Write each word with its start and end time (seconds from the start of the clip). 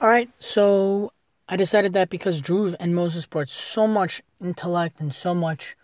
All 0.00 0.08
right, 0.08 0.30
so 0.38 1.12
I 1.48 1.56
decided 1.56 1.92
that 1.94 2.08
because 2.08 2.40
Drew 2.40 2.72
and 2.78 2.94
Moses 2.94 3.26
brought 3.26 3.48
so 3.48 3.88
much 3.88 4.22
intellect 4.40 5.00
and 5.00 5.12
so 5.12 5.34
much 5.34 5.74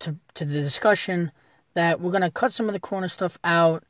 to 0.00 0.16
to 0.34 0.44
the 0.44 0.54
discussion 0.54 1.30
that 1.74 2.00
we're 2.00 2.10
gonna 2.10 2.28
cut 2.28 2.52
some 2.52 2.66
of 2.66 2.72
the 2.72 2.80
corner 2.80 3.06
stuff 3.06 3.38
out, 3.44 3.84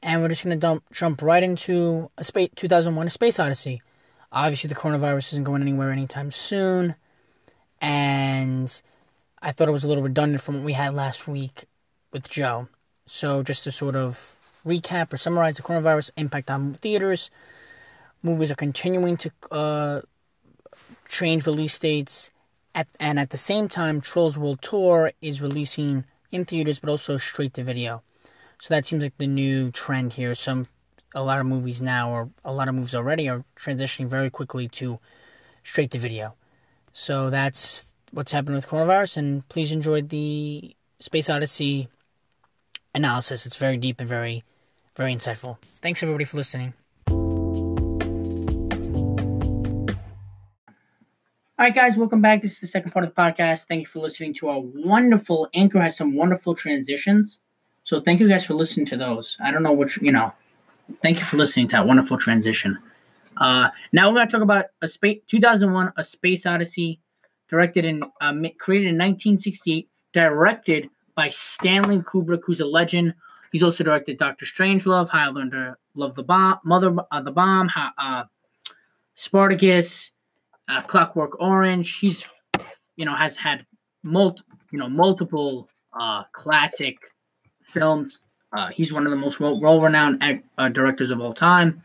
and 0.00 0.22
we're 0.22 0.28
just 0.28 0.44
gonna 0.44 0.54
dump, 0.54 0.84
jump 0.92 1.22
right 1.22 1.42
into 1.42 2.08
a 2.16 2.22
space 2.22 2.50
2001: 2.54 3.08
A 3.08 3.10
Space 3.10 3.40
Odyssey. 3.40 3.82
Obviously, 4.30 4.68
the 4.68 4.76
coronavirus 4.76 5.32
isn't 5.32 5.44
going 5.44 5.60
anywhere 5.60 5.90
anytime 5.90 6.30
soon, 6.30 6.94
and 7.80 8.80
I 9.42 9.50
thought 9.50 9.66
it 9.66 9.72
was 9.72 9.82
a 9.82 9.88
little 9.88 10.04
redundant 10.04 10.40
from 10.40 10.58
what 10.58 10.64
we 10.64 10.74
had 10.74 10.94
last 10.94 11.26
week 11.26 11.64
with 12.12 12.28
Joe. 12.28 12.68
So, 13.06 13.42
just 13.42 13.64
to 13.64 13.72
sort 13.72 13.96
of 13.96 14.36
recap 14.64 15.12
or 15.12 15.16
summarize 15.16 15.56
the 15.56 15.62
coronavirus 15.62 16.12
impact 16.16 16.48
on 16.48 16.74
theaters, 16.74 17.28
movies 18.24 18.50
are 18.50 18.56
continuing 18.56 19.16
to 19.18 19.30
uh, 19.52 20.00
change 21.08 21.46
release 21.46 21.78
dates, 21.78 22.32
at, 22.74 22.88
and 22.98 23.20
at 23.20 23.30
the 23.30 23.36
same 23.36 23.68
time, 23.68 24.00
Trolls 24.00 24.36
World 24.36 24.60
Tour 24.62 25.12
is 25.20 25.40
releasing 25.40 26.04
in 26.32 26.44
theaters 26.44 26.80
but 26.80 26.90
also 26.90 27.16
straight 27.16 27.54
to 27.54 27.62
video. 27.62 28.02
So 28.58 28.74
that 28.74 28.86
seems 28.86 29.02
like 29.02 29.16
the 29.18 29.26
new 29.26 29.70
trend 29.70 30.14
here. 30.14 30.34
Some 30.34 30.66
a 31.14 31.22
lot 31.22 31.38
of 31.38 31.46
movies 31.46 31.80
now, 31.80 32.10
or 32.10 32.30
a 32.44 32.52
lot 32.52 32.66
of 32.66 32.74
movies 32.74 32.94
already, 32.94 33.28
are 33.28 33.44
transitioning 33.56 34.08
very 34.08 34.30
quickly 34.30 34.66
to 34.68 34.98
straight 35.62 35.92
to 35.92 35.98
video. 35.98 36.34
So 36.92 37.30
that's 37.30 37.94
what's 38.10 38.32
happening 38.32 38.56
with 38.56 38.66
coronavirus, 38.66 39.18
and 39.18 39.48
please 39.48 39.70
enjoy 39.70 40.02
the 40.02 40.74
Space 40.98 41.30
Odyssey 41.30 41.88
analysis. 42.94 43.46
It's 43.46 43.56
very 43.56 43.76
deep 43.76 44.00
and 44.00 44.08
very, 44.08 44.42
very 44.96 45.14
insightful. 45.14 45.58
Thanks 45.60 46.02
everybody 46.02 46.24
for 46.24 46.36
listening. 46.36 46.74
All 51.56 51.64
right, 51.64 51.72
guys, 51.72 51.96
welcome 51.96 52.20
back. 52.20 52.42
This 52.42 52.54
is 52.54 52.58
the 52.58 52.66
second 52.66 52.90
part 52.90 53.04
of 53.04 53.14
the 53.14 53.22
podcast. 53.22 53.68
Thank 53.68 53.82
you 53.82 53.86
for 53.86 54.00
listening 54.00 54.34
to 54.34 54.48
our 54.48 54.58
wonderful 54.58 55.48
Anchor 55.54 55.80
has 55.80 55.96
some 55.96 56.16
wonderful 56.16 56.52
transitions. 56.52 57.38
So 57.84 58.00
thank 58.00 58.18
you 58.18 58.28
guys 58.28 58.44
for 58.44 58.54
listening 58.54 58.86
to 58.86 58.96
those. 58.96 59.36
I 59.40 59.52
don't 59.52 59.62
know 59.62 59.72
which, 59.72 60.02
you 60.02 60.10
know, 60.10 60.32
thank 61.00 61.20
you 61.20 61.24
for 61.24 61.36
listening 61.36 61.68
to 61.68 61.76
that 61.76 61.86
wonderful 61.86 62.18
transition. 62.18 62.76
Uh, 63.36 63.68
now 63.92 64.08
we're 64.08 64.16
going 64.16 64.26
to 64.26 64.32
talk 64.32 64.42
about 64.42 64.64
a 64.82 64.88
space 64.88 65.20
2001 65.28 65.92
A 65.96 66.02
Space 66.02 66.44
Odyssey 66.44 66.98
directed 67.48 67.84
and 67.84 68.02
uh, 68.20 68.32
created 68.58 68.88
in 68.88 68.96
1968, 68.96 69.88
directed 70.12 70.90
by 71.14 71.28
Stanley 71.28 72.00
Kubrick, 72.00 72.40
who's 72.44 72.58
a 72.58 72.66
legend. 72.66 73.14
He's 73.52 73.62
also 73.62 73.84
directed 73.84 74.18
Doctor 74.18 74.44
Strangelove, 74.44 75.08
Highlander, 75.08 75.78
Love 75.94 76.16
the 76.16 76.24
Bomb, 76.24 76.58
Mother 76.64 76.96
uh, 77.12 77.20
the 77.20 77.30
Bomb, 77.30 77.70
uh, 77.76 78.24
Spartacus, 79.14 80.10
uh, 80.68 80.82
Clockwork 80.82 81.40
Orange. 81.40 81.98
He's 81.98 82.24
you 82.96 83.04
know 83.04 83.14
has 83.14 83.36
had 83.36 83.66
mul- 84.02 84.38
you 84.72 84.78
know 84.78 84.88
multiple 84.88 85.68
uh, 85.98 86.24
classic 86.32 86.96
films. 87.62 88.20
Uh, 88.52 88.68
he's 88.68 88.92
one 88.92 89.04
of 89.06 89.10
the 89.10 89.16
most 89.16 89.40
well 89.40 89.80
renowned 89.80 90.22
uh, 90.58 90.68
directors 90.68 91.10
of 91.10 91.20
all 91.20 91.34
time. 91.34 91.82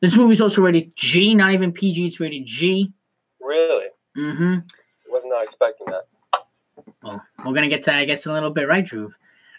This 0.00 0.16
movie's 0.16 0.40
also 0.40 0.62
rated 0.62 0.94
G, 0.96 1.34
not 1.34 1.52
even 1.52 1.72
PG. 1.72 2.06
It's 2.06 2.18
rated 2.20 2.44
G. 2.44 2.92
Really? 3.40 3.86
Mm-hmm. 4.16 4.58
Was 5.10 5.22
not 5.24 5.44
expecting 5.44 5.86
that. 5.88 6.06
Well, 7.02 7.22
we're 7.44 7.54
gonna 7.54 7.68
get 7.68 7.82
to 7.84 7.90
that, 7.90 7.98
I 7.98 8.04
guess, 8.04 8.26
in 8.26 8.32
a 8.32 8.34
little 8.34 8.50
bit, 8.50 8.66
right, 8.68 8.84
Drew? 8.84 9.12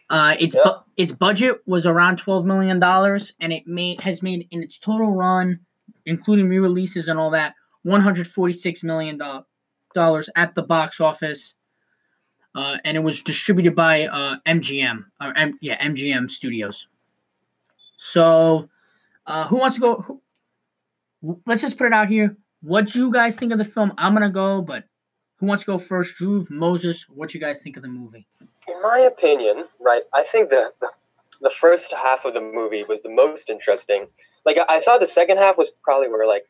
Uh, 0.09 0.35
its 0.39 0.55
bu- 0.55 0.81
its 0.97 1.11
budget 1.11 1.61
was 1.65 1.85
around 1.85 2.17
twelve 2.17 2.45
million 2.45 2.79
dollars, 2.79 3.33
and 3.39 3.53
it 3.53 3.65
made 3.65 3.99
has 4.01 4.21
made 4.21 4.47
in 4.51 4.61
its 4.61 4.77
total 4.77 5.11
run, 5.11 5.59
including 6.05 6.49
re-releases 6.49 7.07
and 7.07 7.17
all 7.17 7.31
that, 7.31 7.55
one 7.83 8.01
hundred 8.01 8.27
forty-six 8.27 8.83
million 8.83 9.19
dollars 9.93 10.29
at 10.35 10.55
the 10.55 10.63
box 10.63 10.99
office, 10.99 11.53
uh, 12.55 12.77
and 12.83 12.97
it 12.97 13.01
was 13.01 13.21
distributed 13.21 13.75
by 13.75 14.05
uh, 14.05 14.37
MGM, 14.47 15.05
or 15.21 15.37
M- 15.37 15.57
yeah, 15.61 15.85
MGM 15.85 16.29
Studios. 16.29 16.87
So, 17.97 18.69
uh, 19.27 19.47
who 19.47 19.57
wants 19.57 19.75
to 19.75 19.81
go? 19.81 20.21
Who, 21.21 21.41
let's 21.45 21.61
just 21.61 21.77
put 21.77 21.87
it 21.87 21.93
out 21.93 22.09
here. 22.09 22.35
What 22.61 22.87
do 22.87 22.99
you 22.99 23.11
guys 23.11 23.35
think 23.35 23.51
of 23.51 23.57
the 23.57 23.65
film? 23.65 23.93
I'm 23.97 24.13
gonna 24.13 24.29
go, 24.29 24.61
but 24.61 24.85
who 25.43 25.47
wants 25.47 25.65
to 25.65 25.71
go 25.71 25.77
first? 25.79 26.15
Drew, 26.15 26.47
Moses, 26.49 27.05
what 27.09 27.33
you 27.33 27.39
guys 27.39 27.61
think 27.61 27.75
of 27.75 27.83
the 27.83 27.89
movie? 27.89 28.25
In 28.67 28.81
my 28.81 28.99
opinion, 28.99 29.65
right, 29.81 30.03
I 30.13 30.23
think 30.23 30.49
the, 30.49 30.71
the, 31.41 31.49
first 31.49 31.93
half 31.93 32.23
of 32.23 32.33
the 32.33 32.39
movie 32.39 32.85
was 32.87 33.01
the 33.01 33.09
most 33.09 33.49
interesting. 33.49 34.07
Like, 34.45 34.57
I, 34.57 34.77
I 34.77 34.79
thought 34.79 35.01
the 35.01 35.07
second 35.07 35.39
half 35.39 35.57
was 35.57 35.71
probably 35.83 36.07
where, 36.07 36.25
like, 36.25 36.45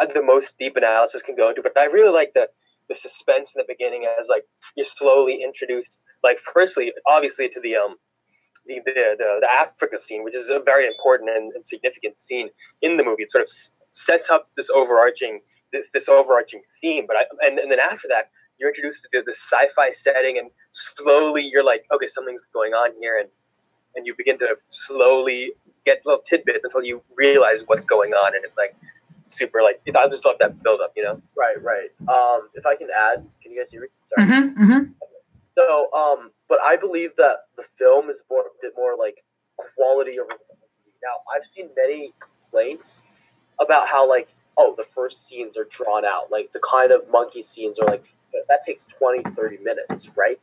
the 0.00 0.22
most 0.22 0.58
deep 0.58 0.76
analysis 0.76 1.22
can 1.22 1.36
go 1.36 1.48
into, 1.48 1.62
but 1.62 1.76
I 1.76 1.86
really 1.86 2.12
like 2.12 2.34
the, 2.34 2.48
the 2.88 2.94
suspense 2.94 3.54
in 3.54 3.60
the 3.60 3.66
beginning 3.66 4.06
as, 4.20 4.28
like, 4.28 4.44
you're 4.76 4.86
slowly 4.86 5.42
introduced, 5.42 5.98
like, 6.22 6.38
firstly, 6.38 6.92
obviously, 7.06 7.48
to 7.48 7.60
the, 7.60 7.76
um, 7.76 7.96
the, 8.66 8.80
the, 8.84 8.92
the, 9.18 9.38
the 9.40 9.48
Africa 9.50 9.98
scene, 9.98 10.24
which 10.24 10.34
is 10.34 10.50
a 10.50 10.60
very 10.60 10.86
important 10.86 11.30
and, 11.30 11.52
and 11.52 11.64
significant 11.64 12.20
scene 12.20 12.50
in 12.82 12.96
the 12.96 13.04
movie. 13.04 13.22
It 13.22 13.30
sort 13.30 13.42
of 13.42 13.50
sets 13.92 14.30
up 14.30 14.50
this 14.56 14.70
overarching 14.70 15.40
this 15.92 16.08
overarching 16.08 16.62
theme. 16.80 17.06
But 17.06 17.16
I, 17.16 17.22
and, 17.46 17.58
and 17.58 17.70
then 17.70 17.80
after 17.80 18.08
that, 18.08 18.30
you're 18.58 18.70
introduced 18.70 19.02
to 19.02 19.08
the, 19.12 19.22
the 19.26 19.34
sci-fi 19.34 19.92
setting, 19.92 20.38
and 20.38 20.50
slowly 20.70 21.42
you're 21.42 21.64
like, 21.64 21.84
okay, 21.92 22.06
something's 22.06 22.42
going 22.52 22.72
on 22.72 22.92
here, 23.00 23.18
and 23.18 23.28
and 23.94 24.06
you 24.06 24.14
begin 24.16 24.38
to 24.38 24.56
slowly 24.68 25.52
get 25.84 26.04
little 26.04 26.22
tidbits 26.22 26.64
until 26.64 26.82
you 26.82 27.02
realize 27.16 27.64
what's 27.66 27.84
going 27.84 28.12
on, 28.12 28.34
and 28.34 28.44
it's 28.44 28.56
like 28.56 28.74
super 29.26 29.62
like 29.62 29.80
I 29.94 30.08
just 30.08 30.24
love 30.24 30.36
that 30.40 30.62
build 30.62 30.80
up, 30.80 30.92
you 30.96 31.02
know. 31.02 31.20
Right, 31.36 31.62
right. 31.62 31.90
Um, 32.08 32.48
if 32.54 32.64
I 32.66 32.76
can 32.76 32.88
add, 32.90 33.26
can 33.42 33.52
you 33.52 33.62
guys 33.62 33.70
hear 33.70 33.82
me? 33.82 33.88
Sorry. 34.14 34.28
Mm-hmm, 34.28 34.62
mm-hmm. 34.62 34.92
So, 35.56 35.92
um, 35.92 36.30
but 36.48 36.58
I 36.64 36.76
believe 36.76 37.10
that 37.16 37.46
the 37.56 37.64
film 37.78 38.10
is 38.10 38.22
more 38.30 38.42
a 38.42 38.54
bit 38.60 38.72
more 38.76 38.96
like 38.96 39.24
quality 39.56 40.18
over 40.18 40.28
quantity. 40.28 40.92
Now, 41.02 41.20
I've 41.34 41.46
seen 41.48 41.68
many 41.76 42.12
complaints 42.20 43.02
about 43.58 43.88
how 43.88 44.08
like 44.08 44.28
oh, 44.56 44.74
the 44.76 44.84
first 44.94 45.26
scenes 45.26 45.56
are 45.56 45.66
drawn 45.70 46.04
out. 46.04 46.30
Like 46.30 46.52
the 46.52 46.60
kind 46.60 46.92
of 46.92 47.02
monkey 47.10 47.42
scenes 47.42 47.78
are 47.78 47.86
like, 47.86 48.04
that 48.48 48.60
takes 48.64 48.86
20, 48.98 49.30
30 49.34 49.58
minutes, 49.58 50.08
right? 50.16 50.42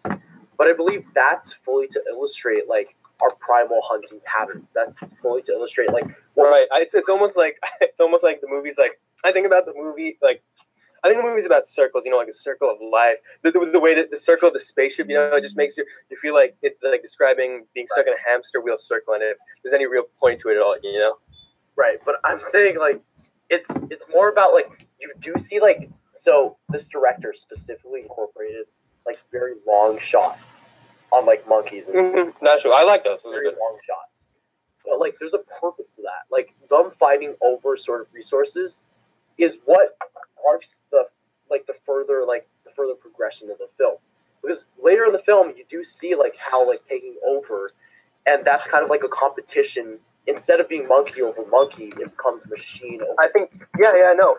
But 0.57 0.67
I 0.67 0.73
believe 0.73 1.05
that's 1.15 1.53
fully 1.53 1.87
to 1.87 2.01
illustrate 2.09 2.67
like 2.67 2.95
our 3.23 3.35
primal 3.39 3.81
hunting 3.83 4.19
patterns. 4.25 4.67
That's 4.75 4.99
fully 5.21 5.41
to 5.43 5.53
illustrate 5.53 5.91
like 5.91 6.05
right. 6.35 6.67
It's, 6.73 6.93
it's 6.93 7.09
almost 7.09 7.37
like 7.37 7.57
it's 7.81 7.99
almost 7.99 8.23
like 8.23 8.41
the 8.41 8.47
movie's 8.47 8.77
like 8.77 8.99
I 9.23 9.31
think 9.31 9.47
about 9.47 9.65
the 9.65 9.73
movie 9.75 10.17
like 10.21 10.43
I 11.03 11.09
think 11.09 11.21
the 11.21 11.27
movie's 11.27 11.45
about 11.45 11.67
circles. 11.67 12.05
You 12.05 12.11
know, 12.11 12.17
like 12.17 12.29
a 12.29 12.33
circle 12.33 12.69
of 12.69 12.77
life. 12.81 13.17
The, 13.41 13.51
the, 13.51 13.71
the 13.73 13.79
way 13.79 13.93
that 13.95 14.09
the 14.09 14.17
circle 14.17 14.47
of 14.47 14.53
the 14.53 14.59
spaceship, 14.59 15.09
you 15.09 15.15
know, 15.15 15.35
it 15.35 15.41
just 15.41 15.57
makes 15.57 15.77
you 15.77 15.85
you 16.09 16.17
feel 16.17 16.33
like 16.33 16.55
it's 16.61 16.81
like 16.83 17.01
describing 17.01 17.65
being 17.73 17.87
stuck 17.91 18.07
in 18.07 18.13
a 18.13 18.29
hamster 18.29 18.61
wheel 18.61 18.77
circle, 18.77 19.13
and 19.13 19.23
if 19.23 19.37
there's 19.63 19.73
any 19.73 19.85
real 19.85 20.03
point 20.19 20.41
to 20.41 20.49
it 20.49 20.55
at 20.55 20.61
all, 20.61 20.75
you 20.81 20.99
know. 20.99 21.17
Right, 21.75 21.97
but 22.05 22.15
I'm 22.23 22.39
saying 22.51 22.77
like 22.79 23.01
it's 23.49 23.69
it's 23.89 24.05
more 24.13 24.29
about 24.29 24.53
like 24.53 24.87
you 24.99 25.11
do 25.21 25.33
see 25.39 25.59
like 25.59 25.89
so 26.13 26.57
this 26.69 26.87
director 26.87 27.33
specifically 27.35 28.01
incorporated 28.01 28.65
like 29.05 29.19
very 29.31 29.55
long 29.67 29.99
shots 29.99 30.39
on 31.13 31.25
like 31.25 31.47
monkeys. 31.47 31.87
And 31.87 31.95
mm-hmm. 31.95 32.59
True. 32.61 32.73
I 32.73 32.83
like 32.83 33.03
those. 33.03 33.19
Very 33.23 33.47
long 33.47 33.77
shots. 33.85 34.25
But 34.85 34.99
like, 34.99 35.15
there's 35.19 35.33
a 35.33 35.43
purpose 35.61 35.95
to 35.95 36.01
that. 36.01 36.25
Like 36.31 36.53
them 36.69 36.91
fighting 36.99 37.35
over 37.41 37.77
sort 37.77 38.01
of 38.01 38.07
resources 38.13 38.79
is 39.37 39.57
what 39.65 39.97
marks 40.43 40.75
the 40.91 41.05
like 41.49 41.65
the 41.67 41.73
further 41.85 42.23
like 42.27 42.47
the 42.65 42.71
further 42.75 42.95
progression 42.95 43.49
of 43.51 43.57
the 43.59 43.67
film. 43.77 43.97
Because 44.41 44.65
later 44.83 45.05
in 45.05 45.13
the 45.13 45.19
film, 45.19 45.53
you 45.55 45.63
do 45.69 45.85
see 45.85 46.15
like 46.15 46.35
how 46.37 46.67
like 46.67 46.83
taking 46.85 47.15
over, 47.25 47.71
and 48.25 48.43
that's 48.43 48.67
kind 48.67 48.83
of 48.83 48.89
like 48.89 49.03
a 49.03 49.09
competition 49.09 49.99
instead 50.27 50.59
of 50.59 50.67
being 50.69 50.87
monkey 50.87 51.21
over 51.21 51.45
monkey, 51.49 51.85
it 51.85 52.17
becomes 52.17 52.45
machine 52.47 53.01
over. 53.01 53.15
I 53.19 53.27
think, 53.27 53.51
yeah, 53.79 53.95
yeah, 53.95 54.13
no, 54.17 54.37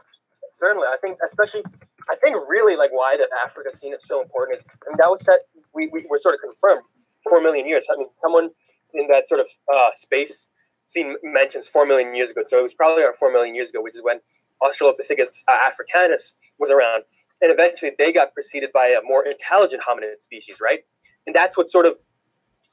certainly. 0.52 0.86
I 0.86 0.96
think, 1.00 1.18
especially, 1.26 1.62
I 2.10 2.16
think 2.16 2.36
really 2.48 2.76
like 2.76 2.92
why 2.92 3.16
the 3.16 3.28
Africa 3.44 3.76
scene 3.76 3.94
is 3.94 4.00
so 4.02 4.22
important 4.22 4.58
is, 4.58 4.64
and 4.86 4.98
that 4.98 5.10
was 5.10 5.24
set, 5.24 5.40
we, 5.74 5.88
we 5.88 6.06
were 6.08 6.18
sort 6.18 6.34
of 6.34 6.40
confirmed 6.40 6.82
four 7.22 7.40
million 7.40 7.66
years. 7.66 7.86
I 7.92 7.96
mean, 7.96 8.08
someone 8.18 8.50
in 8.92 9.08
that 9.08 9.28
sort 9.28 9.40
of 9.40 9.46
uh, 9.74 9.90
space 9.94 10.48
scene 10.86 11.16
mentions 11.22 11.66
four 11.66 11.86
million 11.86 12.14
years 12.14 12.30
ago. 12.30 12.42
So 12.46 12.58
it 12.58 12.62
was 12.62 12.74
probably 12.74 13.02
around 13.02 13.16
four 13.16 13.32
million 13.32 13.54
years 13.54 13.70
ago, 13.70 13.82
which 13.82 13.94
is 13.94 14.02
when 14.02 14.20
Australopithecus 14.62 15.42
uh, 15.48 15.58
africanus 15.62 16.34
was 16.58 16.70
around. 16.70 17.04
And 17.40 17.50
eventually 17.50 17.92
they 17.98 18.12
got 18.12 18.32
preceded 18.32 18.70
by 18.72 18.88
a 18.88 19.02
more 19.02 19.26
intelligent 19.26 19.82
hominid 19.82 20.20
species, 20.20 20.58
right? 20.60 20.80
And 21.26 21.34
that's 21.34 21.56
what 21.56 21.70
sort 21.70 21.86
of, 21.86 21.98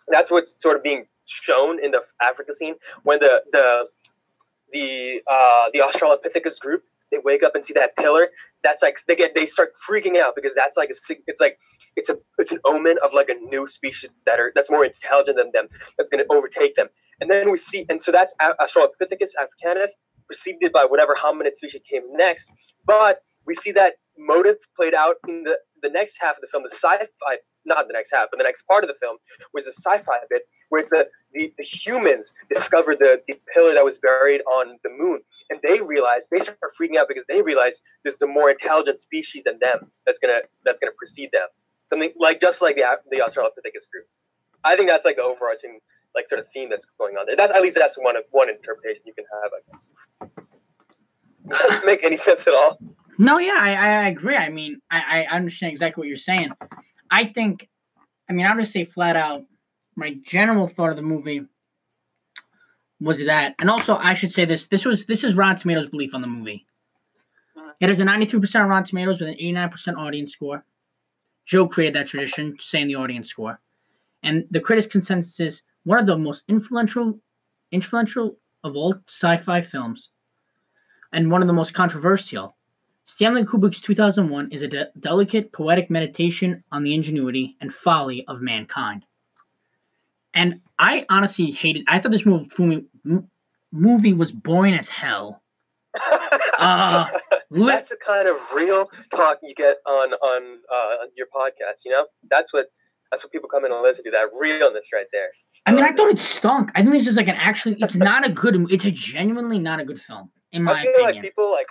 that's 0.07 0.29
what's 0.29 0.55
sort 0.61 0.77
of 0.77 0.83
being 0.83 1.07
shown 1.25 1.83
in 1.83 1.91
the 1.91 2.01
Africa 2.21 2.53
scene 2.53 2.75
when 3.03 3.19
the 3.19 3.43
the 3.51 3.87
the 4.73 5.21
uh, 5.27 5.69
the 5.73 5.79
Australopithecus 5.79 6.59
group 6.59 6.83
they 7.11 7.19
wake 7.23 7.43
up 7.43 7.55
and 7.55 7.65
see 7.65 7.73
that 7.73 7.95
pillar. 7.97 8.29
That's 8.63 8.81
like 8.81 8.99
they 9.07 9.15
get 9.15 9.35
they 9.35 9.45
start 9.45 9.73
freaking 9.87 10.17
out 10.17 10.33
because 10.35 10.55
that's 10.55 10.77
like 10.77 10.89
a 10.89 10.95
it's 11.27 11.41
like 11.41 11.57
it's 11.95 12.09
a 12.09 12.17
it's 12.37 12.51
an 12.51 12.59
omen 12.65 12.97
of 13.03 13.13
like 13.13 13.29
a 13.29 13.35
new 13.35 13.67
species 13.67 14.09
that 14.25 14.39
are 14.39 14.51
that's 14.55 14.71
more 14.71 14.85
intelligent 14.85 15.37
than 15.37 15.51
them 15.53 15.67
that's 15.97 16.09
going 16.09 16.23
to 16.23 16.31
overtake 16.33 16.75
them. 16.75 16.87
And 17.19 17.29
then 17.29 17.51
we 17.51 17.57
see 17.57 17.85
and 17.89 18.01
so 18.01 18.11
that's 18.11 18.35
Australopithecus 18.41 19.31
africanus. 19.39 19.97
preceded 20.25 20.71
by 20.71 20.85
whatever 20.85 21.15
hominid 21.15 21.53
species 21.55 21.81
came 21.89 22.03
next. 22.13 22.51
But 22.85 23.19
we 23.45 23.55
see 23.55 23.71
that 23.73 23.95
motive 24.17 24.57
played 24.75 24.93
out 24.93 25.15
in 25.27 25.43
the 25.43 25.59
the 25.81 25.89
next 25.89 26.17
half 26.21 26.35
of 26.35 26.41
the 26.41 26.47
film, 26.47 26.63
the 26.63 26.69
sci-fi, 26.75 27.37
not 27.65 27.87
the 27.87 27.93
next 27.93 28.11
half, 28.11 28.27
but 28.31 28.37
the 28.37 28.43
next 28.43 28.63
part 28.67 28.83
of 28.83 28.87
the 28.87 28.95
film, 29.01 29.17
was 29.53 29.67
a 29.67 29.73
sci-fi 29.73 30.17
bit 30.29 30.43
where 30.69 30.81
it's 30.81 30.91
a 30.91 31.05
the, 31.33 31.53
the 31.57 31.63
humans 31.63 32.33
discover 32.53 32.95
the, 32.95 33.21
the 33.27 33.39
pillar 33.53 33.73
that 33.73 33.85
was 33.85 33.99
buried 33.99 34.41
on 34.41 34.77
the 34.83 34.89
moon, 34.89 35.21
and 35.49 35.59
they 35.63 35.81
realize 35.81 36.27
they 36.29 36.39
start 36.39 36.59
freaking 36.79 36.97
out 36.97 37.07
because 37.07 37.25
they 37.27 37.41
realize 37.41 37.81
there's 38.03 38.17
the 38.17 38.27
more 38.27 38.49
intelligent 38.49 38.99
species 38.99 39.43
than 39.43 39.59
them 39.59 39.91
that's 40.05 40.19
gonna 40.19 40.41
that's 40.65 40.79
gonna 40.79 40.93
precede 40.97 41.29
them. 41.31 41.47
Something 41.87 42.11
like 42.17 42.41
just 42.41 42.61
like 42.61 42.75
the 42.75 42.83
the 43.09 43.17
Australopithecus 43.17 43.89
group. 43.91 44.07
I 44.63 44.75
think 44.75 44.89
that's 44.89 45.05
like 45.05 45.15
the 45.15 45.23
overarching 45.23 45.79
like 46.15 46.27
sort 46.29 46.39
of 46.39 46.47
theme 46.53 46.69
that's 46.69 46.85
going 46.97 47.15
on 47.15 47.25
there. 47.25 47.35
That's 47.35 47.53
at 47.53 47.61
least 47.61 47.77
that's 47.77 47.97
one 47.97 48.17
of 48.17 48.23
one 48.31 48.49
interpretation 48.49 49.03
you 49.05 49.13
can 49.13 49.25
have, 49.41 49.51
I 49.53 49.61
guess. 49.71 49.89
Make 51.85 52.03
any 52.03 52.17
sense 52.17 52.47
at 52.47 52.53
all. 52.53 52.77
No, 53.17 53.37
yeah, 53.37 53.57
I, 53.59 53.71
I 53.71 54.07
agree. 54.07 54.35
I 54.35 54.49
mean, 54.49 54.79
I, 54.89 55.25
I 55.29 55.35
understand 55.35 55.71
exactly 55.71 56.01
what 56.01 56.07
you're 56.07 56.17
saying. 56.17 56.49
I 57.11 57.25
think, 57.25 57.69
I 58.29 58.33
mean, 58.33 58.45
I'll 58.45 58.57
just 58.57 58.71
say 58.71 58.85
flat 58.85 59.15
out, 59.15 59.43
my 59.95 60.15
general 60.25 60.67
thought 60.67 60.91
of 60.91 60.95
the 60.95 61.01
movie 61.01 61.45
was 63.01 63.23
that, 63.25 63.55
and 63.59 63.69
also 63.69 63.97
I 63.97 64.13
should 64.13 64.31
say 64.31 64.45
this: 64.45 64.67
this 64.67 64.85
was 64.85 65.05
this 65.05 65.23
is 65.23 65.35
Rotten 65.35 65.57
Tomatoes' 65.57 65.89
belief 65.89 66.13
on 66.13 66.21
the 66.21 66.27
movie. 66.27 66.65
Uh-huh. 67.57 67.71
It 67.79 67.89
has 67.89 67.99
a 67.99 68.05
93% 68.05 68.61
on 68.61 68.69
Rotten 68.69 68.85
Tomatoes 68.85 69.19
with 69.19 69.29
an 69.29 69.35
89% 69.35 69.97
audience 69.97 70.31
score. 70.31 70.63
Joe 71.45 71.67
created 71.67 71.95
that 71.95 72.07
tradition, 72.07 72.55
saying 72.59 72.87
the 72.87 72.95
audience 72.95 73.27
score, 73.27 73.59
and 74.23 74.45
the 74.51 74.59
critics' 74.59 74.87
consensus 74.87 75.39
is 75.39 75.63
one 75.83 75.99
of 75.99 76.05
the 76.05 76.17
most 76.17 76.43
influential, 76.47 77.19
influential 77.71 78.37
of 78.63 78.75
all 78.75 78.95
sci-fi 79.07 79.61
films, 79.61 80.11
and 81.11 81.31
one 81.31 81.41
of 81.41 81.47
the 81.47 81.53
most 81.53 81.73
controversial. 81.73 82.55
Stanley 83.11 83.43
Kubrick's 83.43 83.81
2001 83.81 84.53
is 84.53 84.61
a 84.63 84.69
de- 84.69 84.89
delicate, 85.01 85.51
poetic 85.51 85.89
meditation 85.89 86.63
on 86.71 86.81
the 86.81 86.95
ingenuity 86.95 87.57
and 87.59 87.73
folly 87.73 88.23
of 88.29 88.41
mankind. 88.41 89.03
And 90.33 90.61
I 90.79 91.05
honestly 91.09 91.51
hated. 91.51 91.83
I 91.89 91.99
thought 91.99 92.13
this 92.13 92.25
movie 92.25 92.85
movie 93.73 94.13
was 94.13 94.31
boring 94.31 94.75
as 94.75 94.87
hell. 94.87 95.43
Uh, 96.57 97.09
That's 97.49 97.89
the 97.89 97.95
kind 97.95 98.27
of 98.27 98.37
real 98.53 98.87
talk 99.15 99.39
you 99.41 99.55
get 99.55 99.77
on 99.87 100.13
on 100.13 100.59
uh, 100.71 101.07
your 101.17 101.25
podcast. 101.35 101.83
You 101.83 101.91
know, 101.91 102.05
that's 102.29 102.53
what 102.53 102.67
that's 103.09 103.23
what 103.23 103.31
people 103.33 103.49
come 103.49 103.65
in 103.65 103.71
and 103.71 103.81
listen 103.81 104.03
to. 104.03 104.11
That 104.11 104.27
realness 104.39 104.85
right 104.93 105.07
there. 105.11 105.29
I 105.65 105.71
mean, 105.71 105.83
I 105.83 105.91
thought 105.91 106.11
it 106.11 106.19
stunk. 106.19 106.69
I 106.75 106.83
think 106.83 106.93
this 106.93 107.07
is 107.07 107.17
like 107.17 107.27
an 107.27 107.35
actually. 107.35 107.77
It's 107.79 107.95
not 107.95 108.27
a 108.27 108.31
good. 108.31 108.55
It's 108.69 108.85
a 108.85 108.91
genuinely 108.91 109.57
not 109.57 109.79
a 109.79 109.85
good 109.85 109.99
film, 109.99 110.29
in 110.51 110.61
my 110.63 110.73
opinion. 110.73 110.93
I 110.93 110.97
feel 110.97 111.05
opinion. 111.05 111.23
like 111.23 111.31
people 111.31 111.51
like 111.51 111.67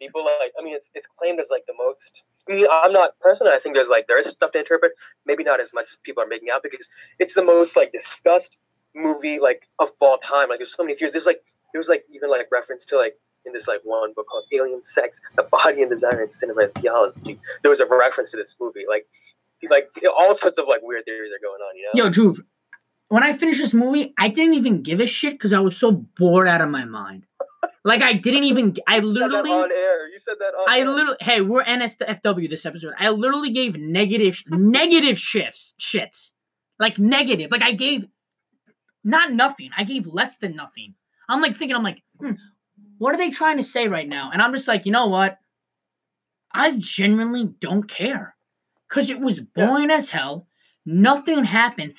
people 0.00 0.24
like. 0.24 0.52
I 0.58 0.62
mean, 0.62 0.74
it's 0.74 0.88
it's 0.94 1.06
claimed 1.18 1.40
as 1.40 1.48
like 1.50 1.64
the 1.66 1.74
most. 1.78 2.22
I 2.48 2.54
mean, 2.54 2.66
I'm 2.70 2.92
not 2.92 3.18
personally. 3.20 3.52
I 3.52 3.58
think 3.58 3.74
there's 3.74 3.88
like 3.88 4.06
there 4.08 4.18
is 4.18 4.26
stuff 4.26 4.52
to 4.52 4.58
interpret. 4.58 4.92
Maybe 5.26 5.44
not 5.44 5.60
as 5.60 5.72
much 5.72 5.90
as 5.90 5.98
people 6.02 6.22
are 6.22 6.26
making 6.26 6.50
out 6.50 6.62
because 6.62 6.88
it's 7.18 7.34
the 7.34 7.44
most 7.44 7.76
like 7.76 7.92
discussed 7.92 8.56
movie 8.94 9.38
like 9.38 9.68
of 9.78 9.90
all 10.00 10.18
time. 10.18 10.48
Like 10.48 10.58
there's 10.58 10.74
so 10.74 10.82
many 10.82 10.96
theories. 10.96 11.12
There's 11.12 11.26
like 11.26 11.42
there 11.72 11.80
was 11.80 11.88
like 11.88 12.04
even 12.12 12.30
like 12.30 12.48
reference 12.50 12.84
to 12.86 12.96
like 12.96 13.14
in 13.46 13.52
this 13.52 13.68
like 13.68 13.80
one 13.84 14.12
book 14.14 14.26
called 14.28 14.44
Alien 14.52 14.82
Sex, 14.82 15.20
the 15.36 15.44
Body 15.44 15.82
and 15.82 15.90
Desire 15.90 16.22
in 16.22 16.30
Cinema 16.30 16.62
and 16.62 16.74
Theology. 16.74 17.40
There 17.62 17.70
was 17.70 17.80
a 17.80 17.86
reference 17.86 18.30
to 18.32 18.36
this 18.36 18.56
movie. 18.60 18.84
Like 18.88 19.06
like 19.70 19.90
all 20.18 20.34
sorts 20.34 20.58
of 20.58 20.66
like 20.66 20.80
weird 20.82 21.04
theories 21.04 21.32
are 21.32 21.42
going 21.42 21.60
on. 21.60 21.76
You 21.76 21.90
know. 21.94 22.04
Yo, 22.04 22.10
Drew, 22.10 22.36
when 23.08 23.22
I 23.22 23.36
finished 23.36 23.60
this 23.60 23.74
movie, 23.74 24.14
I 24.18 24.28
didn't 24.28 24.54
even 24.54 24.82
give 24.82 25.00
a 25.00 25.06
shit 25.06 25.34
because 25.34 25.52
I 25.52 25.58
was 25.60 25.76
so 25.76 25.92
bored 25.92 26.48
out 26.48 26.60
of 26.60 26.70
my 26.70 26.84
mind. 26.84 27.26
Like 27.84 28.02
I 28.02 28.12
didn't 28.14 28.44
even. 28.44 28.76
I 28.86 28.96
You 28.98 29.08
said 29.14 29.22
that 29.22 29.30
literally. 29.30 29.50
on 29.52 29.72
air. 29.72 30.08
You 30.08 30.18
said 30.18 30.36
that 30.38 30.54
on 30.54 30.64
I 30.68 30.82
literally. 30.84 31.16
Hey, 31.20 31.40
we're 31.40 31.64
NSFW 31.64 32.48
this 32.48 32.66
episode. 32.66 32.92
I 32.98 33.08
literally 33.10 33.50
gave 33.52 33.76
negative, 33.76 34.42
negative 34.48 35.18
shifts, 35.18 35.74
shits, 35.80 36.32
like 36.78 36.98
negative. 36.98 37.50
Like 37.50 37.62
I 37.62 37.72
gave, 37.72 38.04
not 39.04 39.32
nothing. 39.32 39.70
I 39.76 39.84
gave 39.84 40.06
less 40.06 40.36
than 40.38 40.56
nothing. 40.56 40.94
I'm 41.28 41.40
like 41.40 41.56
thinking. 41.56 41.76
I'm 41.76 41.82
like, 41.82 42.02
hmm, 42.18 42.32
what 42.98 43.14
are 43.14 43.18
they 43.18 43.30
trying 43.30 43.56
to 43.56 43.62
say 43.62 43.88
right 43.88 44.08
now? 44.08 44.30
And 44.32 44.42
I'm 44.42 44.52
just 44.52 44.68
like, 44.68 44.84
you 44.86 44.92
know 44.92 45.06
what? 45.06 45.38
I 46.52 46.72
genuinely 46.78 47.50
don't 47.60 47.88
care, 47.88 48.34
cause 48.88 49.08
it 49.10 49.20
was 49.20 49.38
Yeah. 49.38 49.66
boring 49.66 49.90
as 49.90 50.10
hell. 50.10 50.46
Nothing 50.84 51.44
happened. 51.44 51.94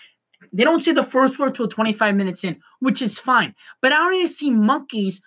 They 0.51 0.63
don't 0.63 0.81
say 0.83 0.91
the 0.91 1.03
first 1.03 1.39
word 1.39 1.55
till 1.55 1.67
25 1.69 2.15
minutes 2.15 2.43
in, 2.43 2.61
which 2.79 3.01
is 3.01 3.17
fine. 3.17 3.55
But 3.81 3.93
I 3.93 3.97
don't 3.97 4.11
need 4.13 4.27
to 4.27 4.33
see 4.33 4.49
monkeys 4.49 5.21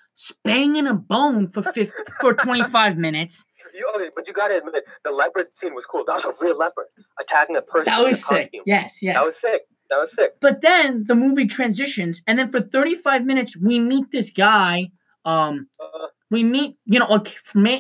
banging 0.44 0.87
a 0.87 0.94
bone 0.94 1.49
for 1.50 1.62
50, 1.62 1.90
for 2.20 2.34
25 2.46 2.96
minutes. 2.99 3.44
You, 3.75 3.90
okay, 3.96 4.11
but 4.14 4.28
you 4.28 4.32
gotta 4.32 4.58
admit, 4.58 4.84
the 5.02 5.11
leopard 5.11 5.49
scene 5.56 5.75
was 5.75 5.84
cool. 5.84 6.05
That 6.06 6.16
was 6.16 6.25
a 6.26 6.44
real 6.44 6.56
leopard 6.56 6.87
attacking 7.20 7.56
a 7.56 7.62
person. 7.62 7.93
That 7.93 8.05
was 8.06 8.19
sick. 8.19 8.43
costume. 8.43 8.62
Yes, 8.66 8.99
yes. 9.02 9.14
That 9.16 9.25
was 9.25 9.37
sick. 9.37 9.62
That 9.90 9.96
was 9.99 10.12
sick. 10.14 10.34
but 10.40 10.61
then 10.62 11.05
the 11.06 11.14
movie 11.16 11.46
transitions, 11.46 12.22
and 12.26 12.38
then 12.38 12.50
for 12.52 12.61
35 12.61 13.25
minutes, 13.25 13.56
we 13.56 13.81
meet 13.81 14.11
this 14.12 14.31
guy. 14.31 14.90
Um, 15.25 15.69
Uh, 15.81 16.06
we 16.31 16.43
meet, 16.43 16.76
you 16.87 16.99
know, 16.99 17.06
a, 17.06 17.22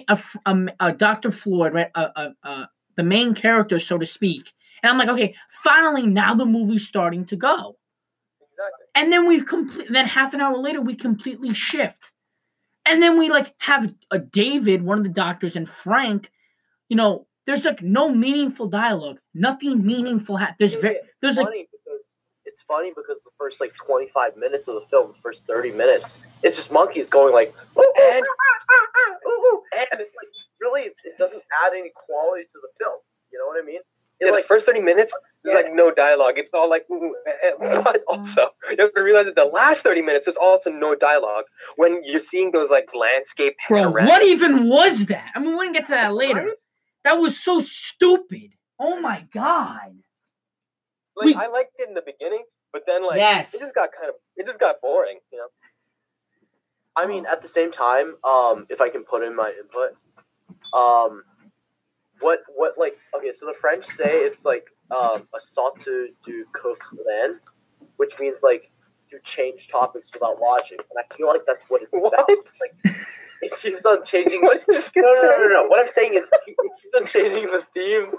a, 0.08 0.18
a, 0.46 0.66
a 0.80 0.92
Dr. 0.92 1.30
Floyd, 1.30 1.72
right? 1.74 1.90
Uh, 1.94 2.08
uh, 2.14 2.28
uh, 2.42 2.64
the 2.96 3.02
main 3.02 3.34
character, 3.34 3.78
so 3.78 3.98
to 3.98 4.06
speak. 4.06 4.52
And 4.82 4.90
I'm 4.92 4.98
like, 4.98 5.08
okay, 5.08 5.34
finally, 5.62 6.06
now 6.06 6.34
the 6.34 6.44
movie's 6.44 6.86
starting 6.86 7.24
to 7.26 7.36
go. 7.36 7.76
exactly. 8.40 8.86
And 8.94 9.12
then 9.12 9.26
we 9.26 9.42
complete. 9.42 9.88
Then 9.90 10.06
half 10.06 10.34
an 10.34 10.40
hour 10.40 10.56
later, 10.58 10.80
we 10.80 10.94
completely 10.94 11.52
shift, 11.54 12.10
and 12.86 13.02
then 13.02 13.18
we 13.18 13.30
like 13.30 13.54
have 13.58 13.92
a 14.10 14.18
David, 14.18 14.82
one 14.82 14.98
of 14.98 15.04
the 15.04 15.10
doctors, 15.10 15.56
and 15.56 15.68
Frank. 15.68 16.30
You 16.88 16.96
know, 16.96 17.26
there's 17.46 17.64
like 17.64 17.82
no 17.82 18.10
meaningful 18.10 18.68
dialogue. 18.68 19.18
Nothing 19.34 19.84
meaningful. 19.84 20.36
Ha- 20.36 20.54
there's 20.58 20.74
very. 20.74 20.96
It's 20.96 21.08
There's 21.22 21.36
like. 21.36 21.46
funny 21.46 21.68
because 21.72 22.04
it's 22.44 22.62
funny 22.62 22.90
because 22.90 23.16
the 23.24 23.30
first 23.38 23.60
like 23.60 23.72
25 23.86 24.36
minutes 24.36 24.68
of 24.68 24.74
the 24.76 24.86
film, 24.90 25.08
the 25.12 25.20
first 25.22 25.46
30 25.46 25.72
minutes, 25.72 26.16
it's 26.42 26.56
just 26.56 26.70
monkeys 26.72 27.08
going 27.10 27.32
like, 27.34 27.54
"Ooh, 27.76 27.80
ooh, 27.80 27.92
And- 28.12 28.24
ah, 28.24 28.64
ah, 28.70 28.86
ah, 28.96 29.28
ooh, 29.28 29.30
ooh," 29.30 29.62
and 29.92 30.00
it's 30.00 30.14
like 30.14 30.28
really, 30.60 30.82
it 30.82 31.18
doesn't 31.18 31.42
add 31.64 31.72
any 31.72 31.90
quality 31.94 32.44
to 32.44 32.58
the 32.60 32.68
film. 32.78 32.98
You 33.32 33.38
know 33.38 33.46
what 33.46 33.60
I 33.62 33.66
mean? 33.66 33.80
Yeah, 34.24 34.32
like 34.32 34.46
first 34.46 34.66
30 34.66 34.80
minutes, 34.80 35.12
there's 35.42 35.54
like 35.54 35.74
no 35.74 35.90
dialogue. 35.92 36.34
It's 36.36 36.52
all 36.54 36.68
like, 36.70 36.84
ooh, 36.90 37.14
eh, 37.26 37.50
eh, 37.60 37.80
but 37.82 38.02
also, 38.08 38.48
you 38.70 38.76
have 38.78 38.94
to 38.94 39.02
realize 39.02 39.26
that 39.26 39.34
the 39.36 39.44
last 39.44 39.82
30 39.82 40.02
minutes, 40.02 40.26
there's 40.26 40.36
also 40.36 40.70
no 40.70 40.94
dialogue 40.94 41.44
when 41.76 42.02
you're 42.04 42.20
seeing 42.20 42.50
those 42.52 42.70
like 42.70 42.88
landscape 42.94 43.56
Bro, 43.68 43.90
what 43.90 44.22
even 44.24 44.68
was 44.68 45.06
that? 45.06 45.30
I 45.34 45.38
mean, 45.40 45.56
we 45.58 45.66
can 45.66 45.72
get 45.72 45.86
to 45.86 45.90
that 45.92 46.14
later. 46.14 46.54
That 47.04 47.14
was 47.14 47.38
so 47.38 47.60
stupid. 47.60 48.52
Oh 48.78 48.98
my 49.00 49.26
god. 49.32 49.94
Like, 51.16 51.26
we- 51.26 51.34
I 51.34 51.46
liked 51.48 51.72
it 51.78 51.88
in 51.88 51.94
the 51.94 52.02
beginning, 52.02 52.44
but 52.72 52.84
then 52.86 53.06
like, 53.06 53.18
Yes. 53.18 53.54
it 53.54 53.60
just 53.60 53.74
got 53.74 53.90
kind 53.92 54.08
of, 54.08 54.14
it 54.36 54.46
just 54.46 54.58
got 54.58 54.80
boring, 54.80 55.20
you 55.30 55.38
know? 55.38 55.48
I 56.96 57.06
mean, 57.06 57.26
at 57.26 57.42
the 57.42 57.48
same 57.48 57.72
time, 57.72 58.16
um, 58.24 58.66
if 58.70 58.80
I 58.80 58.88
can 58.88 59.04
put 59.04 59.22
in 59.22 59.34
my 59.34 59.50
input, 59.50 59.96
um, 60.72 61.24
what 62.24 62.40
what 62.56 62.78
like 62.78 62.96
okay, 63.16 63.32
so 63.34 63.46
the 63.46 63.54
French 63.60 63.84
say 63.84 64.24
it's 64.24 64.44
like 64.44 64.64
um, 64.90 65.28
a 65.34 65.38
sautu 65.38 66.06
du 66.24 66.44
coq 66.52 66.78
land, 67.06 67.36
which 67.96 68.18
means 68.18 68.36
like 68.42 68.70
you 69.12 69.18
change 69.24 69.68
topics 69.68 70.10
without 70.12 70.40
logic, 70.40 70.80
and 70.90 70.98
I 70.98 71.14
feel 71.14 71.28
like 71.28 71.42
that's 71.46 71.62
what 71.68 71.82
it's 71.82 71.94
about. 71.94 72.24
It's 72.28 72.60
like 72.60 72.96
it 73.42 73.52
keeps 73.60 73.84
on 73.84 74.04
changing. 74.04 74.40
What 74.44 74.58
is 74.58 74.64
this 74.66 74.90
no, 74.96 75.02
no, 75.02 75.22
no, 75.22 75.38
no, 75.38 75.48
no. 75.48 75.66
What 75.68 75.80
I'm 75.80 75.90
saying 75.90 76.14
is 76.14 76.24
it 76.24 76.56
keeps 76.82 76.94
on 76.96 77.06
changing 77.06 77.46
the 77.46 77.62
themes. 77.74 78.14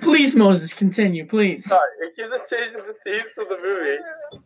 Please, 0.00 0.36
Moses, 0.36 0.72
continue, 0.72 1.26
please. 1.26 1.66
Sorry, 1.66 1.80
it 2.00 2.14
keeps 2.14 2.32
on 2.32 2.40
changing 2.48 2.82
the 2.86 2.94
themes 3.04 3.32
of 3.36 3.48
the 3.48 3.58
movie. 3.60 4.44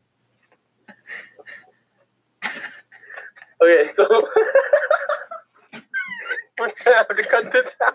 Okay, 3.62 3.90
so 3.94 4.06
We're 6.58 6.72
gonna 6.84 6.96
have 6.96 7.08
to 7.08 7.22
cut 7.24 7.52
this 7.52 7.76
out. 7.84 7.94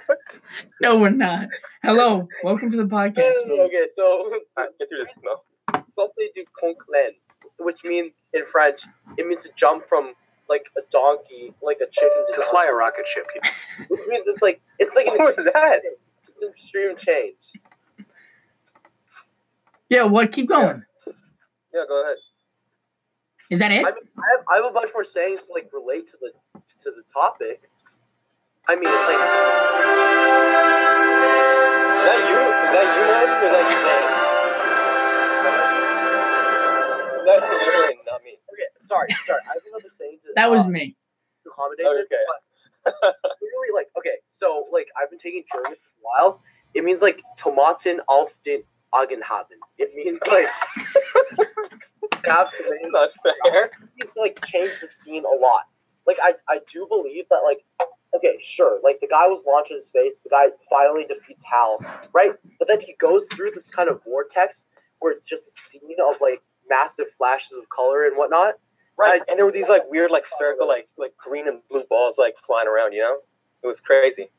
No, 0.82 0.98
we're 0.98 1.10
not. 1.10 1.48
Hello, 1.84 2.28
welcome 2.44 2.72
to 2.72 2.78
the 2.78 2.84
podcast. 2.86 3.36
okay, 3.48 3.88
so 3.96 4.04
Alright, 4.26 4.42
uh, 4.58 4.64
get 4.80 4.90
through 4.90 5.00
this, 5.00 5.14
Mo. 5.24 5.44
sauté 5.98 6.34
du 6.34 6.44
conquelin, 6.60 7.12
which 7.60 7.84
means 7.84 8.14
in 8.34 8.44
French, 8.52 8.82
it 9.18 9.28
means 9.28 9.44
to 9.44 9.50
jump 9.58 9.88
from 9.90 10.14
like 10.50 10.66
a 10.78 10.82
donkey, 10.92 11.54
like 11.62 11.78
a 11.82 11.88
chicken 11.92 12.26
to, 12.34 12.42
To 12.42 12.46
fly 12.52 12.68
a 12.70 12.74
rocket 12.74 13.06
ship. 13.08 13.26
which 13.90 14.02
means 14.08 14.28
it's 14.28 14.42
like 14.42 14.62
it's 14.80 14.96
like 14.96 15.08
an 15.08 15.18
What 15.18 15.36
was 15.36 15.46
that? 15.54 15.80
It's 16.30 16.42
an 16.42 16.50
extreme 16.50 16.96
change. 16.98 17.36
Yeah, 19.90 20.04
what? 20.04 20.32
Keep 20.32 20.48
going. 20.50 20.84
Yeah, 21.74 21.84
go 21.88 22.02
ahead. 22.04 22.18
Is 23.54 23.60
that 23.60 23.70
it? 23.72 23.86
I 23.86 23.92
mean, 23.94 24.10
I 24.18 24.26
have, 24.34 24.42
I 24.50 24.56
have 24.58 24.66
a 24.66 24.74
bunch 24.74 24.90
more 24.98 25.04
sayings 25.06 25.46
to 25.46 25.54
like 25.54 25.70
relate 25.72 26.08
to 26.10 26.18
the 26.18 26.32
to 26.84 26.90
the 26.90 27.04
topic. 27.14 27.62
I 28.68 28.74
mean, 28.74 28.90
like 28.90 29.22
Is 31.94 32.06
that 32.10 32.18
you? 32.26 32.34
Is 32.34 32.72
that 32.74 32.88
you 32.98 33.04
Moses, 33.14 33.46
or 33.46 33.52
that 33.54 33.66
you 33.70 33.78
James? 33.86 34.18
That's 37.30 37.46
literally 37.46 38.00
not 38.10 38.24
me. 38.26 38.34
Okay, 38.50 38.70
sorry, 38.88 39.08
sorry. 39.28 39.42
I 39.46 39.54
have 39.54 39.64
another 39.70 39.94
saying 39.94 40.18
to 40.26 40.32
That 40.36 40.50
was 40.50 40.64
uh, 40.64 40.68
me. 40.70 40.96
to 41.44 41.50
accommodate 41.52 41.86
this, 41.86 42.06
Okay. 42.10 42.26
but 42.26 43.16
literally 43.40 43.72
like 43.76 43.88
okay, 44.00 44.18
so 44.32 44.66
like 44.74 44.88
I've 45.00 45.10
been 45.12 45.20
taking 45.20 45.44
German 45.54 45.78
for 45.78 45.92
a 45.94 46.02
while. 46.02 46.42
It 46.74 46.84
means 46.84 47.02
like 47.04 47.22
Tomaten 47.38 48.00
auf 48.10 48.30
den 48.46 48.64
Augen 48.94 49.22
haben. 49.22 49.60
It 49.78 49.94
means 49.96 50.20
like 50.28 50.48
have 52.26 52.52
to 52.58 52.64
make- 52.70 52.92
Not 52.92 53.10
fair. 53.52 53.72
he's 53.96 54.10
like 54.16 54.44
changed 54.46 54.76
the 54.82 54.88
scene 54.88 55.24
a 55.26 55.40
lot. 55.40 55.64
Like 56.06 56.18
I, 56.22 56.34
I 56.50 56.60
do 56.72 56.86
believe 56.90 57.26
that 57.30 57.42
like 57.46 57.64
okay, 58.16 58.38
sure, 58.44 58.80
like 58.84 59.00
the 59.02 59.08
guy 59.08 59.26
was 59.28 59.44
launched 59.48 59.72
in 59.72 59.82
space, 59.82 60.18
the 60.24 60.30
guy 60.30 60.46
finally 60.70 61.04
defeats 61.08 61.44
Hal, 61.44 61.80
right? 62.14 62.32
But 62.60 62.68
then 62.68 62.80
he 62.80 62.96
goes 63.00 63.28
through 63.34 63.52
this 63.56 63.70
kind 63.72 63.90
of 63.90 64.04
vortex 64.04 64.68
where 65.00 65.12
it's 65.12 65.26
just 65.26 65.48
a 65.48 65.52
scene 65.70 65.82
of 66.08 66.16
like 66.22 66.42
massive 66.70 67.08
flashes 67.18 67.58
of 67.58 67.68
color 67.70 68.06
and 68.06 68.16
whatnot. 68.18 68.56
Right, 68.96 69.22
and 69.28 69.40
there 69.40 69.46
were 69.46 69.52
these 69.52 69.70
like 69.70 69.90
weird, 69.90 70.12
like 70.12 70.28
spherical, 70.28 70.68
like 70.68 70.88
like 70.98 71.14
green 71.18 71.48
and 71.48 71.62
blue 71.70 71.84
balls 71.90 72.20
like 72.20 72.36
flying 72.46 72.68
around. 72.68 72.94
You 72.94 73.00
know, 73.00 73.18
it 73.64 73.68
was 73.68 73.82
crazy. 73.82 74.30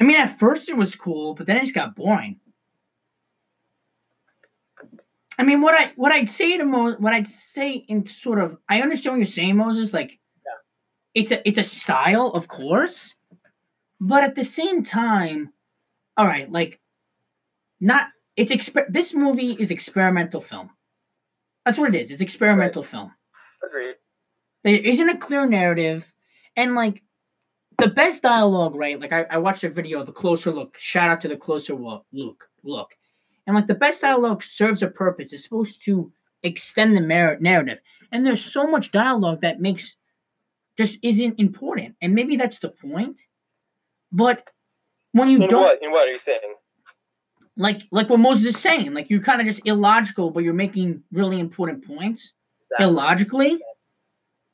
I 0.00 0.04
mean, 0.04 0.16
at 0.18 0.38
first 0.38 0.68
it 0.68 0.76
was 0.76 0.94
cool, 0.94 1.34
but 1.34 1.46
then 1.46 1.56
it 1.56 1.60
just 1.62 1.74
got 1.74 1.96
boring. 1.96 2.40
I 5.38 5.44
mean, 5.44 5.62
what 5.62 5.74
I 5.74 5.92
what 5.96 6.12
I'd 6.12 6.28
say 6.28 6.56
to 6.56 6.64
Mo, 6.64 6.92
what 6.98 7.12
I'd 7.12 7.26
say 7.26 7.84
in 7.88 8.04
sort 8.06 8.38
of, 8.38 8.58
I 8.68 8.82
understand 8.82 9.14
what 9.14 9.18
you're 9.18 9.26
saying, 9.26 9.56
Moses. 9.56 9.92
Like, 9.92 10.18
it's 11.14 11.30
a 11.30 11.46
it's 11.48 11.58
a 11.58 11.62
style, 11.62 12.28
of 12.28 12.48
course, 12.48 13.14
but 14.00 14.24
at 14.24 14.34
the 14.34 14.44
same 14.44 14.82
time, 14.82 15.52
all 16.16 16.26
right, 16.26 16.50
like, 16.50 16.80
not 17.80 18.08
it's 18.36 18.52
exper- 18.52 18.88
This 18.88 19.14
movie 19.14 19.52
is 19.52 19.70
experimental 19.70 20.40
film. 20.40 20.70
That's 21.64 21.78
what 21.78 21.94
it 21.94 22.00
is. 22.00 22.10
It's 22.10 22.22
experimental 22.22 22.82
film. 22.82 23.12
Agreed. 23.64 23.94
There 24.64 24.74
isn't 24.76 25.08
a 25.08 25.18
clear 25.18 25.46
narrative, 25.46 26.12
and 26.56 26.74
like 26.74 27.02
the 27.78 27.88
best 27.88 28.22
dialogue, 28.22 28.74
right? 28.74 29.00
Like 29.00 29.12
I, 29.12 29.22
I 29.30 29.38
watched 29.38 29.64
a 29.64 29.68
video 29.68 30.04
the 30.04 30.12
closer 30.12 30.52
look. 30.52 30.76
Shout 30.78 31.08
out 31.10 31.20
to 31.22 31.28
the 31.28 31.36
closer 31.36 31.74
wo- 31.74 32.04
look. 32.12 32.48
Look, 32.64 32.94
and 33.46 33.56
like 33.56 33.66
the 33.66 33.74
best 33.74 34.00
dialogue 34.02 34.42
serves 34.42 34.82
a 34.82 34.88
purpose. 34.88 35.32
It's 35.32 35.44
supposed 35.44 35.84
to 35.84 36.12
extend 36.42 36.96
the 36.96 37.00
mer- 37.00 37.38
narrative, 37.40 37.80
and 38.10 38.26
there's 38.26 38.44
so 38.44 38.66
much 38.66 38.92
dialogue 38.92 39.40
that 39.42 39.60
makes 39.60 39.96
just 40.78 40.98
isn't 41.02 41.38
important, 41.38 41.94
and 42.02 42.14
maybe 42.14 42.36
that's 42.36 42.58
the 42.60 42.70
point. 42.70 43.20
But 44.10 44.48
when 45.12 45.28
you 45.28 45.42
In 45.42 45.48
don't 45.50 45.60
what? 45.62 45.82
In 45.82 45.90
what 45.90 46.08
are 46.08 46.12
you 46.12 46.18
saying? 46.18 46.54
like 47.56 47.82
like 47.90 48.08
what 48.08 48.18
Moses 48.18 48.46
is 48.54 48.58
saying, 48.58 48.94
like 48.94 49.10
you're 49.10 49.20
kind 49.20 49.40
of 49.40 49.46
just 49.46 49.60
illogical, 49.66 50.30
but 50.30 50.42
you're 50.42 50.54
making 50.54 51.02
really 51.12 51.38
important 51.38 51.86
points 51.86 52.32
Exactly. 52.70 52.86
illogically. 52.86 53.58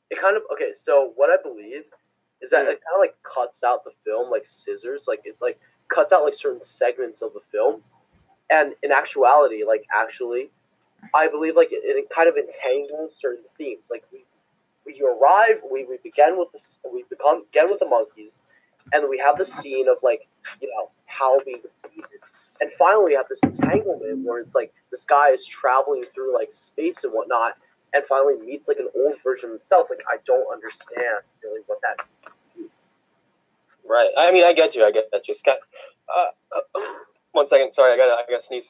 it 0.09 0.19
kind 0.21 0.35
of 0.35 0.43
okay. 0.53 0.71
So 0.75 1.13
what 1.15 1.29
I 1.29 1.41
believe 1.41 1.83
is 2.41 2.49
that 2.51 2.63
it 2.63 2.79
kind 2.83 2.95
of 2.95 2.99
like 2.99 3.15
cuts 3.23 3.63
out 3.63 3.83
the 3.85 3.91
film 4.05 4.29
like 4.29 4.45
scissors. 4.45 5.05
Like 5.07 5.21
it 5.23 5.37
like 5.41 5.59
cuts 5.87 6.11
out 6.11 6.23
like 6.25 6.37
certain 6.37 6.61
segments 6.63 7.21
of 7.21 7.31
the 7.33 7.39
film, 7.51 7.81
and 8.49 8.73
in 8.83 8.91
actuality, 8.91 9.63
like 9.65 9.85
actually, 9.93 10.49
I 11.13 11.27
believe 11.27 11.55
like 11.55 11.71
it, 11.71 11.81
it 11.83 12.09
kind 12.13 12.29
of 12.29 12.35
entangles 12.35 13.15
certain 13.19 13.45
themes. 13.57 13.81
Like 13.89 14.03
we 14.11 14.25
we 14.85 15.01
arrive, 15.01 15.61
we, 15.71 15.85
we 15.85 15.97
begin 16.03 16.37
with 16.37 16.51
this, 16.51 16.79
we 16.91 17.03
become 17.09 17.43
begin 17.51 17.69
with 17.69 17.79
the 17.79 17.85
monkeys, 17.87 18.41
and 18.93 19.07
we 19.09 19.17
have 19.19 19.37
the 19.37 19.45
scene 19.45 19.87
of 19.87 19.97
like 20.03 20.27
you 20.61 20.69
know 20.69 20.89
Hal 21.05 21.39
being 21.45 21.61
defeated. 21.83 22.19
And 22.61 22.71
finally, 22.77 23.05
we 23.05 23.13
have 23.13 23.27
this 23.29 23.39
entanglement 23.43 24.25
where 24.25 24.39
it's 24.39 24.53
like 24.55 24.73
this 24.91 25.05
guy 25.05 25.29
is 25.29 25.45
traveling 25.45 26.03
through 26.13 26.33
like 26.33 26.49
space 26.53 27.03
and 27.03 27.13
whatnot, 27.13 27.57
and 27.93 28.03
finally 28.09 28.35
meets 28.45 28.67
like 28.67 28.79
an 28.79 28.89
old 28.95 29.15
version 29.23 29.51
of 29.51 29.59
himself. 29.59 29.87
Like 29.89 30.03
I 30.09 30.17
don't 30.25 30.51
understand 30.51 31.23
really 31.43 31.61
what 31.67 31.79
that. 31.81 32.05
Right. 33.87 34.11
I 34.17 34.31
mean, 34.31 34.43
I 34.43 34.53
get 34.53 34.75
you. 34.75 34.83
I 34.85 34.91
get 34.91 35.09
that. 35.11 35.27
You 35.27 35.33
Scott. 35.33 35.57
Uh, 36.13 36.25
uh, 36.55 36.79
one 37.31 37.47
second. 37.47 37.73
Sorry, 37.73 37.93
I 37.93 37.97
got. 37.97 38.09
I 38.09 38.23
got 38.29 38.41
to 38.41 38.47
sneeze. 38.47 38.65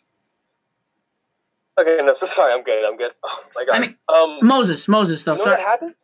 Okay. 1.80 1.98
No. 2.04 2.14
So 2.14 2.28
sorry. 2.28 2.54
I'm 2.54 2.64
good. 2.64 2.86
I'm 2.86 2.98
good. 2.98 3.12
Oh 3.24 3.44
my 3.56 3.66
god. 3.66 3.76
I 3.76 3.80
mean, 3.80 3.96
um. 4.14 4.40
Moses, 4.42 4.88
Moses, 4.88 5.24
though. 5.24 5.34
you 5.34 5.38
know 5.40 5.44
so 5.46 5.50
what 5.52 5.60
happens? 5.60 5.96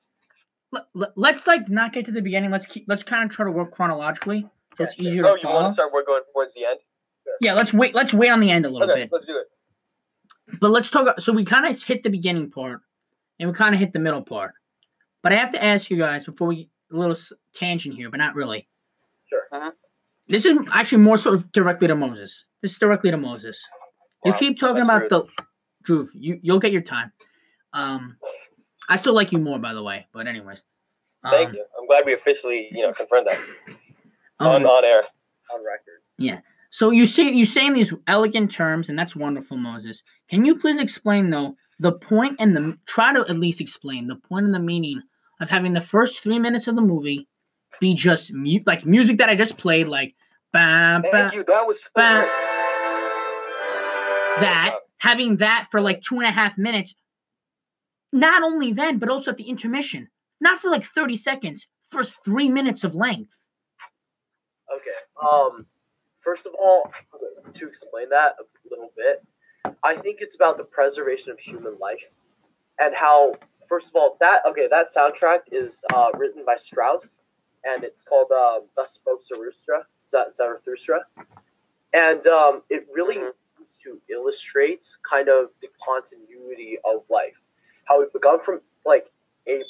let, 0.93 1.11
let's 1.15 1.47
like 1.47 1.69
not 1.69 1.93
get 1.93 2.05
to 2.05 2.11
the 2.11 2.21
beginning. 2.21 2.51
Let's 2.51 2.65
keep. 2.65 2.85
Let's 2.87 3.03
kind 3.03 3.23
of 3.29 3.35
try 3.35 3.45
to 3.45 3.51
work 3.51 3.71
chronologically, 3.71 4.47
so 4.77 4.83
it's 4.83 4.97
Yeah, 4.97 5.09
easier 5.09 5.25
Oh, 5.27 5.35
to 5.35 5.41
you 5.41 5.49
want 5.49 5.69
to 5.69 5.73
start? 5.73 5.91
We're 5.93 6.05
going 6.05 6.21
towards 6.33 6.53
the 6.53 6.65
end. 6.65 6.79
Yeah, 7.41 7.53
let's 7.53 7.73
wait. 7.73 7.95
Let's 7.95 8.13
wait 8.13 8.29
on 8.29 8.39
the 8.39 8.51
end 8.51 8.65
a 8.65 8.69
little 8.69 8.89
Okay. 8.89 9.03
bit. 9.03 9.09
Let's 9.11 9.25
do 9.25 9.37
it. 9.37 9.47
But 10.59 10.69
let's 10.71 10.89
talk. 10.89 11.19
So 11.19 11.33
we 11.33 11.43
kind 11.43 11.65
of 11.65 11.81
hit 11.81 12.03
the 12.03 12.09
beginning 12.09 12.51
part, 12.51 12.81
and 13.39 13.49
we 13.49 13.55
kind 13.55 13.73
of 13.73 13.79
hit 13.79 13.93
the 13.93 13.99
middle 13.99 14.21
part. 14.21 14.53
But 15.23 15.33
I 15.33 15.37
have 15.37 15.51
to 15.51 15.63
ask 15.63 15.89
you 15.89 15.97
guys 15.97 16.25
before 16.25 16.47
we 16.47 16.69
a 16.91 16.95
little 16.95 17.15
tangent 17.53 17.95
here, 17.95 18.09
but 18.11 18.17
not 18.17 18.35
really. 18.35 18.67
Sure. 19.29 19.41
Mhm. 19.51 19.71
This 20.27 20.45
is 20.45 20.57
actually 20.71 21.03
more 21.03 21.17
sort 21.17 21.35
of 21.35 21.51
directly 21.51 21.87
to 21.87 21.95
Moses. 21.95 22.43
This 22.61 22.71
is 22.71 22.79
directly 22.79 23.11
to 23.11 23.17
Moses. 23.17 23.61
You 24.23 24.33
keep 24.33 24.57
talking 24.59 24.85
that's 24.87 25.05
about 25.05 25.09
the 25.09 25.43
Drew. 25.83 26.09
You 26.13 26.39
you'll 26.41 26.59
get 26.59 26.71
your 26.71 26.81
time. 26.81 27.11
Um, 27.73 28.17
I 28.89 28.95
still 28.97 29.13
like 29.13 29.31
you 29.31 29.37
more, 29.37 29.59
by 29.59 29.73
the 29.73 29.83
way. 29.83 30.07
But 30.13 30.27
anyways. 30.27 30.63
Thank 31.23 31.49
Um, 31.49 31.55
you. 31.55 31.65
I'm 31.79 31.87
glad 31.87 32.05
we 32.05 32.13
officially, 32.13 32.69
you 32.71 32.85
know, 32.85 32.93
confirmed 32.93 33.27
that 33.27 33.39
um, 34.39 34.47
on 34.47 34.65
on 34.65 34.85
air. 34.85 35.01
on 35.53 35.63
record. 35.63 36.01
Yeah. 36.17 36.39
So 36.71 36.89
you 36.91 37.05
say 37.05 37.31
you 37.31 37.45
say 37.45 37.67
in 37.67 37.73
these 37.73 37.93
elegant 38.07 38.51
terms, 38.51 38.89
and 38.89 38.97
that's 38.97 39.15
wonderful, 39.15 39.57
Moses. 39.57 40.03
Can 40.29 40.43
you 40.43 40.57
please 40.57 40.79
explain 40.79 41.29
though 41.29 41.55
the 41.79 41.91
point 41.91 42.37
and 42.39 42.55
the 42.55 42.77
try 42.85 43.13
to 43.13 43.21
at 43.21 43.37
least 43.37 43.61
explain 43.61 44.07
the 44.07 44.15
point 44.15 44.45
and 44.45 44.53
the 44.55 44.59
meaning 44.59 45.01
of 45.39 45.49
having 45.49 45.73
the 45.73 45.81
first 45.81 46.21
three 46.23 46.39
minutes 46.39 46.67
of 46.67 46.75
the 46.75 46.81
movie 46.81 47.27
be 47.79 47.93
just 47.93 48.33
mu- 48.33 48.59
like 48.65 48.85
music 48.85 49.17
that 49.17 49.29
I 49.29 49.35
just 49.35 49.57
played, 49.57 49.87
like 49.87 50.15
bam, 50.53 51.01
bam, 51.01 51.11
Thank 51.11 51.33
you. 51.35 51.43
That 51.43 51.65
was. 51.67 51.89
Bam. 51.95 52.23
Good 52.23 52.31
that 54.39 54.75
having 54.97 55.37
that 55.37 55.67
for 55.71 55.81
like 55.81 56.01
two 56.01 56.15
and 56.15 56.25
a 56.25 56.31
half 56.31 56.57
minutes. 56.57 56.95
Not 58.11 58.43
only 58.43 58.73
then, 58.73 58.97
but 58.97 59.09
also 59.09 59.31
at 59.31 59.37
the 59.37 59.49
intermission, 59.49 60.09
not 60.39 60.59
for 60.59 60.69
like 60.69 60.83
thirty 60.83 61.17
seconds, 61.17 61.67
for 61.91 62.03
three 62.03 62.49
minutes 62.49 62.83
of 62.83 62.95
length. 62.95 63.35
Okay. 64.73 64.89
Um. 65.21 65.65
First 66.21 66.47
of 66.47 66.53
all, 66.55 66.91
to 67.53 67.67
explain 67.67 68.09
that 68.09 68.33
a 68.39 68.69
little 68.69 68.91
bit, 68.97 69.23
I 69.83 69.95
think 69.95 70.17
it's 70.21 70.35
about 70.35 70.57
the 70.57 70.63
preservation 70.63 71.29
of 71.29 71.37
human 71.39 71.77
life, 71.79 72.01
and 72.79 72.95
how 72.95 73.33
first 73.69 73.89
of 73.89 73.95
all 73.95 74.17
that 74.19 74.41
okay 74.47 74.67
that 74.69 74.87
soundtrack 74.95 75.39
is 75.51 75.83
uh, 75.93 76.09
written 76.15 76.43
by 76.45 76.57
Strauss, 76.57 77.21
and 77.65 77.83
it's 77.83 78.03
called 78.03 78.31
uh, 78.31 78.61
"Thus 78.75 78.93
Spoke 78.93 79.23
Zarathustra." 79.23 79.85
Zarathustra, 80.35 81.01
and 81.93 82.25
um, 82.27 82.63
it 82.69 82.87
really 82.93 83.17
Mhm. 83.17 83.33
needs 83.59 83.77
to 83.83 84.01
illustrate 84.09 84.87
kind 85.09 85.29
of 85.29 85.51
the 85.61 85.69
continuity 85.83 86.77
of 86.85 87.03
life, 87.09 87.39
how 87.85 87.99
we've 87.99 88.13
begun 88.13 88.39
from 88.43 88.61
like 88.85 89.11
ape 89.47 89.65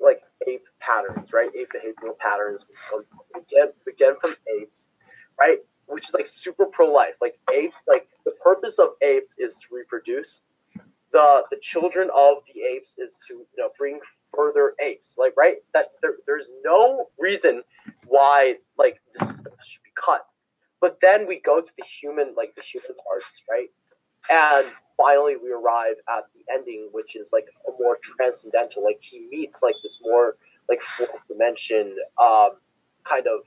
like 0.00 0.22
ape 0.46 0.66
patterns, 0.80 1.32
right? 1.32 1.50
Ape 1.54 1.70
behavioral 1.72 2.16
patterns. 2.18 2.66
We 2.68 3.04
begin, 3.40 3.72
begin 3.84 4.16
from 4.20 4.36
apes, 4.58 4.90
right? 5.38 5.58
Which 5.86 6.08
is 6.08 6.14
like 6.14 6.28
super 6.28 6.66
pro 6.66 6.90
life. 6.92 7.14
Like 7.20 7.38
ape, 7.52 7.74
like 7.88 8.08
the 8.24 8.32
purpose 8.42 8.78
of 8.78 8.90
apes 9.02 9.36
is 9.38 9.56
to 9.56 9.74
reproduce. 9.74 10.42
The 11.12 11.44
the 11.50 11.58
children 11.60 12.10
of 12.14 12.38
the 12.52 12.62
apes 12.62 12.98
is 12.98 13.18
to 13.28 13.34
you 13.34 13.46
know 13.58 13.70
bring 13.78 14.00
further 14.34 14.74
apes. 14.82 15.14
Like 15.18 15.34
right, 15.36 15.56
that 15.74 15.92
there, 16.02 16.14
there's 16.26 16.48
no 16.64 17.08
reason 17.18 17.62
why 18.06 18.56
like 18.78 19.00
this 19.18 19.28
stuff 19.28 19.54
should 19.64 19.82
be 19.82 19.90
cut. 20.02 20.26
But 20.80 20.98
then 21.02 21.26
we 21.26 21.40
go 21.40 21.60
to 21.60 21.72
the 21.76 21.84
human, 21.84 22.34
like 22.36 22.54
the 22.54 22.62
human 22.62 22.96
parts, 23.06 23.42
right? 23.50 23.68
And 24.30 24.66
finally, 24.96 25.34
we 25.42 25.50
arrive 25.50 25.96
at 26.08 26.24
the 26.34 26.52
ending, 26.52 26.88
which 26.92 27.16
is 27.16 27.30
like 27.32 27.46
a 27.68 27.72
more 27.78 27.98
transcendental. 28.02 28.84
Like 28.84 28.98
he 29.00 29.26
meets 29.30 29.62
like 29.62 29.74
this 29.82 29.98
more 30.02 30.36
like 30.68 30.80
fourth 30.96 31.26
dimension 31.28 31.96
um, 32.20 32.50
kind 33.04 33.26
of 33.26 33.40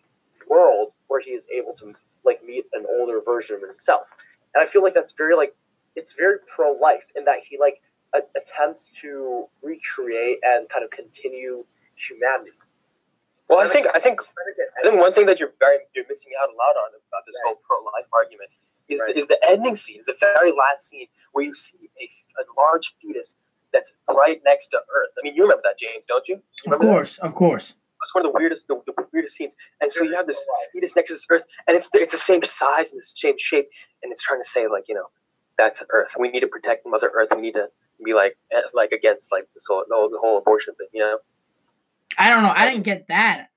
world 0.50 0.92
where 1.08 1.22
he 1.22 1.32
is 1.32 1.46
able 1.56 1.74
to 1.74 1.94
like 2.25 2.44
meet 2.44 2.66
an 2.74 2.86
older 3.00 3.22
version 3.22 3.56
of 3.56 3.62
himself. 3.62 4.08
And 4.54 4.63
I 4.63 4.72
feel 4.72 4.84
like 4.84 4.94
that's 4.94 5.13
very 5.18 5.36
like 5.36 5.56
it's 5.96 6.13
very 6.13 6.38
pro 6.54 6.74
life 6.74 7.04
in 7.16 7.25
that 7.25 7.40
he 7.48 7.58
like 7.60 7.82
a- 8.15 8.29
attempts 8.39 8.91
to 9.01 9.46
recreate 9.62 10.39
and 10.43 10.70
kind 10.70 10.84
of 10.84 10.91
continue 10.91 11.65
humanity. 12.08 12.51
Well, 13.50 13.60
I 13.60 13.67
think 13.67 13.88
I 13.93 14.00
think 14.00 14.20
Trying 14.20 14.55
to 14.55 14.63
I 14.79 14.89
think 14.89 15.01
one 15.01 15.13
thing 15.13 15.25
that 15.27 15.39
you're 15.39 15.53
very 15.60 15.79
you're 15.96 16.05
missing 16.10 16.32
out 16.41 16.50
a 16.50 16.55
lot 16.55 16.75
on 16.84 16.89
about 17.10 17.24
this 17.25 17.36
Right. 17.43 17.53
whole 17.53 17.62
pro 17.67 17.77
life 17.84 18.08
argument 18.13 18.50
is 18.88 19.01
Right. 19.01 19.13
the, 19.13 19.20
is 19.20 19.27
the 19.27 19.39
ending 19.48 19.75
scene, 19.75 20.00
is 20.00 20.05
the 20.08 20.17
very 20.20 20.51
last 20.51 20.89
scene 20.89 21.08
where 21.34 21.43
you 21.46 21.53
see 21.53 21.89
a, 22.01 22.05
a 22.41 22.43
large 22.58 22.96
fetus 23.01 23.38
that's 23.72 23.96
right 24.10 24.41
next 24.46 24.67
to 24.70 24.77
Earth. 24.77 25.10
I 25.17 25.22
mean, 25.24 25.36
you 25.36 25.43
remember 25.43 25.63
that, 25.65 25.77
James, 25.79 26.05
don't 26.05 26.27
you? 26.27 26.36
you 26.36 26.41
Of 26.41 26.65
remember 26.65 26.86
that? 26.86 26.91
course, 26.91 27.17
of 27.20 27.34
course. 27.36 27.74
it's 28.03 28.13
one 28.15 28.25
of 28.25 28.32
the 28.32 28.38
weirdest, 28.38 28.67
the, 28.67 28.79
the 28.86 28.93
weirdest 29.12 29.36
scenes. 29.36 29.55
And 29.82 29.91
so 29.91 30.03
you 30.03 30.15
have 30.15 30.27
this 30.27 30.46
fetus 30.74 30.96
next 30.96 31.10
to 31.10 31.13
this 31.15 31.25
Earth, 31.29 31.46
and 31.67 31.75
it's 31.77 31.89
it's 31.93 32.12
the 32.12 32.17
same 32.17 32.43
size 32.43 32.91
and 32.91 33.00
the 33.01 33.05
same 33.05 33.36
shape, 33.38 33.67
and 34.03 34.12
it's 34.12 34.22
trying 34.24 34.41
to 34.41 34.48
say 34.48 34.67
like 34.67 34.86
you 34.88 34.96
know, 34.96 35.08
that's 35.58 35.84
Earth. 35.91 36.15
We 36.17 36.29
need 36.29 36.41
to 36.41 36.48
protect 36.48 36.86
Mother 36.86 37.12
Earth. 37.13 37.29
We 37.36 37.41
need 37.41 37.53
to 37.55 37.67
be 38.03 38.13
like 38.13 38.38
eh, 38.51 38.62
like 38.74 38.91
against 38.91 39.31
like 39.31 39.48
this 39.53 39.65
whole 39.67 39.83
the 39.88 39.95
whole, 39.95 40.10
the 40.10 40.19
whole 40.19 40.38
abortion 40.38 40.74
thing. 40.75 40.88
You 40.93 41.01
know. 41.01 41.17
I 42.17 42.29
don't 42.29 42.43
know. 42.43 42.53
I 42.55 42.65
didn't 42.67 42.83
get 42.83 43.07
that. 43.07 43.48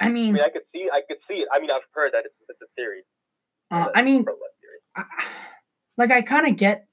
I 0.00 0.06
I 0.06 0.08
mean, 0.08 0.34
mean, 0.34 0.42
I 0.42 0.50
could 0.50 0.66
see, 0.66 0.88
I 0.92 1.00
could 1.08 1.20
see 1.22 1.40
it. 1.40 1.48
I 1.52 1.58
mean, 1.58 1.70
I've 1.70 1.80
heard 1.92 2.12
that 2.12 2.24
it's 2.26 2.38
it's 2.48 2.60
a 2.62 2.66
theory. 2.76 3.02
uh, 3.70 3.88
I 3.94 4.02
mean, 4.02 4.24
theory. 4.24 4.36
I- 4.94 5.04
like 5.96 6.10
I 6.10 6.20
kind 6.22 6.46
of 6.46 6.56
get 6.56 6.86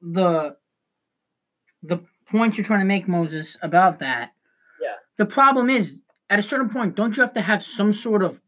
the 0.00 0.56
the 1.82 1.98
point 2.30 2.56
you're 2.56 2.64
trying 2.66 2.80
to 2.80 2.86
make, 2.86 3.06
Moses, 3.06 3.56
about 3.62 3.98
that. 4.00 4.30
Yeah. 4.80 4.94
The 5.18 5.26
problem 5.26 5.68
is, 5.70 5.92
at 6.30 6.38
a 6.38 6.42
certain 6.42 6.70
point, 6.70 6.94
don't 6.96 7.16
you 7.16 7.22
have 7.22 7.34
to 7.34 7.42
have 7.42 7.62
some 7.62 7.92
sort 7.92 8.22
of 8.22 8.40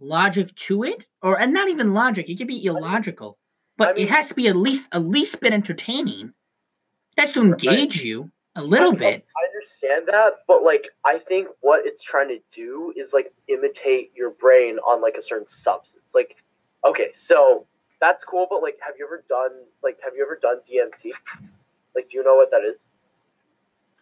logic 0.00 0.54
to 0.56 0.82
it, 0.84 1.04
or 1.22 1.38
and 1.38 1.52
not 1.52 1.68
even 1.68 1.92
logic? 1.94 2.28
It 2.28 2.38
could 2.38 2.48
be 2.48 2.64
illogical, 2.64 3.38
but 3.76 3.88
I 3.88 3.92
mean- 3.92 4.06
it 4.06 4.10
has 4.10 4.28
to 4.28 4.34
be 4.34 4.48
at 4.48 4.56
least 4.56 4.88
at 4.92 5.04
least 5.04 5.40
bit 5.40 5.52
entertaining. 5.52 6.32
It 7.16 7.20
has 7.22 7.32
to 7.32 7.40
engage 7.42 8.02
you 8.02 8.30
a 8.56 8.62
little 8.62 8.92
I- 8.92 8.96
bit. 8.96 9.24
I 9.36 9.46
understand 9.54 10.06
that, 10.08 10.38
but 10.46 10.62
like 10.62 10.88
I 11.04 11.18
think 11.18 11.48
what 11.60 11.86
it's 11.86 12.02
trying 12.02 12.28
to 12.28 12.38
do 12.52 12.92
is 12.96 13.12
like 13.12 13.32
imitate 13.48 14.12
your 14.14 14.30
brain 14.30 14.78
on 14.80 15.00
like 15.00 15.14
a 15.16 15.22
certain 15.22 15.46
substance. 15.46 16.12
Like, 16.14 16.36
okay, 16.84 17.10
so 17.14 17.66
that's 18.00 18.22
cool, 18.24 18.46
but 18.50 18.62
like, 18.62 18.76
have 18.84 18.94
you 18.98 19.06
ever 19.06 19.24
done 19.28 19.50
like 19.82 19.98
have 20.04 20.12
you 20.16 20.22
ever 20.22 20.38
done 20.40 20.56
DMT? 20.70 21.12
Like, 21.94 22.10
do 22.10 22.18
you 22.18 22.24
know 22.24 22.36
what 22.36 22.50
that 22.50 22.62
is? 22.62 22.86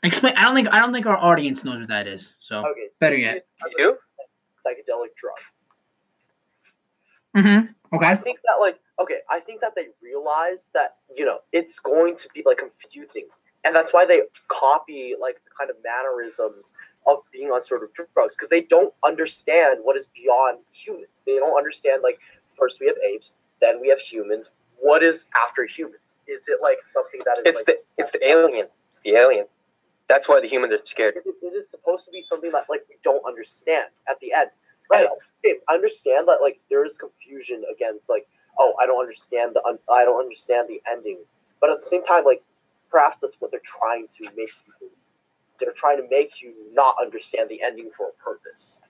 Explain. 0.02 0.34
I 0.36 0.42
don't 0.42 0.54
think 0.54 0.68
I 0.72 0.80
don't 0.80 0.92
think 0.92 1.06
our 1.06 1.16
audience 1.16 1.64
knows 1.64 1.78
what 1.78 1.88
that 1.88 2.06
is. 2.08 2.34
So 2.40 2.58
Okay, 2.66 2.88
better 3.00 3.16
yet. 3.16 3.46
You? 3.78 3.96
psychedelic 4.66 5.14
drug. 5.20 5.36
Mm-hmm. 7.36 7.72
I 7.92 7.96
Okay. 7.96 8.22
think 8.22 8.38
that 8.44 8.56
like 8.60 8.78
okay, 8.98 9.18
I 9.30 9.40
think 9.40 9.60
that 9.60 9.74
they 9.74 9.86
realize 10.02 10.68
that 10.74 10.96
you 11.14 11.24
know 11.24 11.38
it's 11.52 11.78
going 11.78 12.16
to 12.18 12.28
be 12.34 12.42
like 12.44 12.58
confusing, 12.58 13.26
and 13.64 13.74
that's 13.74 13.92
why 13.92 14.06
they 14.06 14.22
copy 14.48 15.14
like 15.20 15.36
the 15.44 15.50
kind 15.58 15.70
of 15.70 15.76
mannerisms 15.84 16.72
of 17.06 17.18
being 17.32 17.48
on 17.48 17.62
sort 17.62 17.82
of 17.82 17.90
drugs 17.92 18.34
because 18.36 18.48
they 18.48 18.62
don't 18.62 18.92
understand 19.04 19.80
what 19.82 19.96
is 19.96 20.08
beyond 20.08 20.58
humans. 20.72 21.22
They 21.26 21.36
don't 21.36 21.56
understand 21.56 22.02
like 22.02 22.18
first 22.58 22.80
we 22.80 22.86
have 22.86 22.96
apes, 23.08 23.36
then 23.60 23.80
we 23.80 23.88
have 23.88 24.00
humans. 24.00 24.52
What 24.78 25.02
is 25.02 25.26
after 25.46 25.66
humans? 25.66 26.16
Is 26.26 26.48
it 26.48 26.58
like 26.62 26.78
something 26.92 27.20
that 27.24 27.38
is 27.38 27.42
It's 27.46 27.58
like 27.58 27.66
the 27.66 27.78
it's 27.98 28.10
the 28.10 28.26
alien. 28.26 28.66
It's 28.90 29.00
the 29.04 29.16
alien. 29.16 29.46
That's 30.08 30.28
why 30.28 30.40
the 30.40 30.48
humans 30.48 30.72
are 30.72 30.80
scared. 30.84 31.14
it, 31.16 31.24
it 31.42 31.46
is 31.46 31.70
supposed 31.70 32.04
to 32.04 32.10
be 32.10 32.22
something 32.22 32.50
that 32.52 32.66
like 32.68 32.82
we 32.88 32.96
don't 33.02 33.24
understand 33.26 33.88
at 34.08 34.20
the 34.20 34.32
end. 34.32 34.50
Right. 34.90 35.08
James, 35.44 35.60
I 35.68 35.74
understand 35.74 36.28
that 36.28 36.38
like 36.42 36.60
there 36.70 36.84
is 36.84 36.96
confusion 36.96 37.64
against 37.74 38.08
like, 38.08 38.26
oh, 38.58 38.74
I 38.80 38.86
don't 38.86 39.00
understand 39.00 39.54
the 39.54 39.62
un- 39.64 39.78
I 39.90 40.04
don't 40.04 40.20
understand 40.20 40.68
the 40.68 40.80
ending. 40.90 41.18
But 41.60 41.70
at 41.70 41.80
the 41.80 41.86
same 41.86 42.04
time, 42.04 42.24
like 42.24 42.42
perhaps 42.90 43.20
that's 43.20 43.36
what 43.40 43.50
they're 43.50 43.60
trying 43.64 44.06
to 44.18 44.24
make 44.36 44.50
you. 44.80 44.90
They're 45.60 45.72
trying 45.76 45.98
to 45.98 46.08
make 46.10 46.42
you 46.42 46.52
not 46.72 46.96
understand 47.00 47.48
the 47.48 47.62
ending 47.62 47.90
for 47.96 48.08
a 48.08 48.24
purpose. 48.24 48.80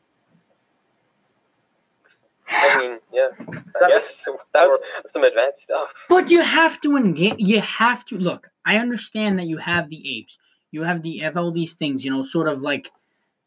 I 2.49 2.79
mean, 2.79 2.99
yeah. 3.13 3.29
Does 3.39 3.49
I 3.77 3.81
that 3.81 3.89
guess 3.89 4.25
that 4.55 4.67
was 4.67 4.81
some 5.07 5.25
advanced 5.25 5.65
stuff. 5.65 5.89
But 6.09 6.31
you 6.31 6.43
have 6.43 6.81
to 6.83 6.97
engage. 6.97 7.35
You 7.39 7.61
have 7.61 8.05
to 8.07 8.19
look. 8.19 8.51
I 8.65 8.77
understand 8.77 9.39
that 9.39 9.47
you 9.47 9.59
have 9.59 9.91
the 9.91 10.19
apes. 10.19 10.39
You 10.71 10.83
have 10.83 11.03
the 11.03 11.19
have 11.19 11.37
all 11.37 11.53
these 11.53 11.75
things. 11.75 12.05
You 12.05 12.11
know, 12.11 12.23
sort 12.23 12.49
of 12.49 12.61
like 12.61 12.91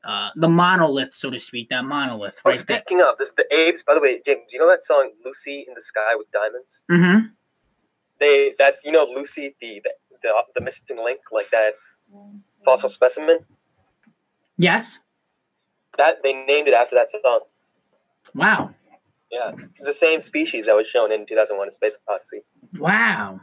uh, 0.03 0.29
the 0.35 0.47
monolith, 0.47 1.13
so 1.13 1.29
to 1.29 1.39
speak. 1.39 1.69
That 1.69 1.83
monolith, 1.85 2.35
Oh, 2.45 2.51
right? 2.51 2.59
Speaking 2.59 3.01
of 3.01 3.17
this, 3.17 3.31
the 3.35 3.45
apes. 3.53 3.83
By 3.83 3.95
the 3.95 4.01
way, 4.01 4.21
James, 4.25 4.41
you 4.51 4.59
know 4.59 4.67
that 4.69 4.83
song 4.83 5.11
"Lucy 5.25 5.65
in 5.67 5.73
the 5.73 5.81
Sky 5.81 6.15
with 6.15 6.31
Diamonds"? 6.31 6.83
Mm-hmm. 6.89 7.27
They 8.19 8.53
that's 8.57 8.83
you 8.83 8.91
know 8.91 9.05
Lucy, 9.05 9.55
the 9.61 9.81
the 9.83 9.91
the, 10.23 10.33
the 10.55 10.61
missing 10.61 10.97
link, 11.03 11.19
like 11.31 11.49
that 11.51 11.73
fossil 12.65 12.89
specimen. 12.89 13.39
Yes. 14.57 14.99
That 15.97 16.17
they 16.23 16.33
named 16.33 16.67
it 16.67 16.73
after 16.73 16.95
that 16.95 17.09
song. 17.09 17.41
Wow. 18.33 18.71
Yeah, 19.31 19.51
it's 19.75 19.87
the 19.87 19.93
same 19.93 20.21
species 20.21 20.67
that 20.67 20.75
was 20.75 20.87
shown 20.87 21.11
in 21.11 21.25
2001: 21.27 21.67
A 21.67 21.71
Space 21.71 21.97
Odyssey. 22.07 22.41
Wow. 22.79 23.41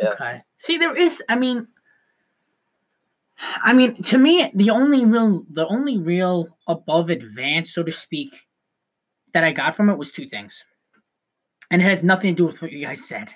Yeah. 0.00 0.10
Okay. 0.10 0.42
See, 0.56 0.78
there 0.78 0.96
is. 0.96 1.22
I 1.28 1.36
mean, 1.36 1.68
I 3.42 3.72
mean, 3.72 4.02
to 4.04 4.18
me, 4.18 4.50
the 4.54 4.70
only 4.70 5.04
real, 5.04 5.44
the 5.50 5.66
only 5.66 5.98
real 5.98 6.56
above 6.68 7.10
advance, 7.10 7.74
so 7.74 7.82
to 7.82 7.92
speak, 7.92 8.32
that 9.34 9.44
I 9.44 9.52
got 9.52 9.74
from 9.74 9.90
it 9.90 9.98
was 9.98 10.12
two 10.12 10.28
things, 10.28 10.64
and 11.70 11.82
it 11.82 11.86
has 11.86 12.04
nothing 12.04 12.34
to 12.34 12.36
do 12.36 12.46
with 12.46 12.62
what 12.62 12.72
you 12.72 12.84
guys 12.84 13.06
said. 13.06 13.28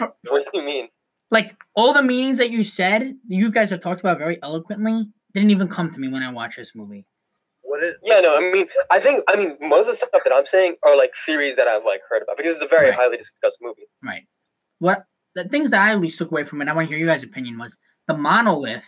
Okay. 0.00 0.12
What 0.28 0.46
do 0.52 0.58
you 0.58 0.64
mean? 0.64 0.88
Like 1.30 1.56
all 1.74 1.92
the 1.92 2.02
meanings 2.02 2.38
that 2.38 2.50
you 2.50 2.64
said, 2.64 3.16
you 3.26 3.50
guys 3.50 3.70
have 3.70 3.80
talked 3.80 4.00
about 4.00 4.18
very 4.18 4.38
eloquently, 4.42 5.06
didn't 5.32 5.50
even 5.50 5.68
come 5.68 5.92
to 5.92 6.00
me 6.00 6.08
when 6.08 6.22
I 6.22 6.32
watched 6.32 6.56
this 6.56 6.74
movie. 6.74 7.06
What 7.62 7.82
is 7.82 7.94
Yeah, 8.02 8.20
no, 8.20 8.36
I 8.36 8.52
mean, 8.52 8.66
I 8.90 9.00
think, 9.00 9.24
I 9.28 9.36
mean, 9.36 9.56
most 9.60 9.82
of 9.82 9.86
the 9.86 9.96
stuff 9.96 10.10
that 10.12 10.32
I'm 10.32 10.46
saying 10.46 10.76
are 10.82 10.96
like 10.96 11.12
theories 11.26 11.56
that 11.56 11.66
I've 11.66 11.84
like 11.84 12.00
heard 12.08 12.22
about 12.22 12.36
because 12.36 12.54
it's 12.54 12.64
a 12.64 12.68
very 12.68 12.90
Right. 12.90 12.94
highly 12.98 13.16
discussed 13.16 13.58
movie. 13.60 13.86
Right. 14.02 14.26
What 14.78 15.04
the 15.34 15.48
things 15.48 15.70
that 15.70 15.80
I 15.80 15.92
at 15.92 16.00
least 16.00 16.18
took 16.18 16.30
away 16.30 16.44
from 16.44 16.62
it, 16.62 16.68
I 16.68 16.72
want 16.72 16.88
to 16.88 16.94
hear 16.94 16.98
you 16.98 17.06
guys' 17.10 17.24
opinion, 17.24 17.58
was 17.58 17.76
the 18.08 18.16
monolith 18.16 18.84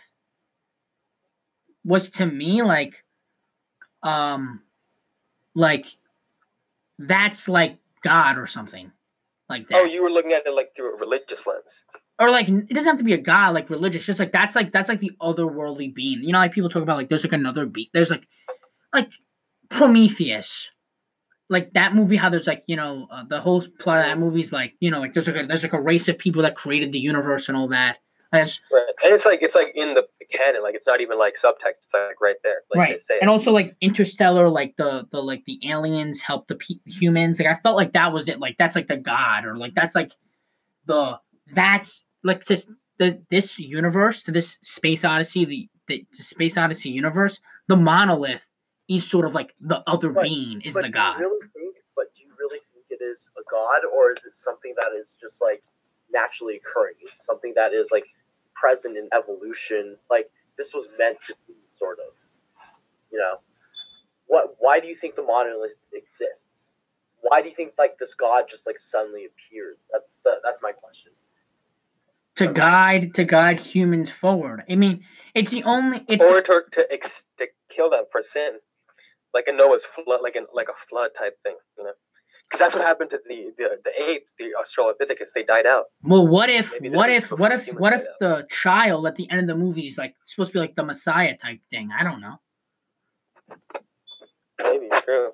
was 1.83 2.09
to 2.11 2.25
me 2.25 2.61
like 2.61 3.03
um 4.03 4.61
like 5.55 5.87
that's 6.99 7.47
like 7.47 7.77
God 8.03 8.37
or 8.37 8.47
something. 8.47 8.91
Like 9.49 9.67
that. 9.69 9.77
Oh, 9.77 9.83
you 9.85 10.03
were 10.03 10.09
looking 10.09 10.33
at 10.33 10.45
it 10.45 10.53
like 10.53 10.75
through 10.75 10.95
a 10.95 10.97
religious 10.97 11.45
lens. 11.47 11.85
or 12.19 12.29
like 12.29 12.49
it 12.49 12.73
doesn't 12.73 12.89
have 12.89 12.97
to 12.97 13.03
be 13.03 13.13
a 13.13 13.17
god 13.17 13.53
like 13.53 13.69
religious, 13.69 14.05
just 14.05 14.19
like 14.19 14.31
that's 14.31 14.55
like 14.55 14.71
that's 14.73 14.89
like 14.89 14.99
the 14.99 15.11
otherworldly 15.21 15.93
being. 15.93 16.21
You 16.21 16.33
know, 16.33 16.39
like 16.39 16.51
people 16.51 16.69
talk 16.69 16.83
about 16.83 16.97
like 16.97 17.09
there's 17.09 17.23
like 17.23 17.33
another 17.33 17.65
being. 17.65 17.87
There's 17.93 18.09
like 18.09 18.27
like 18.93 19.11
Prometheus. 19.69 20.69
Like 21.49 21.71
that 21.73 21.95
movie, 21.95 22.17
how 22.17 22.29
there's 22.29 22.47
like 22.47 22.63
you 22.67 22.75
know 22.75 23.07
uh, 23.09 23.23
the 23.29 23.39
whole 23.39 23.61
plot 23.79 23.99
of 23.99 24.05
that 24.05 24.19
movie's 24.19 24.51
like 24.51 24.73
you 24.81 24.91
know 24.91 24.99
like 24.99 25.13
there's 25.13 25.27
like 25.27 25.37
a, 25.37 25.47
there's 25.47 25.63
like 25.63 25.73
a 25.73 25.81
race 25.81 26.09
of 26.09 26.17
people 26.17 26.41
that 26.41 26.55
created 26.55 26.91
the 26.91 26.99
universe 26.99 27.47
and 27.47 27.57
all 27.57 27.69
that. 27.69 27.99
That's 28.31 28.59
Right. 28.71 28.83
And 29.03 29.13
it's 29.13 29.25
like 29.25 29.41
it's 29.41 29.55
like 29.55 29.71
in 29.75 29.93
the 29.93 30.05
canon, 30.31 30.61
like 30.63 30.75
it's 30.75 30.87
not 30.87 31.01
even 31.01 31.17
like 31.17 31.35
subtext. 31.41 31.77
It's 31.77 31.93
like 31.93 32.19
right 32.21 32.35
there, 32.43 32.61
like 32.73 32.87
they 32.87 32.93
right, 32.93 33.01
say. 33.01 33.19
and 33.21 33.29
also 33.29 33.51
like 33.51 33.75
Interstellar, 33.81 34.49
like 34.49 34.75
the 34.77 35.07
the 35.11 35.21
like 35.21 35.45
the 35.45 35.59
aliens 35.69 36.21
help 36.21 36.47
the 36.47 36.55
pe- 36.55 36.75
humans. 36.85 37.39
Like 37.39 37.47
I 37.47 37.59
felt 37.61 37.75
like 37.77 37.93
that 37.93 38.11
was 38.11 38.27
it. 38.27 38.39
Like 38.39 38.57
that's 38.57 38.75
like 38.75 38.87
the 38.87 38.97
god, 38.97 39.45
or 39.45 39.57
like 39.57 39.73
that's 39.75 39.95
like 39.95 40.11
the 40.85 41.19
that's 41.53 42.03
like 42.23 42.45
this 42.45 42.69
the 42.99 43.21
this 43.29 43.59
universe 43.59 44.23
to 44.23 44.31
this 44.31 44.57
space 44.61 45.05
odyssey, 45.05 45.45
the 45.45 45.69
the, 45.87 46.05
space 46.13 46.57
odyssey 46.57 46.89
universe. 46.89 47.39
The 47.69 47.75
monolith 47.77 48.45
is 48.89 49.05
sort 49.09 49.25
of 49.25 49.33
like 49.33 49.53
the 49.61 49.83
other 49.87 50.09
But- 50.09 50.23
being 50.23 50.61
is 50.61 50.73
but 50.73 50.81
the 50.81 50.87
do 50.89 50.93
god. 50.93 51.19
You 51.19 51.25
really 51.27 51.47
think, 51.53 51.75
but 51.95 52.05
do 52.15 52.23
you 52.23 52.29
really 52.37 52.59
think 52.73 52.85
it 52.89 53.03
is 53.03 53.29
a 53.37 53.43
god, 53.49 53.87
or 53.95 54.11
is 54.11 54.23
it 54.25 54.35
something 54.35 54.73
that 54.77 54.91
is 54.99 55.15
just 55.21 55.41
like 55.41 55.63
naturally 56.11 56.57
occurring? 56.57 56.95
It's 57.13 57.25
something 57.25 57.53
that 57.55 57.73
is 57.73 57.89
like 57.91 58.05
present 58.59 58.97
in 58.97 59.09
evolution. 59.13 59.97
Like 60.09 60.29
this 60.57 60.73
was 60.73 60.87
meant 60.99 61.19
to 61.27 61.35
be, 61.47 61.53
sort 61.69 61.99
of. 61.99 62.13
You 63.11 63.19
know, 63.19 63.39
what? 64.27 64.55
Why 64.59 64.79
do 64.79 64.87
you 64.87 64.95
think 64.99 65.15
the 65.15 65.23
monolith 65.23 65.77
exists? 65.93 66.43
Why 67.21 67.41
do 67.41 67.49
you 67.49 67.55
think 67.55 67.73
like 67.77 67.97
this 67.99 68.13
god 68.15 68.45
just 68.49 68.65
like 68.67 68.79
suddenly 68.79 69.25
appears? 69.25 69.77
That's 69.91 70.17
the 70.23 70.35
that's 70.43 70.59
my 70.61 70.71
question. 70.71 71.11
to 72.35 72.47
guide 72.47 73.15
to 73.15 73.23
guide 73.25 73.59
humans 73.59 74.09
forward. 74.11 74.63
I 74.69 74.75
mean, 74.75 75.05
it's 75.35 75.51
the 75.51 75.63
only 75.63 76.05
it's 76.07 76.23
or 76.23 76.41
to 76.41 76.61
to, 76.73 76.87
ex- 76.91 77.25
to 77.39 77.47
kill 77.69 77.89
them 77.89 78.05
for 78.11 78.23
sin, 78.23 78.59
like 79.33 79.45
a 79.47 79.53
Noah's 79.53 79.85
flood, 79.85 80.21
like 80.21 80.35
an 80.35 80.47
like 80.53 80.69
a 80.69 80.77
flood 80.89 81.11
type 81.17 81.37
thing, 81.43 81.55
you 81.77 81.83
know. 81.85 81.91
Because 82.49 82.59
that's 82.59 82.75
what 82.75 82.83
happened 82.85 83.09
to 83.09 83.19
the, 83.27 83.51
the 83.57 83.77
the 83.83 84.01
apes, 84.01 84.35
the 84.39 84.51
Australopithecus. 84.57 85.33
They 85.35 85.43
died 85.43 85.65
out. 85.65 85.85
Well, 86.01 86.25
what 86.25 86.49
if, 86.49 86.73
what 86.81 87.09
if, 87.09 87.31
what 87.31 87.51
if, 87.51 87.67
what 87.73 87.93
if 87.93 88.05
died 88.05 88.09
out. 88.09 88.19
the 88.19 88.47
child 88.49 89.05
at 89.05 89.15
the 89.15 89.29
end 89.29 89.41
of 89.41 89.47
the 89.47 89.55
movie 89.55 89.87
is 89.87 89.97
like 89.97 90.15
supposed 90.23 90.51
to 90.51 90.53
be 90.53 90.59
like 90.59 90.75
the 90.75 90.85
Messiah 90.85 91.35
type 91.35 91.59
thing? 91.69 91.89
I 91.97 92.03
don't 92.03 92.21
know. 92.21 92.39
Maybe 94.61 94.87
true. 95.03 95.31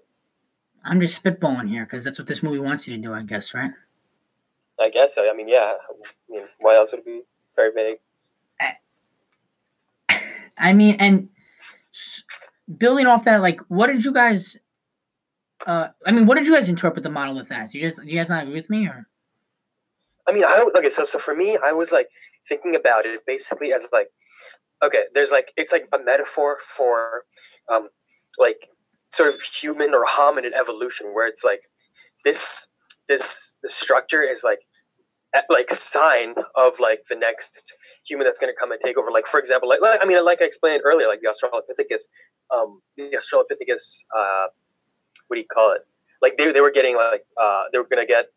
I'm 0.84 1.00
just 1.00 1.24
spitballing 1.24 1.70
here 1.70 1.86
because 1.86 2.04
that's 2.04 2.20
what 2.20 2.28
this 2.28 2.44
movie 2.44 2.60
wants 2.60 2.88
you 2.88 2.96
to 2.96 3.02
do, 3.02 3.14
I 3.14 3.24
guess, 3.24 3.54
right? 3.54 3.72
I 4.80 4.90
guess 4.90 5.16
so. 5.16 5.30
I 5.30 5.34
mean, 5.36 5.48
yeah. 5.48 5.74
I 5.90 6.32
mean, 6.32 6.44
why 6.60 6.76
else 6.76 6.92
would 6.92 7.00
it 7.02 7.06
be 7.06 7.22
very 7.56 7.72
vague? 7.74 7.98
I 10.58 10.74
mean, 10.74 10.98
and 11.00 11.30
building 12.78 13.08
off 13.08 13.26
that, 13.26 13.42
like, 13.42 13.62
what 13.70 13.88
did 13.88 14.04
you 14.04 14.14
guys? 14.14 14.58
Uh, 15.66 15.90
I 16.06 16.12
mean, 16.12 16.26
what 16.26 16.36
did 16.36 16.48
you 16.48 16.54
guys 16.54 16.70
interpret 16.70 17.04
the 17.04 17.10
monolith 17.10 17.52
as? 17.52 17.74
You 17.74 17.82
just, 17.82 18.04
you 18.04 18.18
guys 18.18 18.30
not 18.30 18.44
agree 18.44 18.56
with 18.56 18.70
me, 18.70 18.88
or 18.88 19.08
I 20.28 20.32
mean, 20.34 20.44
I 20.44 20.68
okay. 20.78 20.90
So 20.90 21.06
so 21.06 21.20
for 21.20 21.36
me, 21.36 21.58
I 21.64 21.72
was 21.72 21.92
like 21.92 22.10
thinking 22.50 22.76
about 22.76 23.06
it 23.06 23.26
basically 23.26 23.74
as 23.74 23.88
like 23.92 24.10
okay, 24.84 25.04
there's 25.14 25.32
like 25.32 25.54
it's 25.58 25.72
like 25.72 25.88
a 25.94 26.00
metaphor 26.00 26.58
for 26.76 27.24
um 27.72 27.90
like 28.38 28.68
sort 29.12 29.34
of 29.34 29.42
human 29.42 29.94
or 29.94 30.06
hominid 30.06 30.54
evolution 30.60 31.08
where 31.14 31.28
it's 31.28 31.44
like 31.44 31.62
this 32.26 32.68
this 33.08 33.56
the 33.64 33.70
structure 33.70 34.22
is 34.22 34.44
like 34.44 34.60
like 35.50 35.74
sign 35.74 36.36
of 36.56 36.74
like 36.80 37.02
the 37.10 37.16
next 37.16 37.74
human 38.06 38.26
that's 38.26 38.40
going 38.40 38.54
to 38.54 38.60
come 38.60 38.72
and 38.72 38.80
take 38.84 38.98
over 38.98 39.12
like 39.12 39.26
for 39.26 39.40
example 39.40 39.68
like, 39.68 39.82
like 39.82 40.00
i 40.02 40.06
mean 40.06 40.24
like 40.24 40.42
i 40.42 40.46
explained 40.46 40.82
earlier 40.86 41.08
like 41.08 41.22
the 41.22 41.28
australopithecus 41.28 42.04
um 42.56 42.82
the 42.98 43.10
australopithecus 43.18 44.04
uh 44.16 44.48
what 45.34 45.38
do 45.38 45.42
you 45.42 45.48
call 45.48 45.74
it 45.74 45.82
like 46.22 46.38
they, 46.38 46.52
they 46.52 46.62
were 46.62 46.72
getting 46.72 46.96
like 46.96 47.26
uh 47.42 47.64
they 47.72 47.80
were 47.80 47.88
going 47.88 48.06
to 48.06 48.06
get 48.06 48.28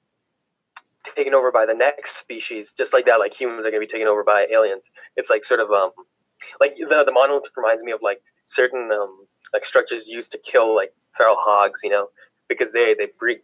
taken 1.14 1.34
over 1.34 1.52
by 1.52 1.66
the 1.66 1.74
next 1.74 2.16
species 2.16 2.72
just 2.72 2.94
like 2.94 3.04
that 3.04 3.16
like 3.18 3.38
humans 3.38 3.66
are 3.66 3.70
going 3.70 3.82
to 3.82 3.86
be 3.86 3.92
taken 3.92 4.08
over 4.08 4.24
by 4.24 4.46
aliens 4.50 4.90
it's 5.16 5.28
like 5.28 5.44
sort 5.44 5.60
of 5.60 5.70
um 5.70 5.90
like 6.58 6.74
the 6.76 7.04
the 7.04 7.12
monolith 7.12 7.44
reminds 7.56 7.84
me 7.84 7.92
of 7.92 8.00
like 8.02 8.22
certain 8.46 8.90
um 8.90 9.26
like 9.52 9.64
structures 9.66 10.08
used 10.08 10.32
to 10.32 10.38
kill 10.38 10.74
like 10.74 10.94
feral 11.16 11.36
hogs 11.38 11.80
you 11.84 11.90
know 11.90 12.08
because 12.48 12.72
they 12.72 12.94
they 12.94 13.08
breed 13.18 13.40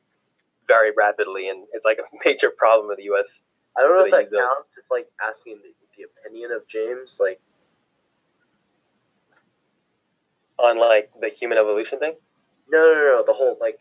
very 0.66 0.90
rapidly 0.96 1.50
and 1.50 1.66
it's 1.74 1.84
like 1.84 1.98
a 1.98 2.16
major 2.24 2.50
problem 2.50 2.90
in 2.90 2.96
the 2.96 3.12
us 3.12 3.44
I 3.76 3.82
don't 3.82 3.94
So 3.94 4.00
know 4.00 4.06
if 4.06 4.30
that 4.30 4.36
counts. 4.38 4.66
It's 4.76 4.90
like 4.90 5.08
asking 5.26 5.58
the, 5.62 5.72
the 5.96 6.04
opinion 6.04 6.52
of 6.52 6.66
James. 6.68 7.18
Like, 7.20 7.40
on 10.58 10.78
like 10.78 11.10
the 11.20 11.28
human 11.30 11.58
evolution 11.58 11.98
thing 11.98 12.14
no, 12.72 12.78
no, 12.78 12.94
no, 12.94 13.16
no, 13.18 13.24
the 13.26 13.32
whole 13.32 13.56
like 13.60 13.78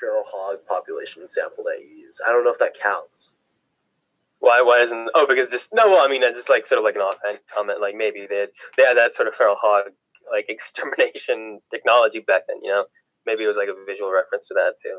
feral 0.00 0.24
hog 0.26 0.58
population 0.68 1.22
example 1.22 1.64
that 1.64 1.80
you 1.82 1.88
use. 2.06 2.20
I 2.26 2.30
don't 2.32 2.44
know 2.44 2.52
if 2.52 2.58
that 2.60 2.72
counts. 2.80 3.32
why 4.40 4.60
why 4.62 4.80
isn't 4.82 5.08
oh 5.14 5.26
because 5.26 5.50
just 5.50 5.72
no 5.74 5.88
well 5.90 6.04
i 6.04 6.08
mean 6.08 6.22
it's 6.22 6.38
just 6.38 6.50
like 6.50 6.66
sort 6.66 6.78
of 6.78 6.84
like 6.84 6.94
an 6.94 7.00
offhand 7.00 7.38
comment 7.54 7.80
like 7.80 7.94
maybe 7.96 8.26
they 8.28 8.40
had, 8.44 8.50
they 8.76 8.82
had 8.84 8.96
that 8.96 9.14
sort 9.14 9.26
of 9.28 9.34
feral 9.34 9.56
hog 9.58 9.84
like 10.30 10.44
extermination 10.56 11.60
technology 11.70 12.20
back 12.20 12.42
then 12.46 12.58
you 12.62 12.70
know 12.70 12.84
maybe 13.24 13.44
it 13.44 13.48
was 13.48 13.56
like 13.56 13.68
a 13.68 13.84
visual 13.86 14.12
reference 14.12 14.46
to 14.46 14.54
that 14.54 14.74
too 14.82 14.98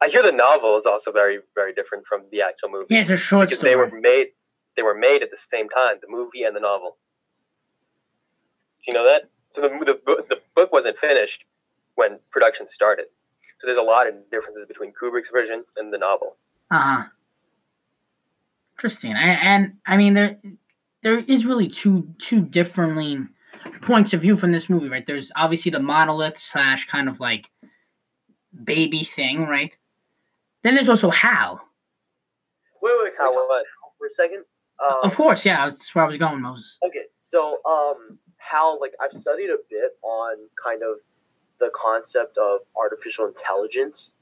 i 0.00 0.08
hear 0.08 0.22
the 0.22 0.32
novel 0.32 0.78
is 0.78 0.86
also 0.86 1.12
very 1.12 1.40
very 1.54 1.74
different 1.74 2.06
from 2.06 2.22
the 2.32 2.40
actual 2.40 2.70
movie 2.70 2.86
Yeah, 2.94 3.02
it's 3.02 3.10
a 3.10 3.18
short 3.18 3.48
because 3.48 3.58
story. 3.58 3.72
they 3.72 3.76
were 3.76 3.90
made 4.00 4.28
they 4.76 4.82
were 4.82 4.94
made 4.96 5.22
at 5.22 5.30
the 5.30 5.36
same 5.36 5.68
time 5.68 5.96
the 6.00 6.08
movie 6.08 6.42
and 6.44 6.56
the 6.56 6.60
novel 6.60 6.96
do 8.82 8.90
you 8.90 8.94
know 8.94 9.04
that 9.04 9.28
so 9.50 9.60
the, 9.62 9.68
the, 9.68 10.24
the 10.30 10.38
book 10.56 10.72
wasn't 10.72 10.96
finished 10.98 11.44
when 12.00 12.18
production 12.30 12.66
started 12.66 13.06
so 13.60 13.66
there's 13.66 13.78
a 13.78 13.82
lot 13.94 14.08
of 14.08 14.14
differences 14.30 14.64
between 14.66 14.90
kubrick's 14.92 15.30
version 15.30 15.64
and 15.76 15.92
the 15.92 15.98
novel 15.98 16.36
Uh 16.70 16.78
huh. 16.78 17.02
Interesting. 18.80 19.14
I, 19.14 19.32
and 19.34 19.74
I 19.84 19.98
mean, 19.98 20.14
there 20.14 20.38
there 21.02 21.18
is 21.18 21.44
really 21.44 21.68
two 21.68 22.14
two 22.18 22.40
differently 22.40 23.18
points 23.82 24.14
of 24.14 24.22
view 24.22 24.36
from 24.36 24.52
this 24.52 24.70
movie, 24.70 24.88
right? 24.88 25.06
There's 25.06 25.30
obviously 25.36 25.70
the 25.70 25.80
monolith 25.80 26.38
slash 26.38 26.86
kind 26.86 27.06
of 27.06 27.20
like 27.20 27.50
baby 28.64 29.04
thing, 29.04 29.42
right? 29.42 29.70
Then 30.62 30.74
there's 30.74 30.88
also 30.88 31.10
Hal. 31.10 31.60
Wait, 32.80 32.94
wait, 33.02 33.12
how 33.18 33.34
what 33.34 33.66
for 33.98 34.06
a 34.06 34.10
second? 34.10 34.44
Um, 34.82 34.96
of 35.02 35.14
course, 35.14 35.44
yeah, 35.44 35.68
that's 35.68 35.94
where 35.94 36.04
I 36.06 36.08
was 36.08 36.16
going, 36.16 36.40
Moses. 36.40 36.78
Okay, 36.82 37.04
so 37.18 37.58
um, 37.68 38.18
how 38.38 38.80
like 38.80 38.94
I've 38.98 39.12
studied 39.12 39.50
a 39.50 39.58
bit 39.68 39.92
on 40.02 40.36
kind 40.64 40.82
of 40.82 40.96
the 41.60 41.70
concept 41.74 42.38
of 42.38 42.60
artificial 42.76 43.26
intelligence, 43.26 44.14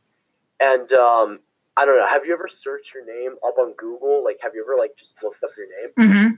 and 0.60 0.92
um, 0.92 1.40
I 1.76 1.84
don't 1.84 1.96
know. 1.96 2.06
Have 2.06 2.26
you 2.26 2.34
ever 2.34 2.48
searched 2.48 2.92
your 2.92 3.06
name 3.06 3.36
up 3.46 3.56
on 3.58 3.72
Google? 3.78 4.24
Like, 4.24 4.38
have 4.42 4.52
you 4.54 4.62
ever 4.62 4.76
like 4.76 4.96
just 4.96 5.14
looked 5.22 5.42
up 5.44 5.50
your 5.56 5.66
name? 5.66 6.10
Mm-hmm. 6.10 6.34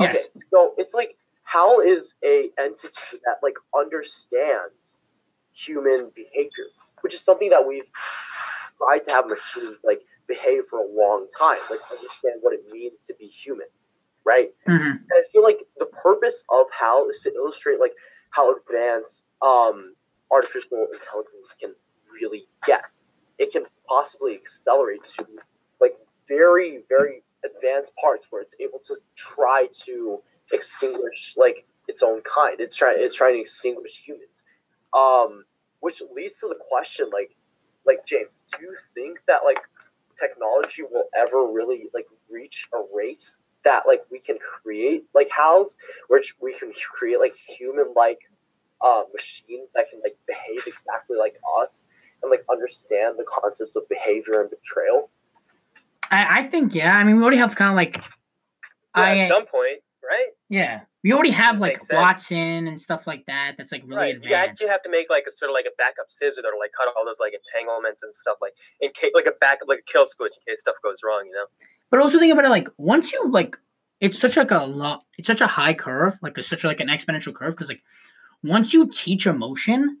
Yes. 0.00 0.16
Okay, 0.16 0.44
so 0.50 0.74
it's 0.76 0.94
like 0.94 1.16
Hal 1.44 1.80
is 1.80 2.14
a 2.24 2.50
entity 2.58 3.18
that 3.24 3.36
like 3.42 3.54
understands 3.78 5.02
human 5.54 6.10
behavior, 6.14 6.66
which 7.00 7.14
is 7.14 7.20
something 7.20 7.50
that 7.50 7.66
we've 7.66 7.88
tried 8.78 9.00
to 9.00 9.10
have 9.10 9.26
machines 9.26 9.78
like 9.84 10.02
behave 10.28 10.64
for 10.68 10.80
a 10.80 10.86
long 10.86 11.26
time, 11.38 11.58
like 11.70 11.80
understand 11.90 12.40
what 12.40 12.52
it 12.52 12.64
means 12.70 12.98
to 13.06 13.14
be 13.14 13.26
human, 13.26 13.66
right? 14.24 14.50
Mm-hmm. 14.68 14.84
And 14.84 15.10
I 15.12 15.22
feel 15.32 15.42
like 15.42 15.60
the 15.78 15.86
purpose 15.86 16.44
of 16.50 16.66
Hal 16.78 17.08
is 17.08 17.22
to 17.22 17.32
illustrate 17.34 17.80
like 17.80 17.94
how 18.30 18.54
advanced 18.54 19.22
um, 19.42 19.94
artificial 20.32 20.86
intelligence 20.92 21.54
can 21.60 21.74
really 22.12 22.46
get. 22.66 22.84
It 23.38 23.52
can 23.52 23.64
possibly 23.88 24.34
accelerate 24.34 25.00
to 25.18 25.26
like 25.80 25.96
very, 26.28 26.82
very 26.88 27.22
advanced 27.44 27.92
parts 27.96 28.26
where 28.30 28.42
it's 28.42 28.54
able 28.60 28.80
to 28.86 28.96
try 29.16 29.68
to 29.84 30.20
extinguish 30.52 31.34
like 31.36 31.66
its 31.88 32.02
own 32.02 32.22
kind. 32.22 32.60
It's 32.60 32.76
trying 32.76 32.96
it's 32.98 33.14
trying 33.14 33.34
to 33.34 33.40
extinguish 33.40 34.02
humans. 34.04 34.42
Um, 34.92 35.44
which 35.80 36.02
leads 36.14 36.38
to 36.38 36.48
the 36.48 36.58
question 36.68 37.10
like 37.12 37.34
like 37.84 38.04
James, 38.06 38.44
do 38.58 38.64
you 38.64 38.76
think 38.94 39.20
that 39.26 39.40
like 39.44 39.58
technology 40.18 40.82
will 40.82 41.04
ever 41.16 41.46
really 41.46 41.88
like 41.94 42.06
reach 42.30 42.66
a 42.72 42.78
rate 42.94 43.36
that 43.64 43.82
like 43.86 44.02
we 44.10 44.18
can 44.18 44.38
create 44.38 45.04
like 45.14 45.28
Hal's, 45.36 45.76
which 46.08 46.34
we 46.40 46.54
can 46.58 46.72
create 46.92 47.20
like 47.20 47.34
human 47.36 47.92
like 47.94 48.18
uh, 48.80 49.02
machines 49.14 49.72
that 49.74 49.86
can 49.90 50.00
like 50.02 50.16
behave 50.26 50.60
exactly 50.66 51.16
like 51.18 51.36
us 51.62 51.84
and 52.22 52.30
like 52.30 52.44
understand 52.50 53.18
the 53.18 53.24
concepts 53.24 53.76
of 53.76 53.88
behavior 53.88 54.40
and 54.40 54.50
betrayal. 54.50 55.10
I, 56.10 56.40
I 56.40 56.48
think 56.48 56.74
yeah. 56.74 56.96
I 56.96 57.04
mean, 57.04 57.16
we 57.16 57.22
already 57.22 57.38
have 57.38 57.56
kind 57.56 57.70
of 57.70 57.76
like, 57.76 57.96
yeah, 57.96 59.02
I 59.02 59.18
at 59.18 59.28
some 59.28 59.46
point 59.46 59.82
right 60.08 60.28
yeah, 60.48 60.80
we 61.02 61.12
already 61.12 61.30
have 61.30 61.60
like 61.60 61.80
Watson 61.92 62.68
and 62.68 62.80
stuff 62.80 63.06
like 63.06 63.26
that. 63.26 63.54
That's 63.58 63.72
like 63.72 63.82
really 63.86 63.96
right 63.96 64.18
you 64.22 64.34
actually 64.34 64.68
have 64.68 64.82
to 64.84 64.90
make 64.90 65.10
like 65.10 65.24
a 65.26 65.30
sort 65.30 65.50
of 65.50 65.54
like 65.54 65.66
a 65.66 65.74
backup 65.76 66.06
scissor 66.08 66.42
that'll 66.42 66.58
like 66.58 66.70
cut 66.76 66.88
all 66.96 67.04
those 67.04 67.20
like 67.20 67.32
entanglements 67.34 68.02
and 68.02 68.14
stuff 68.14 68.38
like 68.40 68.52
in 68.80 68.90
case 68.92 69.10
like 69.14 69.26
a 69.26 69.34
backup 69.40 69.68
like 69.68 69.80
a 69.80 69.92
kill 69.92 70.06
switch 70.06 70.34
in 70.34 70.52
case 70.52 70.60
stuff 70.60 70.76
goes 70.82 70.98
wrong 71.04 71.24
you 71.26 71.32
know 71.32 71.46
But 71.90 72.00
also 72.00 72.18
think 72.18 72.32
about 72.32 72.44
it 72.44 72.50
like 72.50 72.68
once 72.78 73.12
you 73.12 73.30
like 73.30 73.56
it's 74.00 74.18
such 74.18 74.36
like 74.36 74.50
a 74.50 74.64
lot 74.64 75.04
it's 75.18 75.26
such 75.26 75.40
a 75.40 75.46
high 75.46 75.74
curve, 75.74 76.18
like 76.22 76.38
it's 76.38 76.48
such 76.48 76.64
like 76.64 76.80
an 76.80 76.88
exponential 76.88 77.34
curve 77.34 77.54
because 77.54 77.68
like 77.68 77.82
once 78.42 78.72
you 78.72 78.88
teach 78.92 79.26
emotion, 79.26 80.00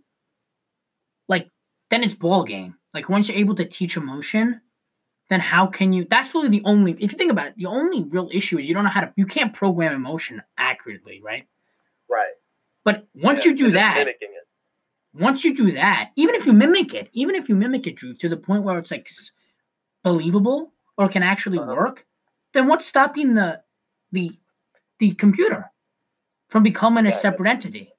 like 1.28 1.50
then 1.90 2.02
it's 2.02 2.14
ball 2.14 2.44
game. 2.44 2.76
Like 2.94 3.08
once 3.08 3.28
you're 3.28 3.38
able 3.38 3.54
to 3.56 3.64
teach 3.64 3.96
emotion, 3.96 4.60
then 5.28 5.40
how 5.40 5.66
can 5.66 5.92
you 5.92 6.06
that's 6.10 6.34
really 6.34 6.48
the 6.48 6.62
only 6.64 6.92
if 6.92 7.12
you 7.12 7.18
think 7.18 7.32
about 7.32 7.48
it, 7.48 7.54
the 7.56 7.66
only 7.66 8.04
real 8.04 8.30
issue 8.32 8.58
is 8.58 8.66
you 8.66 8.74
don't 8.74 8.84
know 8.84 8.90
how 8.90 9.00
to 9.02 9.12
you 9.16 9.26
can't 9.26 9.54
program 9.54 9.94
emotion 9.94 10.42
accurately, 10.58 11.20
right? 11.24 11.46
Right. 12.08 12.32
But 12.84 13.06
once 13.14 13.44
Yeah, 13.44 13.50
you 13.50 13.56
do 13.56 13.70
that, 13.72 14.08
once 15.14 15.44
you 15.44 15.54
do 15.54 15.72
that, 15.72 16.10
even 16.16 16.34
if 16.34 16.46
you 16.46 16.52
mimic 16.52 16.94
it, 16.94 17.08
even 17.12 17.34
if 17.34 17.48
you 17.48 17.54
mimic 17.56 17.86
it, 17.86 17.96
Drew, 17.96 18.14
to 18.14 18.28
the 18.28 18.36
point 18.36 18.62
where 18.64 18.78
it's 18.78 18.90
like 18.90 19.08
believable 20.04 20.72
or 20.98 21.08
can 21.08 21.22
actually 21.22 21.58
Uh-huh. 21.58 21.74
work, 21.74 22.06
then 22.54 22.66
what's 22.68 22.86
stopping 22.86 23.34
the 23.34 23.62
the 24.12 24.32
the 24.98 25.12
computer 25.14 25.70
from 26.48 26.62
becoming 26.62 27.06
a 27.06 27.12
separate 27.12 27.48
entity? 27.50 27.95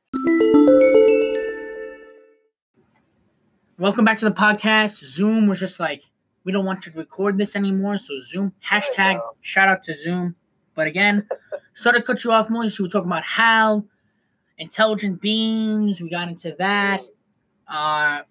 Welcome 3.80 4.06
back 4.06 4.18
to 4.18 4.26
the 4.26 4.32
podcast. 4.32 5.04
Zoom 5.06 5.48
was 5.48 5.60
just 5.60 5.80
like, 5.80 6.04
we 6.44 6.52
don't 6.52 6.66
want 6.66 6.82
to 6.84 6.92
record 6.92 7.38
this 7.38 7.56
anymore, 7.56 8.00
so 8.00 8.16
Zoom 8.20 8.52
hashtag 8.68 9.22
shout 9.42 9.70
out 9.70 9.84
to 9.84 9.94
Zoom. 9.94 10.36
But 10.74 10.88
again, 10.88 11.28
sorry 11.76 12.00
to 12.00 12.06
cut 12.06 12.24
you 12.24 12.32
off, 12.32 12.50
Moses. 12.50 12.80
We 12.80 12.84
were 12.84 12.90
talking 12.90 13.10
about 13.10 13.24
how 13.24 13.86
intelligent 14.58 15.22
beings. 15.22 16.02
We 16.02 16.10
got 16.10 16.28
into 16.28 16.56
that. 16.58 17.02
Uh, 17.68 18.24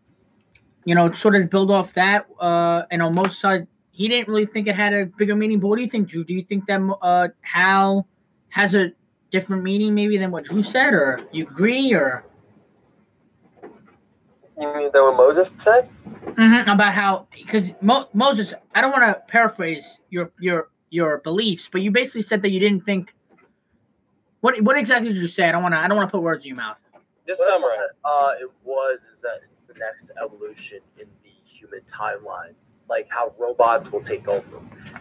you 0.85 0.95
know, 0.95 1.13
sort 1.13 1.37
of 1.37 1.49
build 1.49 1.71
off 1.71 1.95
that. 1.95 2.27
Uh, 2.41 2.83
and 2.91 3.01
on 3.03 3.15
most 3.15 3.41
side, 3.41 3.69
he 3.93 4.09
didn't 4.09 4.29
really 4.29 4.47
think 4.47 4.67
it 4.67 4.75
had 4.75 4.93
a 4.93 5.07
bigger 5.07 5.37
meaning. 5.37 5.61
But 5.61 5.69
what 5.69 5.77
do 5.77 5.83
you 5.83 5.91
think, 5.91 6.09
Drew? 6.09 6.25
Do 6.25 6.35
you 6.35 6.43
think 6.43 6.67
that 6.67 6.81
uh, 7.03 7.29
Hal 7.43 8.07
has 8.49 8.75
a 8.75 8.93
different 9.31 9.62
meaning 9.62 9.95
maybe 9.95 10.19
than 10.19 10.31
what 10.31 10.45
Drew 10.45 10.62
said, 10.62 10.93
or 10.95 11.21
you 11.33 11.45
agree, 11.45 11.93
or 11.95 12.25
you 14.59 14.73
mean 14.75 14.91
that 14.93 15.03
what 15.03 15.17
moses 15.17 15.51
said 15.59 15.89
Mhm, 16.27 16.71
about 16.73 16.93
how? 16.93 17.27
Because 17.35 17.73
Mo- 17.81 18.09
Moses, 18.12 18.53
I 18.75 18.81
don't 18.83 18.91
want 18.91 19.05
to 19.05 19.23
paraphrase 19.27 20.01
your 20.11 20.31
your 20.39 20.69
your 20.91 21.19
beliefs, 21.19 21.69
but 21.71 21.81
you 21.81 21.91
basically 21.91 22.23
said 22.23 22.43
that 22.43 22.51
you 22.51 22.61
didn't 22.61 22.85
think. 22.85 23.15
What 24.41 24.61
what 24.62 24.77
exactly 24.77 25.09
did 25.09 25.19
you 25.19 25.29
say? 25.29 25.49
I 25.49 25.53
don't 25.53 25.62
want 25.62 25.73
to. 25.75 25.79
I 25.79 25.89
don't 25.89 25.97
want 25.97 26.09
to 26.11 26.12
put 26.12 26.23
words 26.23 26.45
in 26.45 26.49
your 26.49 26.57
mouth. 26.59 26.79
just 27.27 27.41
What 27.41 27.49
summarize 27.49 27.91
Uh, 28.05 28.33
it 28.41 28.51
was 28.65 29.01
is 29.15 29.21
that 29.23 29.41
it's 29.51 29.61
the 29.61 29.75
next 29.79 30.11
evolution 30.23 30.81
in 31.01 31.07
the 31.23 31.31
human 31.45 31.81
timeline, 31.91 32.53
like 32.89 33.07
how 33.09 33.33
robots 33.39 33.91
will 33.91 34.03
take 34.03 34.29
over, 34.29 34.59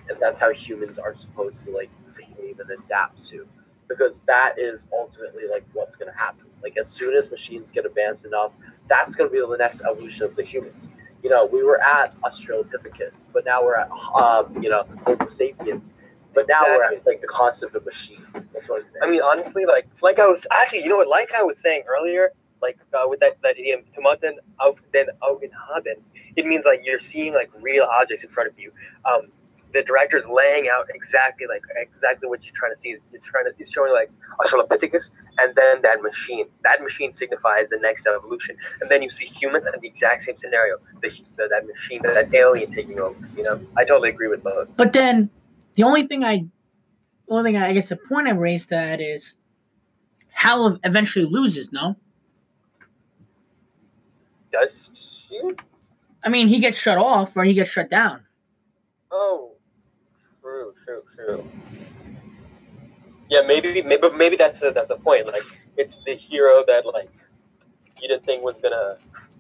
and 0.09 0.17
that's 0.21 0.39
how 0.39 0.51
humans 0.53 0.97
are 0.97 1.15
supposed 1.15 1.65
to 1.65 1.71
like 1.71 1.89
behave 2.15 2.59
and 2.61 2.69
adapt 2.69 3.25
to, 3.29 3.45
because 3.87 4.19
that 4.27 4.55
is 4.57 4.87
ultimately 4.93 5.43
like 5.49 5.65
what's 5.73 5.95
going 5.95 6.11
to 6.11 6.17
happen. 6.17 6.45
Like 6.63 6.77
as 6.77 6.87
soon 6.87 7.15
as 7.15 7.29
machines 7.29 7.71
get 7.71 7.85
advanced 7.85 8.25
enough, 8.25 8.51
that's 8.87 9.15
going 9.15 9.29
to 9.29 9.33
be 9.33 9.39
the 9.39 9.57
next 9.57 9.81
evolution 9.81 10.23
of 10.25 10.35
the 10.35 10.43
humans. 10.43 10.87
You 11.23 11.29
know, 11.29 11.45
we 11.45 11.63
were 11.63 11.81
at 11.81 12.19
Australopithecus, 12.21 13.23
but 13.33 13.45
now 13.45 13.63
we're 13.63 13.75
at 13.75 13.89
um, 14.15 14.61
you 14.61 14.69
know 14.69 14.85
Homo 15.05 15.27
sapiens, 15.27 15.93
But 16.35 16.47
now 16.47 16.63
we're 16.65 16.83
at 16.83 17.05
like 17.05 17.21
the 17.21 17.27
concept 17.27 17.75
of 17.75 17.85
machines. 17.85 18.21
That's 18.53 18.67
what 18.67 18.81
I'm 18.81 18.87
saying. 18.87 19.03
I 19.03 19.09
mean, 19.09 19.21
honestly, 19.21 19.65
like 19.65 19.87
like 20.01 20.19
I 20.19 20.27
was 20.27 20.45
actually, 20.51 20.83
you 20.83 20.89
know 20.89 20.97
what, 20.97 21.07
like 21.07 21.33
I 21.33 21.43
was 21.43 21.57
saying 21.57 21.83
earlier, 21.87 22.31
like 22.61 22.77
uh, 22.93 23.07
with 23.07 23.21
that 23.21 23.37
that 23.41 23.57
idiom, 23.57 23.83
tomaten 23.95 24.37
auf 24.59 24.79
den 24.93 25.07
Augen 25.21 25.51
haben, 25.51 26.03
it 26.35 26.45
means 26.45 26.65
like 26.65 26.81
you're 26.83 26.99
seeing 26.99 27.33
like 27.33 27.49
real 27.61 27.85
objects 27.85 28.23
in 28.23 28.29
front 28.29 28.49
of 28.49 28.59
you. 28.59 28.71
Um, 29.05 29.31
the 29.75 29.83
director 29.83 30.15
is 30.15 30.25
laying 30.25 30.69
out 30.73 30.85
exactly 30.95 31.45
like 31.47 31.61
exactly 31.75 32.29
what 32.29 32.45
you're 32.45 32.55
trying 32.55 32.73
to 32.73 32.79
see. 32.79 32.91
Is 32.91 33.01
you're 33.11 33.21
trying 33.21 33.43
to 33.43 33.51
he's 33.57 33.69
showing 33.69 33.91
like 33.91 34.09
Australopithecus, 34.39 35.11
and 35.37 35.53
then 35.53 35.81
that 35.81 36.01
machine. 36.01 36.47
That 36.63 36.81
machine 36.81 37.11
signifies 37.11 37.69
the 37.69 37.79
next 37.79 38.07
evolution, 38.07 38.55
and 38.79 38.89
then 38.89 39.03
you 39.03 39.09
see 39.09 39.25
humans 39.25 39.65
in 39.65 39.79
the 39.79 39.87
exact 39.87 40.23
same 40.23 40.37
scenario. 40.37 40.77
The, 41.01 41.09
the 41.35 41.49
that 41.49 41.67
machine, 41.67 42.01
that 42.03 42.33
alien 42.33 42.73
taking 42.73 42.99
over. 42.99 43.17
You 43.35 43.43
know, 43.43 43.59
I 43.75 43.83
totally 43.83 44.09
agree 44.09 44.29
with 44.29 44.43
both. 44.43 44.75
But 44.77 44.93
then 44.93 45.29
the 45.75 45.83
only 45.83 46.07
thing 46.07 46.23
I, 46.23 46.45
the 47.27 47.33
only 47.33 47.51
thing 47.51 47.61
I, 47.61 47.67
I 47.67 47.73
guess 47.73 47.89
the 47.89 47.97
point 47.97 48.29
I 48.29 48.31
raised 48.31 48.69
to 48.69 48.75
that 48.75 49.01
is 49.01 49.33
Hal 50.29 50.79
eventually 50.85 51.25
loses. 51.25 51.73
No, 51.73 51.97
Does 54.53 54.89
she? 55.27 55.41
I 56.23 56.29
mean 56.29 56.47
he 56.47 56.59
gets 56.59 56.77
shut 56.79 56.97
off 56.97 57.35
or 57.35 57.43
he 57.43 57.53
gets 57.53 57.69
shut 57.69 57.89
down. 57.89 58.21
Oh, 59.11 59.54
true. 61.25 61.43
Yeah, 63.29 63.41
maybe, 63.41 63.81
maybe, 63.81 63.97
but 63.99 64.15
maybe 64.15 64.35
that's 64.35 64.61
a, 64.63 64.71
that's 64.71 64.91
a 64.91 64.97
point. 64.97 65.25
Like, 65.27 65.43
it's 65.77 65.97
the 66.05 66.15
hero 66.15 66.63
that 66.67 66.85
like 66.85 67.09
you 67.99 68.07
didn't 68.07 68.25
think 68.25 68.43
was 68.43 68.61
gonna 68.61 68.97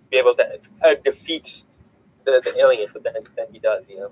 be 0.09 0.17
able 0.17 0.35
to 0.35 0.59
uh, 0.83 0.95
defeat 1.03 1.61
the, 2.25 2.41
the 2.43 2.57
alien, 2.59 2.89
but 2.91 3.03
then 3.03 3.13
then 3.35 3.47
he 3.51 3.59
does. 3.59 3.87
You 3.87 3.97
know. 3.97 4.11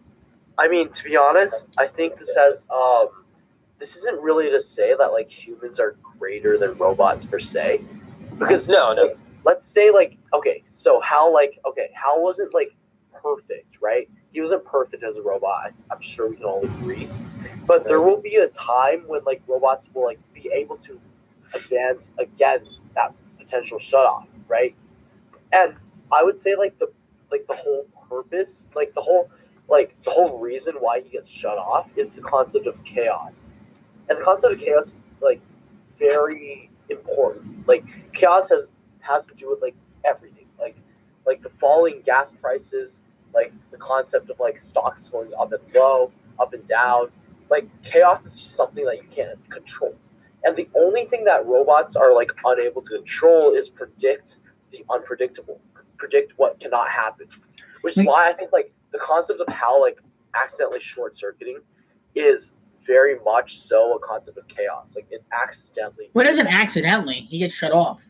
I 0.57 0.67
mean, 0.67 0.89
to 0.89 1.03
be 1.03 1.17
honest, 1.17 1.67
I 1.77 1.87
think 1.87 2.19
this 2.19 2.29
has 2.35 2.65
um, 2.69 3.09
this 3.79 3.95
isn't 3.95 4.21
really 4.21 4.49
to 4.51 4.61
say 4.61 4.93
that 4.97 5.11
like 5.11 5.29
humans 5.29 5.79
are 5.79 5.95
greater 6.19 6.57
than 6.57 6.77
robots 6.77 7.25
per 7.25 7.39
se, 7.39 7.81
because 8.37 8.67
No, 8.67 8.93
no. 8.93 9.03
like, 9.03 9.17
let's 9.43 9.67
say 9.67 9.89
like 9.89 10.17
okay, 10.33 10.63
so 10.67 11.01
how 11.01 11.33
like 11.33 11.59
okay, 11.67 11.89
Hal 11.93 12.21
wasn't 12.21 12.53
like 12.53 12.75
perfect, 13.21 13.77
right? 13.81 14.07
He 14.31 14.41
wasn't 14.41 14.65
perfect 14.65 15.03
as 15.03 15.17
a 15.17 15.21
robot. 15.21 15.73
I'm 15.91 16.01
sure 16.01 16.29
we 16.29 16.35
can 16.35 16.45
all 16.45 16.63
agree, 16.63 17.07
but 17.65 17.85
there 17.85 18.01
will 18.01 18.21
be 18.21 18.35
a 18.35 18.47
time 18.47 19.03
when 19.07 19.23
like 19.25 19.41
robots 19.47 19.87
will 19.93 20.05
like 20.05 20.19
be 20.33 20.49
able 20.53 20.77
to 20.77 20.99
advance 21.53 22.11
against 22.17 22.91
that 22.95 23.13
potential 23.37 23.79
shut 23.79 24.05
off, 24.05 24.27
right? 24.47 24.75
And 25.51 25.75
I 26.11 26.23
would 26.23 26.41
say 26.41 26.55
like 26.55 26.77
the 26.79 26.91
like 27.31 27.45
the 27.47 27.55
whole 27.55 27.87
purpose, 28.09 28.67
like 28.75 28.93
the 28.93 29.01
whole 29.01 29.29
like 29.69 29.95
the 30.03 30.11
whole 30.11 30.39
reason 30.39 30.75
why 30.79 31.01
he 31.01 31.09
gets 31.09 31.29
shut 31.29 31.57
off 31.57 31.89
is 31.95 32.13
the 32.13 32.21
concept 32.21 32.67
of 32.67 32.81
chaos. 32.83 33.35
And 34.09 34.19
the 34.19 34.23
concept 34.23 34.53
of 34.53 34.59
chaos 34.59 34.87
is 34.87 35.03
like 35.21 35.41
very 35.97 36.69
important. 36.89 37.67
Like 37.67 37.85
chaos 38.13 38.49
has 38.49 38.71
has 38.99 39.25
to 39.27 39.35
do 39.35 39.49
with 39.49 39.61
like 39.61 39.75
everything. 40.03 40.45
Like 40.59 40.75
like 41.25 41.41
the 41.41 41.49
falling 41.59 42.01
gas 42.05 42.31
prices, 42.41 43.01
like 43.33 43.53
the 43.71 43.77
concept 43.77 44.29
of 44.29 44.39
like 44.39 44.59
stocks 44.59 45.07
going 45.09 45.31
up 45.39 45.51
and 45.53 45.61
low, 45.73 46.11
up 46.39 46.53
and 46.53 46.67
down. 46.67 47.09
Like 47.53 47.67
chaos 47.83 48.25
is 48.25 48.39
just 48.39 48.55
something 48.55 48.83
that 48.85 48.97
you 48.97 49.07
can't 49.15 49.37
control. 49.51 49.95
And 50.43 50.55
the 50.57 50.67
only 50.75 51.05
thing 51.05 51.23
that 51.25 51.45
robots 51.45 51.95
are 51.95 52.11
like 52.15 52.31
unable 52.43 52.81
to 52.81 52.97
control 52.97 53.53
is 53.53 53.69
predict 53.69 54.37
the 54.71 54.83
unpredictable, 54.89 55.61
predict 55.97 56.33
what 56.37 56.59
cannot 56.59 56.89
happen. 56.89 57.27
Which 57.81 57.95
is 57.95 58.05
why 58.07 58.31
I 58.31 58.33
think 58.33 58.51
like 58.51 58.73
the 58.91 58.97
concept 58.97 59.39
of 59.39 59.47
Hal 59.53 59.81
like 59.81 59.99
accidentally 60.35 60.79
short 60.79 61.15
circuiting 61.15 61.59
is 62.15 62.53
very 62.87 63.17
much 63.23 63.59
so 63.59 63.95
a 63.95 63.99
concept 63.99 64.39
of 64.39 64.47
chaos. 64.47 64.93
Like 64.95 65.05
it 65.11 65.23
accidentally 65.31 66.09
Well, 66.15 66.25
it 66.25 66.31
isn't 66.31 66.47
accidentally. 66.47 67.27
He 67.29 67.37
gets 67.37 67.53
shut 67.53 67.71
off. 67.71 68.01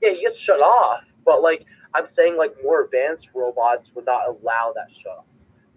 yeah, 0.00 0.12
he 0.12 0.20
gets 0.20 0.38
shut 0.38 0.60
off. 0.60 1.02
But 1.24 1.42
like 1.42 1.66
I'm 1.94 2.06
saying, 2.06 2.36
like 2.36 2.54
more 2.62 2.84
advanced 2.84 3.30
robots 3.34 3.90
would 3.96 4.06
not 4.06 4.22
allow 4.28 4.72
that 4.76 4.86
shut 4.94 5.18
off. 5.18 5.24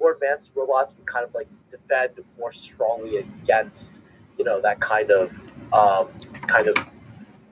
More 0.01 0.13
advanced 0.13 0.49
robots 0.55 0.93
would 0.97 1.05
kind 1.05 1.23
of 1.23 1.31
like 1.35 1.47
defend 1.69 2.13
more 2.39 2.51
strongly 2.51 3.17
against, 3.17 3.91
you 4.35 4.43
know, 4.43 4.59
that 4.61 4.81
kind 4.81 5.11
of 5.11 5.31
um, 5.71 6.09
kind 6.47 6.67
of 6.67 6.75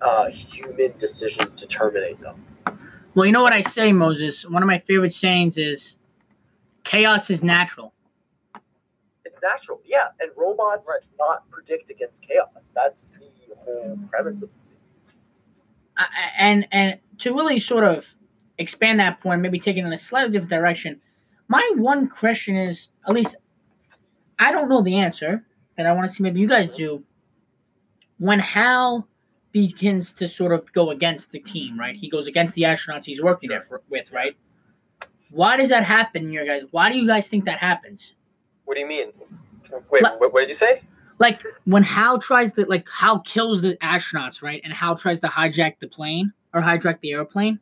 uh, 0.01 0.25
human 0.29 0.97
decision 0.97 1.55
to 1.55 1.67
terminate 1.67 2.19
them. 2.19 2.43
Well, 3.13 3.27
you 3.27 3.31
know 3.31 3.43
what 3.43 3.53
I 3.53 3.61
say, 3.61 3.91
Moses. 3.91 4.43
One 4.49 4.63
of 4.63 4.67
my 4.67 4.79
favorite 4.79 5.13
sayings 5.13 5.57
is, 5.59 5.99
"Chaos 6.83 7.29
is 7.29 7.43
natural." 7.43 7.93
It's 9.25 9.37
natural, 9.43 9.79
yeah. 9.85 10.07
And 10.19 10.31
robots 10.35 10.89
not 11.19 11.47
predict 11.51 11.91
against 11.91 12.23
chaos. 12.27 12.71
That's 12.73 13.09
the 13.47 13.55
whole 13.57 13.99
premise 14.09 14.41
of 14.41 14.49
I- 15.97 16.03
I- 16.03 16.31
and 16.39 16.67
and 16.71 16.99
to 17.19 17.35
really 17.35 17.59
sort 17.59 17.83
of 17.83 18.07
expand 18.57 18.99
that 19.01 19.19
point, 19.21 19.41
maybe 19.41 19.59
take 19.59 19.77
it 19.77 19.81
in 19.81 19.93
a 19.93 19.97
slightly 19.97 20.31
different 20.31 20.49
direction. 20.49 21.01
My 21.49 21.69
one 21.75 22.07
question 22.07 22.55
is, 22.55 22.89
at 23.07 23.13
least 23.13 23.35
I 24.37 24.51
don't 24.51 24.69
know 24.69 24.81
the 24.81 24.95
answer, 24.95 25.43
and 25.77 25.87
I 25.87 25.91
want 25.91 26.07
to 26.07 26.13
see 26.13 26.23
maybe 26.23 26.39
you 26.39 26.47
guys 26.47 26.69
do. 26.69 27.03
When 28.19 28.39
Hal 28.39 29.07
begins 29.51 30.13
to 30.13 30.27
sort 30.27 30.53
of 30.53 30.71
go 30.73 30.91
against 30.91 31.31
the 31.31 31.39
team, 31.39 31.79
right? 31.79 31.95
He 31.95 32.09
goes 32.09 32.27
against 32.27 32.53
the 32.55 32.61
astronauts 32.63 33.05
he's 33.05 33.21
working 33.21 33.49
there 33.49 33.61
for, 33.63 33.81
with, 33.89 34.11
right? 34.11 34.37
Why 35.31 35.57
does 35.57 35.69
that 35.69 35.83
happen, 35.83 36.31
you 36.31 36.45
guys? 36.45 36.63
Why 36.71 36.91
do 36.91 36.99
you 36.99 37.07
guys 37.07 37.27
think 37.27 37.45
that 37.45 37.57
happens? 37.59 38.13
What 38.65 38.75
do 38.75 38.81
you 38.81 38.87
mean? 38.87 39.11
Wait, 39.89 40.03
Like- 40.03 40.19
what, 40.19 40.33
what 40.33 40.41
did 40.41 40.49
you 40.49 40.55
say? 40.55 40.81
Like 41.17 41.43
when 41.65 41.83
Hal 41.83 42.19
tries 42.19 42.53
to, 42.53 42.65
like 42.65 42.87
Hal 42.87 43.19
kills 43.21 43.61
the 43.61 43.75
astronauts, 43.83 44.41
right? 44.41 44.61
And 44.63 44.71
Hal 44.71 44.95
tries 44.95 45.19
to 45.19 45.27
hijack 45.27 45.79
the 45.81 45.87
plane 45.87 46.31
or 46.53 46.61
hijack 46.61 47.01
the 47.01 47.11
airplane. 47.11 47.59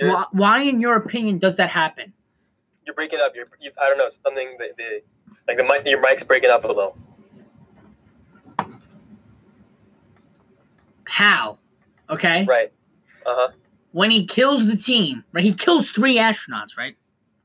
You're, 0.00 0.14
Why, 0.14 0.24
why, 0.32 0.60
in 0.62 0.80
your 0.80 0.96
opinion, 0.96 1.38
does 1.38 1.56
that 1.56 1.68
happen? 1.68 2.12
You're 2.88 2.94
breaking 2.94 3.20
up. 3.20 3.36
You're, 3.36 3.44
you, 3.60 3.70
I 3.80 3.86
don't 3.88 3.98
know 3.98 4.08
something. 4.08 4.56
The, 4.58 4.68
the 4.78 5.02
like 5.46 5.58
the 5.58 5.62
mic, 5.62 5.82
your 5.84 6.00
mic's 6.00 6.24
breaking 6.24 6.48
up 6.48 6.64
a 6.64 6.68
little. 6.68 6.96
How? 11.04 11.58
Okay. 12.08 12.46
Right. 12.48 12.72
Uh 13.26 13.34
huh. 13.36 13.48
When 13.92 14.10
he 14.10 14.24
kills 14.26 14.66
the 14.66 14.76
team, 14.76 15.22
right? 15.32 15.44
He 15.44 15.52
kills 15.52 15.90
three 15.90 16.16
astronauts, 16.16 16.78
right? 16.78 16.96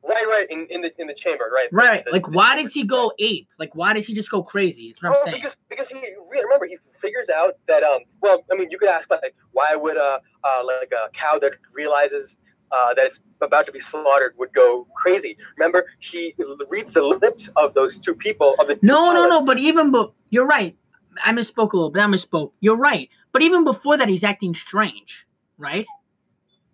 Right, 0.07 0.25
right. 0.27 0.47
In, 0.49 0.65
in 0.69 0.79
the 0.81 0.93
in 1.01 1.07
the 1.07 1.13
chamber, 1.13 1.45
right. 1.53 1.67
Right. 1.73 2.05
The- 2.05 2.11
Like, 2.11 2.23
the- 2.25 2.31
why 2.31 2.55
does 2.61 2.73
he 2.73 2.85
go 2.85 3.11
ape? 3.19 3.47
Like, 3.59 3.75
why 3.75 3.91
does 3.93 4.07
he 4.07 4.13
just 4.13 4.29
go 4.31 4.41
crazy? 4.43 4.93
That's 4.93 5.01
what 5.03 5.09
I'm 5.09 5.15
Oh, 5.17 5.23
saying. 5.25 5.35
because 5.41 5.57
because 5.69 5.89
he 5.89 5.95
re- 6.31 6.41
remember 6.41 6.65
he 6.67 6.77
figures 6.99 7.29
out 7.29 7.55
that 7.67 7.83
um 7.83 7.99
well 8.21 8.43
I 8.51 8.55
mean 8.55 8.69
you 8.71 8.77
could 8.77 8.87
ask 8.89 9.09
like 9.11 9.35
why 9.51 9.75
would 9.75 9.97
a 9.97 10.21
uh, 10.45 10.61
like 10.65 10.91
a 10.93 11.09
cow 11.11 11.37
that 11.39 11.53
realizes 11.73 12.39
uh, 12.73 12.93
that 12.95 13.05
it's 13.05 13.23
about 13.41 13.65
to 13.67 13.71
be 13.71 13.79
slaughtered 13.79 14.33
would 14.37 14.51
go 14.51 14.87
crazy. 14.95 15.37
Remember 15.57 15.85
he 15.99 16.33
reads 16.69 16.93
the 16.93 17.01
lips 17.01 17.49
of 17.55 17.73
those 17.73 17.99
two 17.99 18.15
people 18.15 18.55
of 18.59 18.67
the 18.67 18.79
No, 18.81 19.13
no, 19.13 19.27
no. 19.27 19.43
But 19.43 19.59
even 19.59 19.91
but 19.91 20.11
you're 20.29 20.45
right. 20.47 20.75
I 21.23 21.31
misspoke 21.31 21.73
a 21.73 21.75
little 21.75 21.91
bit. 21.91 22.01
I 22.01 22.07
misspoke. 22.07 22.51
You're 22.59 22.75
right. 22.75 23.09
But 23.31 23.43
even 23.43 23.63
before 23.63 23.97
that, 23.97 24.09
he's 24.09 24.23
acting 24.23 24.55
strange, 24.55 25.27
right? 25.57 25.85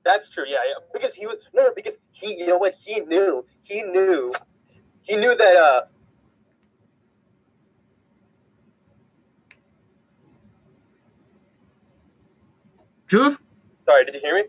That's 0.05 0.29
true. 0.29 0.45
Yeah, 0.47 0.57
yeah. 0.67 0.85
Because 0.93 1.13
he 1.13 1.27
was 1.27 1.37
no, 1.53 1.63
no. 1.63 1.73
Because 1.75 1.99
he, 2.11 2.39
you 2.39 2.47
know 2.47 2.57
what? 2.57 2.75
He 2.75 3.01
knew. 3.01 3.45
He 3.63 3.83
knew. 3.83 4.33
He 5.01 5.17
knew 5.17 5.35
that. 5.35 5.55
Uh. 5.55 5.81
Drew, 13.07 13.35
Sorry, 13.85 14.05
did 14.05 14.13
you 14.13 14.19
hear 14.21 14.35
me? 14.35 14.43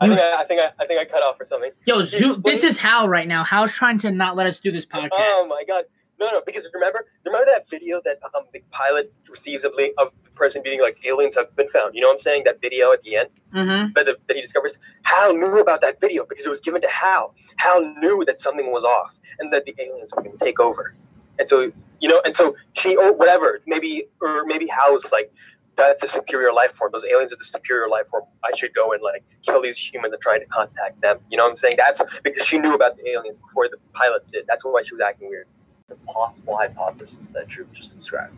I 0.00 0.06
Hmm. 0.06 0.12
think 0.14 0.20
I, 0.22 0.40
I 0.42 0.44
think 0.46 0.60
I, 0.60 0.70
I 0.82 0.86
think 0.86 1.00
I 1.00 1.04
cut 1.04 1.22
off 1.22 1.40
or 1.40 1.44
something. 1.44 1.70
yo, 1.86 2.02
this 2.02 2.64
is 2.64 2.76
Hal 2.76 3.08
right 3.08 3.28
now. 3.28 3.44
Hal's 3.44 3.72
trying 3.72 3.98
to 3.98 4.10
not 4.10 4.36
let 4.36 4.46
us 4.46 4.60
do 4.60 4.70
this 4.72 4.86
podcast. 4.86 5.10
Oh 5.12 5.46
my 5.48 5.64
god. 5.66 5.84
No, 6.20 6.30
no. 6.30 6.40
Because 6.46 6.66
remember, 6.72 7.06
remember 7.24 7.46
that 7.50 7.68
video 7.68 8.00
that 8.04 8.18
um 8.34 8.44
the 8.52 8.62
pilot 8.70 9.12
receives 9.28 9.64
of 9.64 9.76
the 9.76 9.92
of 9.98 10.12
the 10.24 10.30
person 10.30 10.62
being 10.62 10.80
like 10.80 10.98
aliens 11.04 11.36
have 11.36 11.54
been 11.56 11.68
found. 11.68 11.94
You 11.94 12.00
know 12.02 12.08
what 12.08 12.14
I'm 12.14 12.18
saying? 12.18 12.42
That 12.44 12.60
video 12.60 12.92
at 12.92 13.02
the 13.02 13.16
end 13.16 13.28
mm-hmm. 13.52 13.92
that, 13.94 14.06
the, 14.06 14.16
that 14.28 14.36
he 14.36 14.42
discovers. 14.42 14.78
Hal 15.02 15.32
knew 15.34 15.58
about 15.58 15.80
that 15.82 16.00
video 16.00 16.24
because 16.26 16.46
it 16.46 16.50
was 16.50 16.60
given 16.60 16.80
to 16.82 16.88
Hal. 16.88 17.34
Hal 17.56 17.80
knew 17.98 18.24
that 18.26 18.40
something 18.40 18.70
was 18.70 18.84
off 18.84 19.16
and 19.38 19.52
that 19.52 19.64
the 19.64 19.74
aliens 19.78 20.12
were 20.14 20.22
going 20.22 20.36
to 20.38 20.44
take 20.44 20.60
over. 20.60 20.94
And 21.38 21.48
so 21.48 21.72
you 22.00 22.08
know, 22.08 22.20
and 22.24 22.34
so 22.36 22.54
she 22.74 22.96
or 22.96 23.12
whatever, 23.12 23.60
maybe 23.66 24.08
or 24.20 24.44
maybe 24.44 24.66
Hal 24.66 24.92
was 24.92 25.10
like, 25.10 25.32
that's 25.76 26.02
a 26.02 26.08
superior 26.08 26.52
life 26.52 26.72
form. 26.72 26.90
Those 26.92 27.04
aliens 27.04 27.32
are 27.32 27.36
the 27.36 27.44
superior 27.44 27.88
life 27.88 28.08
form. 28.10 28.24
I 28.44 28.56
should 28.56 28.74
go 28.74 28.92
and 28.92 29.02
like 29.02 29.24
kill 29.44 29.60
these 29.62 29.76
humans 29.76 30.12
and 30.12 30.22
try 30.22 30.38
to 30.38 30.46
contact 30.46 31.00
them. 31.00 31.18
You 31.30 31.36
know 31.36 31.44
what 31.44 31.50
I'm 31.50 31.56
saying? 31.56 31.76
That's 31.78 32.00
because 32.22 32.46
she 32.46 32.58
knew 32.58 32.74
about 32.74 32.96
the 32.96 33.08
aliens 33.08 33.38
before 33.38 33.68
the 33.68 33.76
pilots 33.92 34.30
did. 34.30 34.46
That's 34.46 34.64
why 34.64 34.82
she 34.82 34.94
was 34.94 35.00
acting 35.00 35.28
weird. 35.28 35.46
It's 35.82 35.92
a 35.92 36.12
possible 36.12 36.56
hypothesis 36.56 37.30
that 37.30 37.48
Drew 37.48 37.66
just 37.74 37.96
described. 37.96 38.36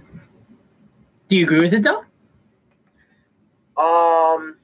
Do 1.28 1.36
you 1.36 1.44
agree 1.44 1.60
with 1.60 1.74
it 1.74 1.82
though? 1.82 2.04
Um, 3.76 4.56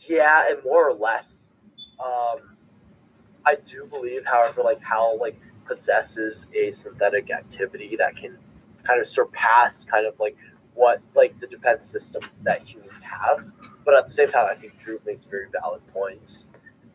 yeah, 0.00 0.48
and 0.50 0.62
more 0.64 0.88
or 0.88 0.94
less. 0.94 1.44
Um, 2.04 2.56
I 3.46 3.56
do 3.56 3.86
believe, 3.86 4.24
however, 4.24 4.62
like 4.62 4.80
Hal 4.80 5.18
like 5.20 5.38
possesses 5.66 6.46
a 6.54 6.72
synthetic 6.72 7.30
activity 7.30 7.96
that 7.96 8.16
can 8.16 8.36
kind 8.84 9.00
of 9.00 9.08
surpass 9.08 9.84
kind 9.84 10.06
of 10.06 10.18
like 10.18 10.36
what 10.74 11.00
like 11.14 11.38
the 11.40 11.46
defense 11.46 11.86
systems 11.88 12.42
that 12.42 12.62
humans 12.66 12.98
have. 13.02 13.44
But 13.84 13.94
at 13.94 14.06
the 14.06 14.12
same 14.12 14.30
time, 14.30 14.46
I 14.50 14.54
think 14.54 14.72
Drew 14.82 15.00
makes 15.06 15.24
very 15.24 15.46
valid 15.60 15.82
points. 15.92 16.46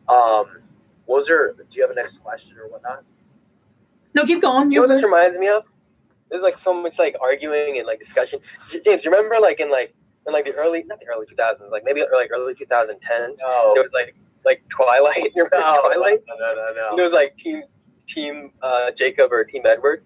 Um, 0.08 0.46
was 1.06 1.26
there? 1.26 1.52
Do 1.52 1.64
you 1.72 1.82
have 1.82 1.90
a 1.90 1.94
next 1.94 2.18
question 2.22 2.56
or 2.58 2.68
whatnot? 2.68 3.04
No, 4.14 4.24
keep 4.24 4.42
going. 4.42 4.70
You 4.72 4.80
know 4.82 4.86
what 4.88 4.94
this 4.94 5.02
reminds 5.04 5.38
me 5.38 5.48
of? 5.48 5.64
There's 6.30 6.42
like 6.42 6.58
so 6.58 6.72
much 6.72 6.98
like 6.98 7.16
arguing 7.20 7.78
and 7.78 7.86
like 7.86 7.98
discussion. 7.98 8.40
James, 8.84 9.04
you 9.04 9.10
remember 9.10 9.38
like 9.40 9.60
in 9.60 9.70
like 9.70 9.94
in 10.26 10.32
like 10.32 10.44
the 10.44 10.54
early 10.54 10.84
not 10.84 11.00
the 11.00 11.06
early 11.06 11.26
2000s, 11.26 11.70
like 11.70 11.84
maybe 11.84 12.02
like 12.12 12.30
early 12.32 12.54
2010s, 12.54 13.38
No. 13.40 13.72
there 13.74 13.82
was 13.82 13.92
like 13.92 14.14
like 14.44 14.62
Twilight. 14.68 15.32
You 15.34 15.44
remember 15.50 15.72
No, 15.74 15.80
Twilight? 15.82 16.20
no, 16.28 16.34
no, 16.36 16.54
no, 16.54 16.90
no. 16.96 16.98
It 16.98 17.02
was 17.02 17.12
like 17.12 17.36
team 17.36 17.62
team 18.06 18.52
uh, 18.62 18.90
Jacob 18.92 19.32
or 19.32 19.44
team 19.44 19.62
Edward. 19.64 20.04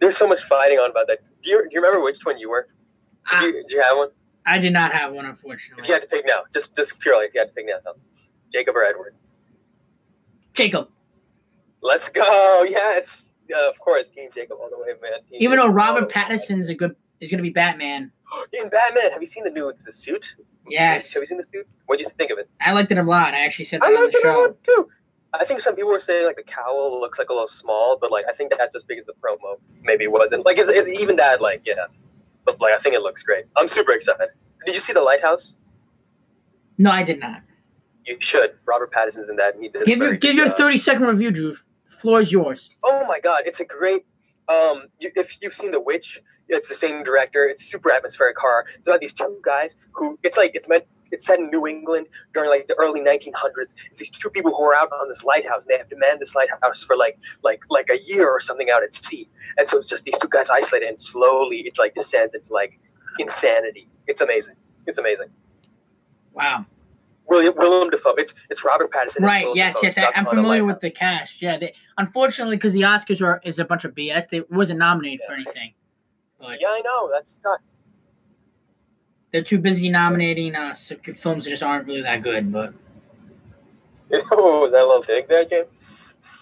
There's 0.00 0.16
so 0.16 0.26
much 0.26 0.42
fighting 0.44 0.78
on 0.78 0.90
about 0.90 1.06
that. 1.08 1.18
Do 1.42 1.50
you, 1.50 1.62
do 1.62 1.68
you 1.72 1.80
remember 1.80 2.02
which 2.02 2.18
one 2.24 2.38
you 2.38 2.50
were? 2.50 2.68
Did 3.30 3.42
you, 3.42 3.52
did 3.62 3.70
you 3.70 3.82
have 3.82 3.96
one? 3.96 4.08
I 4.46 4.58
did 4.58 4.72
not 4.72 4.92
have 4.92 5.12
one, 5.12 5.24
unfortunately. 5.26 5.82
If 5.82 5.88
you 5.88 5.94
had 5.94 6.02
to 6.02 6.08
pick 6.08 6.24
now, 6.26 6.42
just 6.52 6.76
just 6.76 6.98
purely 6.98 7.26
if 7.26 7.34
you 7.34 7.40
had 7.40 7.48
to 7.48 7.54
pick 7.54 7.66
now, 7.66 7.74
though. 7.84 7.94
Jacob 8.52 8.76
or 8.76 8.84
Edward? 8.84 9.14
Jacob. 10.54 10.88
Let's 11.82 12.08
go. 12.08 12.64
Yes, 12.68 13.32
uh, 13.54 13.68
of 13.68 13.78
course, 13.78 14.08
Team 14.08 14.30
Jacob 14.34 14.58
all 14.60 14.70
the 14.70 14.78
way, 14.78 14.88
man. 15.00 15.20
Team 15.28 15.38
Even 15.40 15.58
though 15.58 15.64
Jacob 15.64 15.78
all 15.78 15.94
Robert. 15.94 16.10
Pattinson's 16.12 16.68
a 16.68 16.74
good 16.74 16.94
is 17.20 17.30
gonna 17.30 17.42
be 17.42 17.50
Batman. 17.50 18.10
in 18.52 18.68
Batman. 18.68 19.10
Have 19.12 19.20
you 19.22 19.28
seen 19.28 19.44
the 19.44 19.50
new 19.50 19.72
the 19.84 19.92
suit? 19.92 20.34
Yes. 20.68 21.12
Have 21.14 21.22
you 21.22 21.26
seen 21.26 21.38
the 21.38 21.46
suit? 21.52 21.66
What 21.86 21.98
did 21.98 22.04
you 22.04 22.10
think 22.10 22.30
of 22.30 22.38
it? 22.38 22.48
I 22.60 22.72
liked 22.72 22.90
it 22.92 22.98
a 22.98 23.02
lot. 23.02 23.34
I 23.34 23.40
actually 23.44 23.64
said 23.66 23.80
that 23.80 23.86
I 23.86 23.94
on 23.94 24.00
liked 24.02 24.12
the 24.12 24.18
it 24.18 24.24
a 24.24 24.32
show. 24.32 24.40
lot 24.42 24.64
too. 24.64 24.88
I 25.34 25.44
think 25.46 25.62
some 25.62 25.74
people 25.74 25.90
were 25.90 26.00
saying 26.00 26.26
like 26.26 26.36
the 26.36 26.42
cowl 26.42 27.00
looks 27.00 27.18
like 27.18 27.30
a 27.30 27.32
little 27.32 27.48
small, 27.48 27.96
but 28.00 28.10
like 28.10 28.24
I 28.28 28.34
think 28.34 28.52
that's 28.56 28.76
as 28.76 28.82
big 28.82 28.98
as 28.98 29.06
the 29.06 29.14
promo. 29.14 29.56
Maybe 29.82 30.04
it 30.04 30.12
wasn't. 30.12 30.44
Like 30.44 30.58
it's, 30.58 30.70
it's 30.70 30.88
even 31.00 31.16
that 31.16 31.40
like 31.40 31.62
yeah, 31.64 31.86
but 32.44 32.60
like 32.60 32.74
I 32.74 32.78
think 32.78 32.94
it 32.94 33.02
looks 33.02 33.22
great. 33.22 33.46
I'm 33.56 33.68
super 33.68 33.92
excited. 33.92 34.28
Did 34.66 34.74
you 34.74 34.80
see 34.80 34.92
the 34.92 35.00
lighthouse? 35.00 35.56
No, 36.78 36.90
I 36.90 37.02
did 37.02 37.20
not. 37.20 37.42
You 38.04 38.16
should. 38.20 38.54
Robert 38.66 38.92
Pattinson's 38.92 39.28
in 39.30 39.36
that. 39.36 39.54
He 39.60 39.68
did 39.68 39.84
Give 39.84 39.98
your 39.98 40.16
give 40.16 40.36
your 40.36 40.50
thirty 40.50 40.76
second 40.76 41.04
review, 41.04 41.30
Drew. 41.30 41.52
The 41.52 41.96
floor 41.98 42.20
is 42.20 42.30
yours. 42.30 42.68
Oh 42.82 43.06
my 43.06 43.20
god, 43.20 43.42
it's 43.46 43.60
a 43.60 43.64
great. 43.64 44.04
Um, 44.48 44.88
you, 44.98 45.10
if 45.14 45.38
you've 45.40 45.54
seen 45.54 45.70
The 45.70 45.80
Witch, 45.80 46.20
it's 46.48 46.68
the 46.68 46.74
same 46.74 47.04
director. 47.04 47.44
It's 47.44 47.64
super 47.64 47.90
atmospheric 47.92 48.36
horror. 48.38 48.66
It's 48.76 48.86
about 48.86 49.00
these 49.00 49.14
two 49.14 49.40
guys 49.42 49.76
who 49.92 50.18
it's 50.22 50.36
like 50.36 50.50
it's 50.54 50.68
meant. 50.68 50.84
It's 51.12 51.26
set 51.26 51.38
in 51.38 51.50
New 51.50 51.66
England 51.66 52.06
during 52.34 52.50
like 52.50 52.66
the 52.66 52.74
early 52.74 53.00
1900s. 53.00 53.74
It's 53.90 54.00
these 54.00 54.10
two 54.10 54.30
people 54.30 54.50
who 54.50 54.64
are 54.64 54.74
out 54.74 54.90
on 54.92 55.08
this 55.08 55.22
lighthouse. 55.22 55.64
And 55.64 55.74
they 55.74 55.78
have 55.78 55.88
to 55.90 55.96
man 55.96 56.18
this 56.18 56.34
lighthouse 56.34 56.82
for 56.82 56.96
like 56.96 57.18
like 57.44 57.62
like 57.70 57.90
a 57.90 57.98
year 57.98 58.28
or 58.28 58.40
something 58.40 58.70
out 58.70 58.82
at 58.82 58.94
sea. 58.94 59.28
And 59.58 59.68
so 59.68 59.78
it's 59.78 59.88
just 59.88 60.04
these 60.04 60.18
two 60.20 60.28
guys 60.28 60.50
isolated, 60.50 60.88
and 60.88 61.00
slowly 61.00 61.60
it 61.60 61.78
like 61.78 61.94
descends 61.94 62.34
into 62.34 62.52
like 62.52 62.80
insanity. 63.18 63.88
It's 64.06 64.20
amazing. 64.20 64.56
It's 64.86 64.98
amazing. 64.98 65.28
Wow. 66.32 66.66
William 67.26 67.54
Willem 67.56 67.90
Dafoe. 67.90 68.14
It's 68.14 68.34
it's 68.50 68.64
Robert 68.64 68.90
Pattinson. 68.90 69.20
Right. 69.20 69.46
Yes. 69.54 69.76
Yes. 69.82 69.98
I, 69.98 70.10
I'm 70.16 70.26
familiar 70.26 70.64
with 70.64 70.80
the 70.80 70.90
cast. 70.90 71.40
Yeah. 71.40 71.58
They, 71.58 71.74
unfortunately, 71.98 72.56
because 72.56 72.72
the 72.72 72.82
Oscars 72.82 73.22
are 73.22 73.40
is 73.44 73.58
a 73.58 73.64
bunch 73.64 73.84
of 73.84 73.94
BS. 73.94 74.28
They 74.28 74.42
wasn't 74.50 74.78
nominated 74.78 75.20
for 75.26 75.34
anything. 75.34 75.74
But 76.40 76.60
Yeah, 76.60 76.68
I 76.68 76.80
know. 76.84 77.10
That's 77.12 77.38
not. 77.44 77.60
They're 79.32 79.42
too 79.42 79.58
busy 79.58 79.88
nominating 79.88 80.54
uh, 80.54 80.68
s- 80.70 80.92
films 81.16 81.44
that 81.44 81.50
just 81.50 81.62
aren't 81.62 81.86
really 81.86 82.02
that 82.02 82.22
good. 82.22 82.52
But 82.52 82.74
Oh, 84.30 84.60
was 84.62 84.72
that 84.72 84.82
a 84.82 84.86
little 84.86 85.02
dig 85.02 85.26
there, 85.28 85.44
James? 85.44 85.84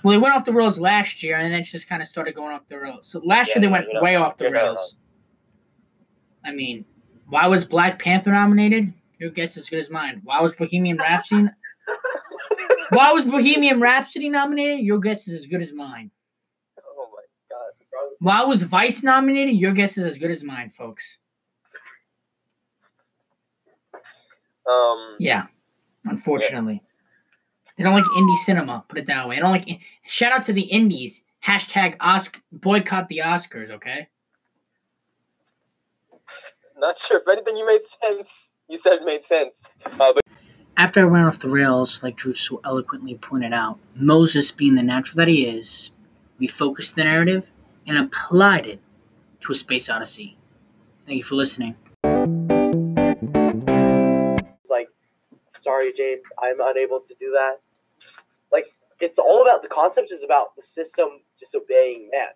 well, 0.02 0.12
they 0.12 0.18
went 0.18 0.34
off 0.34 0.44
the 0.44 0.52
rails 0.52 0.78
last 0.78 1.22
year, 1.22 1.36
and 1.36 1.52
then 1.52 1.60
it 1.60 1.64
just 1.64 1.88
kind 1.88 2.02
of 2.02 2.08
started 2.08 2.34
going 2.34 2.52
off 2.52 2.66
the 2.68 2.78
rails. 2.80 3.06
So 3.06 3.20
last 3.24 3.48
Yeah, 3.48 3.56
year 3.56 3.60
they 3.62 3.72
went 3.72 3.86
way 4.02 4.16
off 4.16 4.36
the 4.36 4.50
rails. 4.50 4.96
I 6.44 6.52
mean, 6.52 6.84
why 7.28 7.46
was 7.46 7.64
Black 7.64 7.98
Panther 8.02 8.32
nominated? 8.32 8.92
Your 9.18 9.30
guess 9.30 9.52
is 9.52 9.64
as 9.64 9.68
good 9.70 9.78
as 9.78 9.90
mine. 9.90 10.20
Why 10.24 10.40
was 10.40 10.54
Bohemian 10.54 10.96
Rhapsody? 10.96 11.48
why 12.90 13.12
was 13.12 13.24
Bohemian 13.24 13.78
Rhapsody 13.80 14.30
nominated? 14.30 14.80
Your 14.84 14.98
guess 14.98 15.28
is 15.28 15.34
as 15.34 15.46
good 15.46 15.60
as 15.60 15.72
mine. 15.72 16.10
Oh 16.78 17.08
my 17.12 17.22
god. 17.50 17.72
Why 18.20 18.42
was 18.44 18.62
Vice 18.62 19.02
nominated? 19.02 19.54
Your 19.56 19.72
guess 19.72 19.98
is 19.98 20.04
as 20.04 20.16
good 20.18 20.30
as 20.30 20.42
mine, 20.42 20.70
folks. 20.70 21.18
Um, 24.68 25.16
Yeah, 25.18 25.46
unfortunately. 26.04 26.82
They 27.76 27.84
don't 27.84 27.94
like 27.94 28.04
indie 28.04 28.36
cinema, 28.44 28.84
put 28.88 28.98
it 28.98 29.06
that 29.06 29.28
way. 29.28 29.36
I 29.36 29.40
don't 29.40 29.52
like. 29.52 29.66
Shout 30.06 30.32
out 30.32 30.44
to 30.44 30.52
the 30.52 30.62
indies. 30.62 31.22
Hashtag 31.42 31.96
Oscar 32.00 32.40
boycott 32.52 33.08
the 33.08 33.22
Oscars, 33.24 33.70
okay? 33.70 34.08
not 36.80 36.98
sure 36.98 37.18
if 37.18 37.28
anything 37.28 37.56
you 37.56 37.66
made 37.66 37.82
sense. 38.02 38.52
You 38.68 38.78
said 38.78 39.02
made 39.04 39.24
sense. 39.24 39.62
Uh, 39.84 40.12
but 40.14 40.20
After 40.76 41.00
I 41.00 41.04
went 41.04 41.26
off 41.26 41.38
the 41.38 41.48
rails, 41.48 42.02
like 42.02 42.16
Drew 42.16 42.34
so 42.34 42.60
eloquently 42.64 43.16
pointed 43.16 43.52
out, 43.52 43.78
Moses, 43.94 44.50
being 44.50 44.74
the 44.74 44.82
natural 44.82 45.16
that 45.18 45.28
he 45.28 45.46
is, 45.46 45.90
refocused 46.40 46.94
the 46.94 47.04
narrative 47.04 47.50
and 47.86 47.98
applied 47.98 48.66
it 48.66 48.80
to 49.42 49.52
a 49.52 49.54
space 49.54 49.88
odyssey. 49.88 50.36
Thank 51.06 51.18
you 51.18 51.24
for 51.24 51.34
listening. 51.34 51.76
Sorry, 55.62 55.92
James, 55.92 56.22
I'm 56.42 56.60
unable 56.60 57.00
to 57.00 57.14
do 57.18 57.32
that. 57.32 57.60
Like, 58.52 58.66
it's 59.00 59.18
all 59.18 59.42
about 59.42 59.62
the 59.62 59.68
concept 59.68 60.12
is 60.12 60.22
about 60.22 60.56
the 60.56 60.62
system 60.62 61.08
disobeying 61.38 62.10
man. 62.12 62.28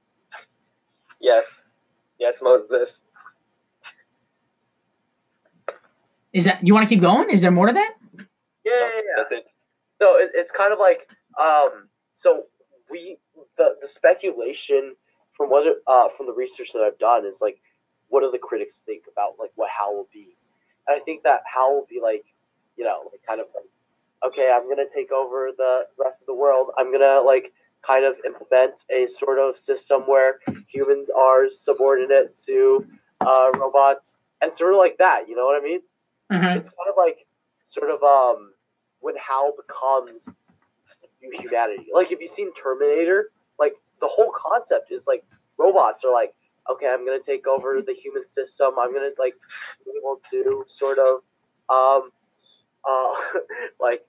yes, 1.20 1.64
yes, 2.18 2.40
Moses. 2.42 3.02
Is 6.32 6.44
that 6.44 6.66
you 6.66 6.74
want 6.74 6.88
to 6.88 6.92
keep 6.92 7.02
going? 7.02 7.30
Is 7.30 7.42
there 7.42 7.50
more 7.50 7.66
to 7.68 7.72
that? 7.72 7.94
Yeah, 8.16 8.72
yeah, 8.72 8.88
yeah. 8.96 9.00
That's 9.16 9.32
it. 9.32 9.44
So 10.00 10.16
it, 10.18 10.30
it's 10.34 10.50
kind 10.50 10.72
of 10.72 10.78
like, 10.78 11.08
um, 11.40 11.88
so 12.12 12.44
we 12.90 13.18
the 13.56 13.76
the 13.80 13.88
speculation 13.88 14.94
from 15.36 15.50
what 15.50 15.64
uh 15.86 16.08
from 16.16 16.26
the 16.26 16.32
research 16.32 16.72
that 16.72 16.82
I've 16.82 16.98
done 16.98 17.24
is 17.24 17.40
like, 17.40 17.60
what 18.08 18.20
do 18.20 18.30
the 18.30 18.38
critics 18.38 18.82
think 18.84 19.04
about 19.10 19.34
like 19.38 19.50
what 19.54 19.70
Hal 19.70 19.94
will 19.94 20.08
be? 20.12 20.36
And 20.86 21.00
I 21.00 21.04
think 21.04 21.22
that 21.22 21.40
Hal 21.52 21.74
will 21.74 21.86
be 21.88 22.00
like, 22.02 22.24
you 22.76 22.84
know, 22.84 23.00
like 23.10 23.20
kind 23.26 23.40
of 23.40 23.46
like, 23.54 23.64
okay, 24.26 24.50
I'm 24.54 24.68
gonna 24.68 24.88
take 24.92 25.12
over 25.12 25.50
the 25.56 25.86
rest 26.02 26.20
of 26.20 26.26
the 26.26 26.34
world. 26.34 26.68
I'm 26.76 26.92
gonna 26.92 27.20
like 27.24 27.52
kind 27.86 28.04
of 28.04 28.16
implement 28.24 28.84
a 28.90 29.06
sort 29.06 29.38
of 29.38 29.58
system 29.58 30.02
where 30.02 30.40
humans 30.68 31.10
are 31.10 31.50
subordinate 31.50 32.38
to 32.46 32.86
uh, 33.20 33.50
robots 33.54 34.16
and 34.40 34.52
sort 34.52 34.72
of 34.72 34.78
like 34.78 34.96
that. 34.98 35.28
You 35.28 35.36
know 35.36 35.44
what 35.44 35.60
I 35.60 35.64
mean? 35.64 35.80
Mm-hmm. 36.32 36.58
it's 36.58 36.70
kind 36.70 36.88
of 36.88 36.94
like 36.96 37.26
sort 37.66 37.90
of 37.90 38.02
um 38.02 38.52
when 39.00 39.14
Hal 39.16 39.52
becomes 39.56 40.28
new 41.22 41.38
humanity. 41.38 41.86
Like 41.92 42.12
if 42.12 42.20
you've 42.20 42.30
seen 42.30 42.52
Terminator, 42.54 43.30
like 43.58 43.74
the 44.00 44.06
whole 44.06 44.32
concept 44.34 44.90
is 44.90 45.06
like 45.06 45.24
robots 45.58 46.04
are 46.04 46.12
like, 46.12 46.34
okay, 46.70 46.86
I'm 46.86 47.04
gonna 47.06 47.20
take 47.20 47.46
over 47.46 47.82
the 47.86 47.92
human 47.92 48.26
system. 48.26 48.74
I'm 48.78 48.92
gonna 48.92 49.10
like 49.18 49.34
be 49.84 49.92
able 49.98 50.20
to 50.30 50.64
sort 50.66 50.98
of 50.98 51.20
um 51.68 52.10
uh 52.88 53.14
like 53.80 54.02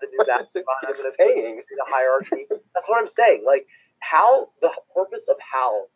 the 0.00 0.08
new 0.08 0.18
What 0.18 0.28
is 0.28 0.36
master. 0.38 0.50
this 0.54 0.66
I'm 0.68 0.88
kid 0.88 0.96
gonna 0.96 1.12
saying? 1.16 1.56
be 1.68 1.76
the 1.76 1.86
hierarchy. 1.88 2.46
That's 2.74 2.88
what 2.88 3.00
I'm 3.00 3.08
saying. 3.08 3.44
Like 3.46 3.66
how 4.00 4.50
the 4.62 4.70
purpose 4.94 5.28
of 5.28 5.36
Hal 5.40 5.88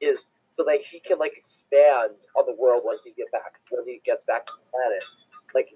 is 0.00 0.26
so 0.48 0.64
that 0.64 0.80
he 0.82 1.00
can 1.00 1.18
like 1.18 1.34
expand 1.36 2.12
on 2.36 2.46
the 2.46 2.56
world 2.58 2.82
once 2.84 3.02
he 3.04 3.12
get 3.12 3.32
back 3.32 3.60
when 3.70 3.86
he 3.86 4.00
gets 4.06 4.24
back 4.26 4.46
to 4.46 4.54
the 4.56 4.66
planet, 4.70 5.04
like 5.54 5.68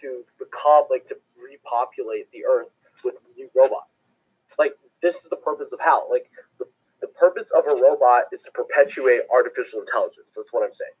to 0.00 0.24
become 0.38 0.84
like 0.90 1.06
to 1.08 1.16
repopulate 1.38 2.30
the 2.32 2.44
Earth 2.46 2.68
with 3.04 3.14
new 3.36 3.50
robots. 3.56 4.18
Like 4.58 4.74
this 5.02 5.16
is 5.24 5.30
the 5.30 5.36
purpose 5.36 5.72
of 5.72 5.80
Hal. 5.80 6.08
Like 6.10 6.30
the, 6.58 6.66
the 7.02 7.08
purpose 7.08 7.50
of 7.56 7.64
a 7.66 7.76
robot 7.80 8.24
is 8.32 8.42
to 8.44 8.52
perpetuate 8.52 9.22
artificial 9.32 9.80
intelligence. 9.80 10.28
That's 10.36 10.52
what 10.52 10.64
I'm 10.64 10.74
saying. 10.74 10.98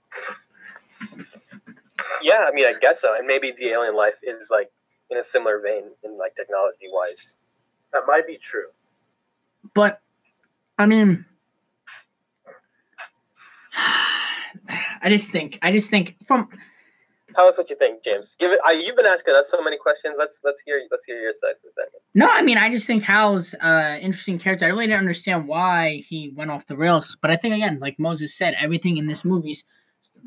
Yeah, 2.22 2.46
I 2.48 2.52
mean, 2.52 2.66
I 2.66 2.74
guess 2.80 3.00
so. 3.00 3.14
And 3.16 3.26
maybe 3.26 3.52
the 3.58 3.68
alien 3.68 3.96
life 3.96 4.14
is 4.22 4.50
like 4.50 4.70
in 5.10 5.18
a 5.18 5.24
similar 5.24 5.60
vein 5.60 5.84
in 6.02 6.18
like 6.18 6.34
technology 6.36 6.86
wise. 6.90 7.36
That 7.92 8.02
might 8.06 8.26
be 8.26 8.38
true. 8.38 8.66
But 9.74 10.00
I 10.78 10.86
mean, 10.86 11.24
I 13.76 15.08
just 15.08 15.30
think 15.30 15.58
I 15.62 15.72
just 15.72 15.90
think 15.90 16.16
from 16.26 16.48
Tell 17.34 17.48
us 17.48 17.58
what 17.58 17.68
you 17.68 17.74
think, 17.74 18.04
James. 18.04 18.36
Give 18.38 18.52
it. 18.52 18.60
I, 18.64 18.72
you've 18.72 18.94
been 18.94 19.06
asking 19.06 19.34
us 19.34 19.50
so 19.50 19.60
many 19.60 19.76
questions. 19.76 20.14
Let's 20.18 20.40
let's 20.44 20.60
hear 20.60 20.80
let's 20.90 21.04
hear 21.04 21.20
your 21.20 21.32
side 21.32 21.54
for 21.60 21.68
a 21.68 21.72
second. 21.72 22.00
no, 22.14 22.28
I 22.28 22.42
mean 22.42 22.58
I 22.58 22.70
just 22.70 22.86
think 22.86 23.02
Hal's 23.02 23.54
uh 23.60 23.98
interesting 24.00 24.38
character. 24.38 24.66
I 24.66 24.68
really 24.68 24.86
didn't 24.86 25.00
understand 25.00 25.48
why 25.48 26.02
he 26.06 26.32
went 26.36 26.50
off 26.50 26.66
the 26.66 26.76
rails, 26.76 27.16
but 27.20 27.30
I 27.30 27.36
think 27.36 27.54
again, 27.54 27.78
like 27.80 27.98
Moses 27.98 28.34
said, 28.34 28.54
everything 28.60 28.98
in 28.98 29.06
this 29.06 29.24
movie's 29.24 29.64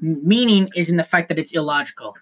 meaning 0.02 0.70
is 0.76 0.90
in 0.90 0.98
the 0.98 1.04
fact 1.04 1.30
that 1.30 1.40
it's 1.40 1.52
illogical. 1.52 2.16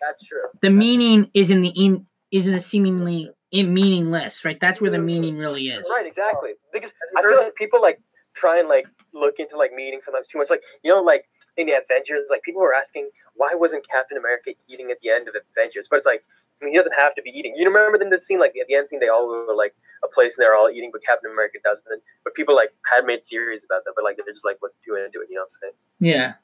That's 0.00 0.24
true. 0.24 0.42
The 0.60 0.70
meaning 0.70 1.30
is 1.34 1.50
in 1.50 1.62
the 1.62 1.70
in 1.70 2.06
is 2.30 2.46
in 2.46 2.54
the 2.54 2.60
seemingly 2.60 3.30
in 3.50 3.72
meaningless, 3.72 4.44
right? 4.44 4.58
That's 4.60 4.80
where 4.80 4.90
the 4.90 4.98
meaning 4.98 5.36
really 5.36 5.68
is. 5.68 5.86
Right, 5.88 6.06
exactly. 6.06 6.52
Because 6.72 6.94
I 7.16 7.22
feel 7.22 7.36
like 7.36 7.54
people 7.54 7.80
like 7.80 8.00
try 8.34 8.58
and 8.58 8.68
like 8.68 8.86
look 9.12 9.38
into 9.38 9.56
like 9.56 9.74
meetings 9.74 10.06
sometimes 10.06 10.28
too 10.28 10.38
much. 10.38 10.50
Like 10.50 10.62
you 10.82 10.92
know, 10.92 11.02
like 11.02 11.26
in 11.56 11.66
the 11.66 11.74
Avengers, 11.74 12.24
like 12.30 12.42
people 12.42 12.62
were 12.62 12.74
asking 12.74 13.10
why 13.34 13.54
wasn't 13.54 13.86
Captain 13.88 14.18
America 14.18 14.52
eating 14.68 14.90
at 14.90 14.98
the 15.02 15.10
end 15.10 15.28
of 15.28 15.34
Avengers, 15.56 15.88
but 15.90 15.96
it's 15.96 16.06
like 16.06 16.24
I 16.60 16.64
mean, 16.64 16.74
he 16.74 16.78
doesn't 16.78 16.94
have 16.94 17.14
to 17.16 17.22
be 17.22 17.30
eating. 17.30 17.54
You 17.56 17.66
remember 17.66 18.00
in 18.00 18.10
the 18.10 18.20
scene, 18.20 18.38
like 18.38 18.54
at 18.60 18.68
the 18.68 18.76
end 18.76 18.88
scene, 18.88 19.00
they 19.00 19.08
all 19.08 19.28
were 19.28 19.54
like 19.54 19.74
a 20.04 20.08
place 20.08 20.36
and 20.36 20.44
they're 20.44 20.54
all 20.54 20.70
eating, 20.70 20.90
but 20.92 21.02
Captain 21.04 21.30
America 21.30 21.58
doesn't. 21.64 22.02
But 22.24 22.34
people 22.34 22.54
like 22.54 22.70
had 22.90 23.04
made 23.04 23.24
theories 23.26 23.64
about 23.64 23.84
that, 23.84 23.92
but 23.96 24.04
like 24.04 24.16
they're 24.16 24.32
just 24.32 24.44
like, 24.44 24.56
what 24.60 24.72
do 24.84 24.92
you 24.92 25.08
do 25.12 25.20
it? 25.20 25.28
You 25.28 25.36
know 25.36 25.42
what 25.42 25.44
I'm 25.44 25.60
saying? 25.60 25.72
Yeah. 25.98 26.34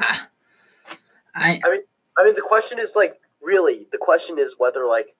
Ah. 0.00 0.28
I 1.34 1.60
I 2.18 2.24
mean, 2.24 2.34
the 2.34 2.42
question 2.42 2.78
is 2.78 2.94
like, 2.96 3.20
really, 3.40 3.86
the 3.92 3.98
question 3.98 4.38
is 4.38 4.54
whether 4.58 4.86
like 4.86 5.14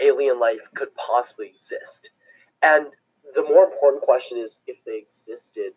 alien 0.00 0.40
life 0.40 0.60
could 0.74 0.88
possibly 0.94 1.52
exist, 1.54 2.10
and 2.62 2.86
the 3.34 3.42
more 3.42 3.64
important 3.64 4.02
question 4.02 4.38
is 4.38 4.58
if 4.66 4.76
they 4.86 4.98
existed, 4.98 5.72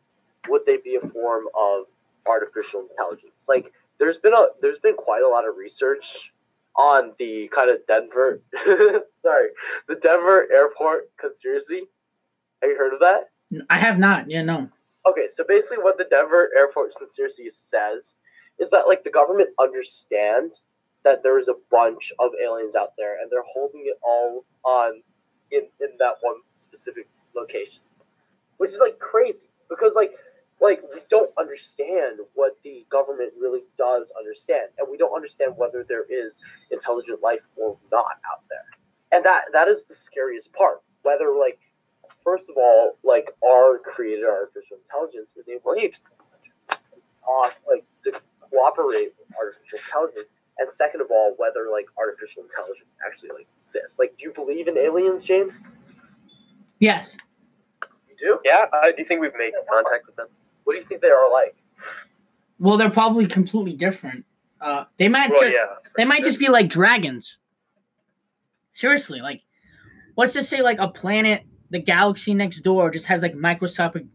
would 0.48 0.62
they 0.66 0.78
be 0.78 0.98
a 1.02 1.08
form 1.10 1.46
of 1.60 1.86
artificial 2.26 2.88
intelligence? 2.90 3.46
Like, 3.48 3.72
there's 4.00 4.18
been 4.18 4.34
a 4.34 4.48
there's 4.62 4.80
been 4.80 4.96
quite 4.96 5.24
a 5.24 5.28
lot 5.28 5.48
of 5.48 5.56
research 5.58 6.32
on 6.76 7.14
the 7.18 7.50
kind 7.54 7.72
of 7.72 7.86
Denver, 7.88 8.42
sorry, 9.24 9.50
the 9.88 9.96
Denver 9.96 10.48
airport 10.52 11.10
conspiracy. 11.18 11.84
Have 12.62 12.72
you 12.72 12.78
heard 12.78 12.94
of 12.94 13.00
that? 13.00 13.30
I 13.70 13.80
have 13.80 13.98
not. 13.98 14.30
Yeah, 14.30 14.44
no. 14.44 14.70
Okay, 15.08 15.28
so 15.32 15.46
basically, 15.48 15.78
what 15.78 15.98
the 15.98 16.04
Denver 16.04 16.50
airport 16.56 16.94
conspiracy 16.98 17.50
says 17.54 18.16
is 18.60 18.70
that 18.72 18.88
like 18.88 19.04
the 19.06 19.10
government 19.10 19.50
understands 19.60 20.66
that 21.06 21.24
there 21.24 21.40
is 21.40 21.48
a 21.48 21.56
bunch 21.72 22.12
of 22.20 22.32
aliens 22.44 22.76
out 22.76 22.92
there, 22.98 23.22
and 23.22 23.32
they're 23.32 23.46
holding 23.54 23.84
it 23.86 23.98
all 24.04 24.44
on 24.66 25.02
in 25.52 25.62
in 25.80 25.90
that 26.00 26.16
one 26.22 26.36
specific 26.54 27.08
location, 27.36 27.82
which 28.58 28.74
is 28.74 28.80
like 28.80 29.00
crazy 29.00 29.48
because 29.70 29.94
like 29.96 30.12
like 30.60 30.82
we 30.94 31.00
don't 31.10 31.32
understand 31.40 32.20
what 32.34 32.58
the 32.66 32.86
government 32.90 33.32
really 33.40 33.64
does 33.78 34.12
understand, 34.20 34.70
and 34.78 34.88
we 34.92 34.98
don't 34.98 35.16
understand 35.16 35.54
whether 35.56 35.86
there 35.88 36.06
is 36.10 36.40
intelligent 36.72 37.22
life 37.22 37.42
or 37.56 37.78
not 37.94 38.20
out 38.30 38.44
there, 38.50 38.66
and 39.14 39.24
that 39.24 39.46
that 39.54 39.70
is 39.70 39.86
the 39.86 39.96
scariest 39.96 40.52
part. 40.52 40.82
Whether 41.04 41.32
like 41.40 41.60
first 42.28 42.50
of 42.50 42.58
all, 42.58 42.98
like 43.06 43.32
our 43.42 43.80
created 43.80 44.26
artificial 44.26 44.76
intelligence 44.84 45.30
is 45.38 45.48
able 45.48 45.74
to 45.76 45.90
talk 47.24 47.56
like 47.66 47.86
to 48.04 48.12
cooperate 48.52 49.14
with 49.18 49.28
artificial 49.40 49.80
intelligence, 49.80 50.28
and 50.60 50.72
second 50.74 51.00
of 51.00 51.08
all, 51.10 51.36
whether 51.38 51.72
like 51.72 51.86
artificial 51.98 52.44
intelligence 52.44 52.90
actually 53.08 53.30
like 53.30 53.48
exists. 53.66 53.98
Like, 53.98 54.18
do 54.18 54.26
you 54.26 54.34
believe 54.34 54.68
in 54.68 54.78
aliens, 54.78 55.24
James? 55.24 55.62
Yes. 56.80 57.18
You 58.10 58.16
do? 58.20 58.40
Yeah. 58.44 58.66
Uh, 58.74 58.88
do 58.88 58.96
you 58.98 59.06
think 59.06 59.22
we've 59.22 59.32
made 59.38 59.54
contact 59.72 60.06
with 60.06 60.18
them? 60.18 60.28
What 60.66 60.74
do 60.74 60.80
you 60.80 60.86
think 60.86 61.02
they 61.02 61.10
are 61.10 61.32
like? 61.32 61.56
Well, 62.60 62.78
they're 62.78 62.90
probably 62.90 63.28
completely 63.28 63.74
different. 63.74 64.26
Uh, 64.60 64.86
they 64.98 65.08
might 65.08 65.30
Well, 65.30 65.42
just, 65.42 65.54
yeah. 65.54 65.76
they 65.96 66.04
might 66.04 66.24
just 66.24 66.40
be 66.40 66.50
like 66.50 66.68
dragons. 66.68 67.38
Seriously, 68.74 69.22
like, 69.22 69.42
let's 70.18 70.34
just 70.34 70.50
say 70.50 70.62
like 70.62 70.80
a 70.80 70.88
planet, 70.88 71.44
the 71.70 71.80
galaxy 71.80 72.34
next 72.34 72.62
door 72.62 72.90
just 72.92 73.06
has 73.08 73.22
like 73.22 73.36
microscopic 73.36 74.06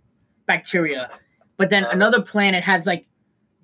bacteria, 0.47 1.11
but 1.57 1.71
then 1.71 1.85
Uh-huh. 1.85 1.93
another 1.95 2.21
planet 2.23 2.65
has 2.65 2.87
like 2.87 3.07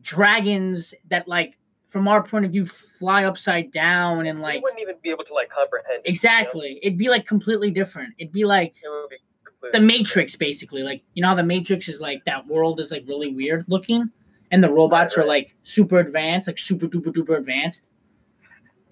dragons 0.03 0.95
that 1.11 1.27
like, 1.29 1.57
from 1.89 2.07
our 2.07 2.23
point 2.23 2.45
of 2.45 2.53
view, 2.53 2.67
fly 2.67 3.25
upside 3.25 3.73
down 3.73 4.27
and 4.27 4.41
like 4.43 4.63
wouldn't 4.63 4.81
even 4.81 4.97
be 5.03 5.11
able 5.11 5.25
to 5.25 5.33
like 5.35 5.49
comprehend. 5.49 6.01
it, 6.01 6.07
you 6.07 6.09
know? 6.09 6.13
exactly. 6.13 6.79
It'd 6.83 6.99
be 6.99 7.09
like 7.09 7.25
completely 7.27 7.71
different. 7.71 8.15
It'd 8.19 8.33
be 8.33 8.45
like 8.45 8.75
It 8.83 9.11
be 9.11 9.69
the 9.73 9.81
Matrix, 9.81 10.37
basically. 10.37 10.83
Like 10.83 11.03
you 11.15 11.23
know 11.23 11.29
how 11.29 11.35
the 11.35 11.43
Matrix 11.43 11.89
is 11.89 12.01
like 12.01 12.23
that 12.27 12.47
world 12.47 12.79
is 12.79 12.91
like 12.91 13.05
really 13.09 13.33
weird 13.35 13.65
looking, 13.69 14.11
and 14.51 14.63
the 14.63 14.71
robots 14.71 15.17
Right, 15.17 15.25
are 15.25 15.27
like 15.27 15.57
super 15.65 15.99
advanced, 15.99 16.47
like 16.47 16.59
super 16.59 16.87
duper 16.87 17.07
duper 17.13 17.39
advanced. 17.39 17.89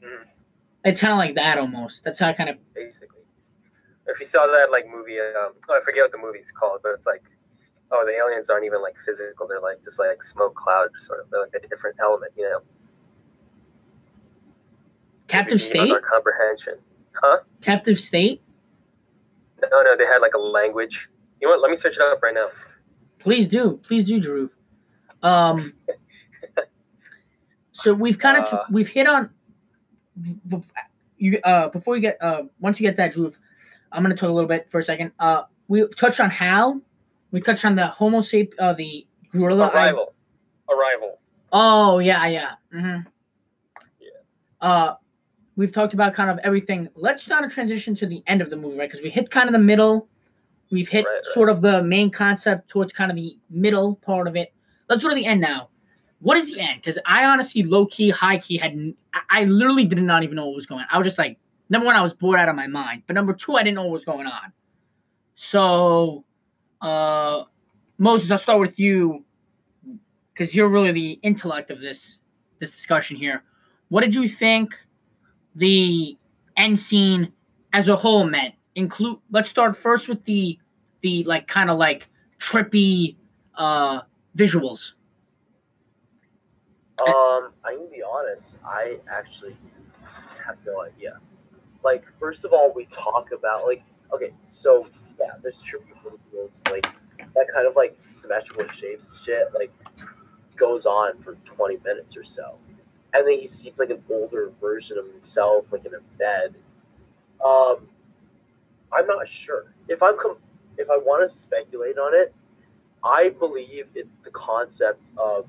Mhm. 0.03 0.25
It's 0.85 1.01
kind 1.01 1.13
of 1.13 1.19
like 1.19 1.35
that 1.35 1.59
almost. 1.59 2.03
That's 2.03 2.19
how 2.19 2.29
I 2.29 2.33
kind 2.33 2.49
of 2.49 2.57
basically. 2.75 3.21
If 4.09 4.21
you 4.21 4.27
saw 4.27 4.47
that 4.47 4.71
like 4.71 4.87
movie, 4.89 5.19
um, 5.21 5.53
oh, 5.69 5.79
I 5.79 5.85
forget 5.85 6.05
what 6.05 6.13
the 6.13 6.19
movie's 6.19 6.53
called, 6.53 6.81
but 6.83 6.93
it's 6.93 7.07
like, 7.07 7.23
oh, 7.91 8.05
the 8.07 8.13
aliens 8.13 8.49
aren't 8.51 8.65
even 8.65 8.83
like 8.83 8.95
physical; 9.05 9.47
they're 9.49 9.61
like 9.61 9.83
just 9.85 9.99
like 9.99 10.23
smoke 10.23 10.55
cloud, 10.55 10.89
sort 10.99 11.21
of. 11.21 11.31
They're 11.31 11.43
like 11.43 11.55
a 11.55 11.69
different 11.69 11.97
element, 12.01 12.33
you 12.37 12.45
know. 12.45 12.61
captive 15.29 15.61
state. 15.61 15.91
Our 15.91 16.01
comprehension. 16.01 16.75
Huh? 17.21 17.39
Captive 17.63 17.99
state. 17.99 18.43
No, 19.63 19.83
no, 19.83 19.97
they 19.97 20.05
had 20.07 20.19
like 20.19 20.35
a 20.35 20.39
language. 20.39 21.09
You 21.41 21.49
know 21.49 21.53
what? 21.55 21.63
Let 21.63 21.71
me 21.71 21.77
search 21.77 21.97
it 21.97 22.03
up 22.03 22.23
right 22.23 22.35
now. 22.35 22.49
Please 23.19 23.49
do, 23.49 23.81
please 23.83 24.05
do, 24.05 24.21
Drew. 24.21 24.51
Um. 25.23 25.73
So 27.77 27.93
we've 27.93 28.19
kind 28.19 28.43
of 28.43 28.53
Uh, 28.53 28.65
we've 28.71 28.89
hit 28.89 29.07
on. 29.07 29.31
You 31.19 31.39
uh 31.45 31.69
before 31.69 31.95
you 31.95 32.01
get 32.03 32.17
uh 32.23 32.45
once 32.59 32.81
you 32.81 32.89
get 32.89 32.97
that 32.97 33.13
Drew, 33.13 33.33
I'm 33.97 34.03
gonna 34.03 34.15
talk 34.17 34.29
a 34.29 34.33
little 34.33 34.49
bit 34.49 34.67
for 34.71 34.79
a 34.79 34.83
second. 34.83 35.13
Uh, 35.19 35.43
we 35.69 35.87
touched 35.97 36.21
on 36.21 36.31
how 36.31 36.81
we 37.33 37.41
touched 37.41 37.65
on 37.65 37.75
the 37.75 37.87
Homo 37.87 38.21
sap 38.21 38.47
uh 38.59 38.73
the 38.75 39.07
gorilla. 39.33 39.69
Arrival. 39.75 40.15
Arrival. 40.71 41.19
Oh 41.53 41.99
yeah, 41.99 42.27
yeah. 42.27 42.51
hmm 42.73 42.99
Yeah. 44.01 44.09
Uh, 44.61 44.95
we've 45.57 45.73
talked 45.73 45.95
about 45.95 46.15
kind 46.15 46.31
of 46.31 46.39
everything. 46.45 46.89
Let's 46.95 47.27
kind 47.27 47.45
of 47.45 47.53
transition 47.53 47.95
to 47.97 48.07
the 48.07 48.23
end 48.27 48.43
of 48.43 48.51
the 48.51 48.57
movie, 48.57 48.77
right? 48.79 48.89
Because 48.91 49.03
we 49.03 49.11
hit 49.11 49.31
kind 49.31 49.49
of 49.49 49.53
the 49.53 49.59
middle. 49.59 50.09
We've 50.71 50.89
hit 50.89 51.05
Right, 51.07 51.13
right. 51.15 51.25
sort 51.33 51.49
of 51.49 51.61
the 51.61 51.83
main 51.83 52.11
concept 52.11 52.69
towards 52.69 52.93
kind 52.93 53.11
of 53.11 53.17
the 53.17 53.39
middle 53.51 53.97
part 53.97 54.27
of 54.29 54.37
it. 54.37 54.53
Let's 54.89 55.03
go 55.03 55.09
to 55.09 55.15
the 55.15 55.25
end 55.25 55.41
now. 55.41 55.69
What 56.21 56.37
is 56.37 56.51
the 56.53 56.61
end? 56.61 56.81
Because 56.81 56.99
I 57.07 57.25
honestly, 57.25 57.63
low 57.63 57.87
key, 57.87 58.11
high 58.11 58.39
key, 58.39 58.57
had 58.57 58.73
I 59.15 59.43
I 59.43 59.45
literally 59.45 59.85
did 59.85 60.03
not 60.03 60.23
even 60.23 60.37
know 60.37 60.47
what 60.47 60.57
was 60.57 60.67
going. 60.67 60.81
on. 60.81 60.87
I 60.91 60.99
was 60.99 61.07
just 61.07 61.19
like, 61.19 61.39
number 61.69 61.87
one, 61.87 61.97
I 61.97 62.03
was 62.03 62.15
bored 62.15 62.39
out 62.39 62.49
of 62.49 62.57
my 62.57 62.67
mind, 62.67 63.03
but 63.07 63.15
number 63.15 63.33
two, 63.33 63.55
I 63.55 63.63
didn't 63.63 63.77
know 63.77 63.85
what 63.85 63.93
was 63.93 64.05
going 64.05 64.27
on. 64.27 64.53
So, 65.35 66.25
uh, 66.81 67.45
Moses, 67.99 68.31
I'll 68.31 68.39
start 68.39 68.61
with 68.61 68.79
you 68.79 69.25
because 70.33 70.55
you're 70.55 70.69
really 70.69 70.93
the 70.93 71.13
intellect 71.23 71.71
of 71.71 71.81
this 71.81 72.21
this 72.59 72.71
discussion 72.71 73.17
here. 73.17 73.43
What 73.89 74.01
did 74.03 74.15
you 74.15 74.29
think 74.29 74.75
the 75.55 76.17
end 76.57 76.79
scene 76.79 77.33
as 77.73 77.89
a 77.89 77.97
whole 77.97 78.25
meant? 78.25 78.55
Include. 78.75 79.19
Let's 79.31 79.49
start 79.49 79.77
first 79.77 80.09
with 80.09 80.25
the 80.25 80.59
the 81.01 81.25
like 81.25 81.47
kind 81.47 81.71
of 81.71 81.79
like 81.79 82.09
trippy 82.39 83.17
uh 83.57 84.01
visuals. 84.37 84.93
Um, 86.99 87.53
I'm 87.65 87.77
gonna 87.77 87.91
be 87.91 88.03
honest. 88.03 88.59
I 88.65 88.99
actually 89.11 89.57
have 90.47 90.57
no 90.67 90.83
idea. 90.83 91.19
Like, 91.87 92.05
first 92.19 92.45
of 92.45 92.53
all, 92.53 92.73
we 92.75 92.87
talk 92.87 93.31
about 93.31 93.65
like, 93.65 93.85
okay, 94.13 94.33
so 94.45 94.89
yeah, 95.21 95.35
there's 95.41 95.63
trippy 95.63 95.95
visuals, 96.05 96.69
like 96.69 96.85
that 97.33 97.47
kind 97.55 97.65
of 97.65 97.77
like 97.77 97.97
symmetrical 98.13 98.67
shapes 98.73 99.21
shit, 99.25 99.55
like 99.55 99.73
goes 100.57 100.85
on 100.85 101.23
for 101.23 101.37
20 101.45 101.79
minutes 101.85 102.17
or 102.17 102.25
so, 102.25 102.59
and 103.15 103.25
then 103.25 103.39
he 103.39 103.47
sees 103.47 103.79
like 103.79 103.91
an 103.91 104.03
older 104.11 104.51
version 104.61 104.99
of 104.99 105.07
himself, 105.13 105.67
like 105.71 105.87
in 105.87 105.95
a 105.95 106.01
bed. 106.19 106.57
Um, 107.45 107.87
I'm 108.93 109.07
not 109.07 109.29
sure 109.29 109.73
if 109.87 110.03
I'm 110.03 110.19
com- 110.21 110.39
if 110.79 110.91
I 110.91 110.97
want 110.97 111.31
to 111.31 111.39
speculate 111.39 111.99
on 111.99 112.21
it. 112.21 112.35
I 113.05 113.29
believe 113.29 113.87
it's 113.95 114.17
the 114.25 114.31
concept 114.31 115.13
of 115.17 115.47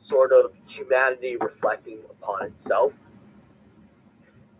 sort 0.00 0.32
of 0.32 0.52
humanity 0.68 1.38
reflecting 1.40 2.00
upon 2.10 2.48
itself 2.48 2.92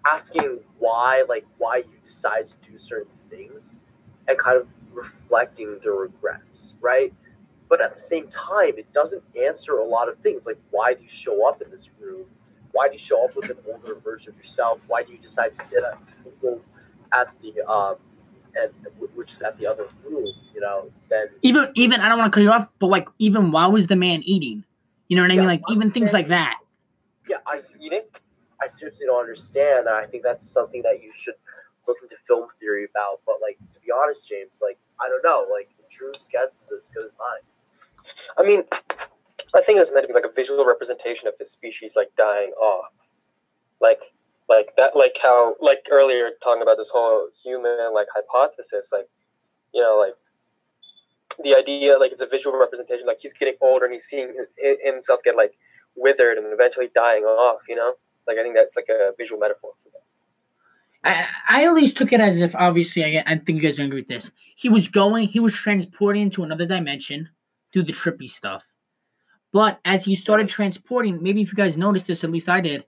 asking 0.06 0.58
why 0.78 1.24
like 1.28 1.46
why 1.58 1.78
you 1.78 1.94
decide 2.04 2.46
to 2.46 2.70
do 2.70 2.78
certain 2.78 3.12
things 3.30 3.70
and 4.28 4.38
kind 4.38 4.58
of 4.58 4.66
reflecting 4.92 5.78
the 5.82 5.90
regrets 5.90 6.74
right 6.80 7.12
but 7.68 7.80
at 7.80 7.94
the 7.94 8.00
same 8.00 8.26
time 8.28 8.72
it 8.76 8.90
doesn't 8.92 9.22
answer 9.46 9.78
a 9.78 9.84
lot 9.84 10.08
of 10.08 10.18
things 10.18 10.46
like 10.46 10.58
why 10.70 10.92
do 10.92 11.02
you 11.02 11.08
show 11.08 11.48
up 11.48 11.62
in 11.62 11.70
this 11.70 11.88
room 12.00 12.24
why 12.72 12.88
do 12.88 12.94
you 12.94 12.98
show 12.98 13.24
up 13.24 13.34
with 13.36 13.48
an 13.50 13.56
older 13.68 13.94
version 13.94 14.32
of 14.32 14.36
yourself 14.38 14.80
why 14.88 15.02
do 15.02 15.12
you 15.12 15.18
decide 15.18 15.52
to 15.52 15.64
sit 15.64 15.82
at, 15.84 15.98
at 17.12 17.34
the 17.40 17.62
um 17.70 17.96
and 18.54 18.70
which 19.14 19.32
is 19.32 19.42
at 19.42 19.58
the 19.58 19.66
other 19.66 19.88
room 20.04 20.26
you 20.54 20.60
know 20.60 20.90
then 21.08 21.26
Even 21.42 21.70
even 21.74 22.00
I 22.00 22.08
don't 22.08 22.18
want 22.18 22.32
to 22.32 22.36
cut 22.36 22.42
you 22.42 22.50
off, 22.50 22.68
but 22.78 22.88
like 22.88 23.08
even 23.18 23.50
why 23.50 23.66
was 23.66 23.86
the 23.86 23.96
man 23.96 24.22
eating? 24.24 24.64
You 25.08 25.16
know 25.16 25.22
what 25.22 25.32
I 25.32 25.36
mean? 25.36 25.46
Like 25.46 25.62
even 25.70 25.90
things 25.90 26.12
man 26.12 26.20
like 26.20 26.28
that. 26.28 26.58
yeah 27.28 27.36
i 27.46 27.54
He's 27.54 27.76
eating. 27.80 28.02
I 28.62 28.68
seriously 28.68 29.06
don't 29.06 29.20
understand. 29.20 29.88
I 29.88 30.06
think 30.06 30.22
that's 30.22 30.48
something 30.48 30.82
that 30.82 31.02
you 31.02 31.10
should 31.14 31.34
look 31.86 31.98
into 32.02 32.16
film 32.26 32.48
theory 32.60 32.86
about. 32.90 33.20
But 33.26 33.36
like 33.42 33.58
to 33.74 33.80
be 33.80 33.90
honest, 33.90 34.28
James, 34.28 34.60
like 34.62 34.78
I 35.00 35.08
don't 35.08 35.24
know. 35.24 35.46
Like 35.52 35.68
Drew's 35.90 36.28
guess 36.30 36.70
good 36.94 37.10
mine. 37.18 38.06
I 38.36 38.42
mean, 38.42 38.64
I 39.54 39.62
think 39.62 39.76
it 39.76 39.80
was 39.80 39.92
meant 39.92 40.04
to 40.04 40.08
be 40.08 40.14
like 40.14 40.24
a 40.24 40.32
visual 40.34 40.64
representation 40.64 41.28
of 41.28 41.34
the 41.38 41.44
species 41.44 41.94
like 41.96 42.10
dying 42.16 42.52
off, 42.52 42.92
like 43.80 44.00
like 44.48 44.74
that, 44.76 44.96
like 44.96 45.16
how 45.22 45.56
like 45.60 45.86
earlier 45.90 46.30
talking 46.42 46.62
about 46.62 46.78
this 46.78 46.90
whole 46.90 47.28
human 47.42 47.92
like 47.94 48.08
hypothesis, 48.14 48.90
like 48.92 49.08
you 49.72 49.82
know, 49.82 49.96
like 49.98 50.14
the 51.42 51.56
idea 51.56 51.98
like 51.98 52.12
it's 52.12 52.22
a 52.22 52.26
visual 52.26 52.58
representation. 52.58 53.06
Like 53.06 53.18
he's 53.20 53.34
getting 53.34 53.54
older 53.60 53.86
and 53.86 53.94
he's 53.94 54.04
seeing 54.04 54.34
himself 54.84 55.20
get 55.24 55.36
like 55.36 55.52
withered 55.96 56.38
and 56.38 56.52
eventually 56.52 56.88
dying 56.94 57.24
off. 57.24 57.60
You 57.68 57.76
know, 57.76 57.94
like 58.26 58.38
I 58.38 58.42
think 58.42 58.54
that's 58.54 58.76
like 58.76 58.88
a 58.88 59.12
visual 59.18 59.40
metaphor 59.40 59.72
for 59.82 59.90
that. 59.90 60.02
I, 61.04 61.26
I 61.48 61.64
at 61.64 61.74
least 61.74 61.96
took 61.96 62.12
it 62.12 62.20
as 62.20 62.40
if 62.40 62.54
obviously 62.54 63.04
I, 63.04 63.24
I 63.26 63.38
think 63.38 63.56
you 63.56 63.60
guys 63.60 63.80
are 63.80 63.84
agree 63.84 64.00
with 64.00 64.08
this. 64.08 64.30
He 64.56 64.68
was 64.68 64.86
going, 64.88 65.26
he 65.28 65.40
was 65.40 65.54
transporting 65.54 66.22
into 66.22 66.44
another 66.44 66.66
dimension 66.66 67.28
through 67.72 67.84
the 67.84 67.92
trippy 67.92 68.30
stuff. 68.30 68.64
But 69.52 69.80
as 69.84 70.04
he 70.04 70.14
started 70.14 70.48
transporting, 70.48 71.22
maybe 71.22 71.42
if 71.42 71.48
you 71.48 71.56
guys 71.56 71.76
noticed 71.76 72.06
this, 72.06 72.24
at 72.24 72.30
least 72.30 72.48
I 72.48 72.60
did, 72.60 72.84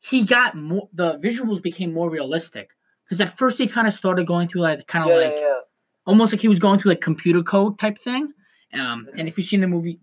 he 0.00 0.24
got 0.24 0.54
more. 0.54 0.88
The 0.92 1.18
visuals 1.18 1.62
became 1.62 1.92
more 1.92 2.10
realistic 2.10 2.70
because 3.04 3.20
at 3.20 3.36
first 3.36 3.58
he 3.58 3.66
kind 3.66 3.86
of 3.88 3.94
started 3.94 4.26
going 4.26 4.48
through 4.48 4.62
like 4.62 4.86
kind 4.88 5.04
of 5.04 5.10
Yeah, 5.10 5.24
like 5.24 5.32
yeah, 5.32 5.40
yeah. 5.40 5.60
almost 6.04 6.32
like 6.32 6.42
he 6.42 6.48
was 6.48 6.58
going 6.58 6.78
through 6.78 6.92
like 6.92 7.00
computer 7.00 7.42
code 7.42 7.78
type 7.78 7.98
thing. 7.98 8.32
Um, 8.74 9.08
and 9.16 9.26
if 9.26 9.38
you've 9.38 9.46
seen 9.46 9.62
the 9.62 9.66
movie, 9.66 10.00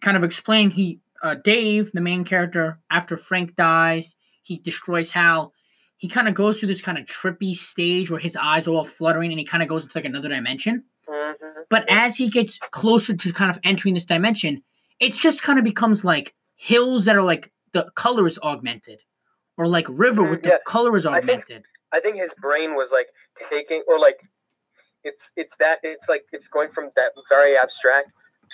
kind 0.00 0.16
of 0.16 0.22
explain 0.22 0.70
he 0.70 1.00
uh, 1.26 1.34
Dave, 1.34 1.90
the 1.92 2.00
main 2.00 2.24
character, 2.24 2.78
after 2.90 3.16
Frank 3.16 3.56
dies, 3.56 4.14
he 4.42 4.58
destroys 4.58 5.10
Hal. 5.10 5.52
He 5.98 6.08
kind 6.08 6.28
of 6.28 6.34
goes 6.34 6.58
through 6.58 6.68
this 6.68 6.82
kind 6.82 6.98
of 6.98 7.06
trippy 7.06 7.54
stage 7.54 8.10
where 8.10 8.20
his 8.20 8.36
eyes 8.36 8.68
are 8.68 8.72
all 8.72 8.84
fluttering 8.84 9.30
and 9.32 9.38
he 9.38 9.44
kind 9.46 9.62
of 9.62 9.68
goes 9.68 9.84
into 9.84 9.96
like 9.96 10.04
another 10.04 10.28
dimension. 10.28 10.84
Mhm. 11.08 11.34
But 11.70 11.88
as 11.88 12.16
he 12.16 12.28
gets 12.28 12.58
closer 12.70 13.16
to 13.16 13.32
kind 13.32 13.50
of 13.50 13.58
entering 13.64 13.94
this 13.94 14.04
dimension, 14.04 14.62
it 15.00 15.12
just 15.14 15.42
kind 15.42 15.58
of 15.58 15.64
becomes 15.64 16.04
like 16.04 16.34
hills 16.56 17.04
that 17.06 17.16
are 17.16 17.22
like 17.22 17.50
the 17.72 17.90
color 17.94 18.26
is 18.26 18.38
augmented, 18.42 19.00
or 19.56 19.66
like 19.66 19.86
river 19.88 20.22
with 20.22 20.42
the 20.42 20.50
Yeah, 20.50 20.58
color 20.66 20.96
is 20.96 21.06
I 21.06 21.20
think- 21.20 21.42
augmented. 21.42 21.64
I 21.92 22.00
think 22.00 22.16
his 22.16 22.34
brain 22.34 22.74
was 22.74 22.92
like 22.92 23.08
taking 23.50 23.82
or 23.88 23.98
like 23.98 24.18
it's 25.04 25.30
it's 25.36 25.56
that 25.58 25.78
it's 25.82 26.08
like 26.08 26.24
it's 26.32 26.48
going 26.48 26.70
from 26.70 26.90
that 26.96 27.12
very 27.28 27.56
abstract 27.56 28.10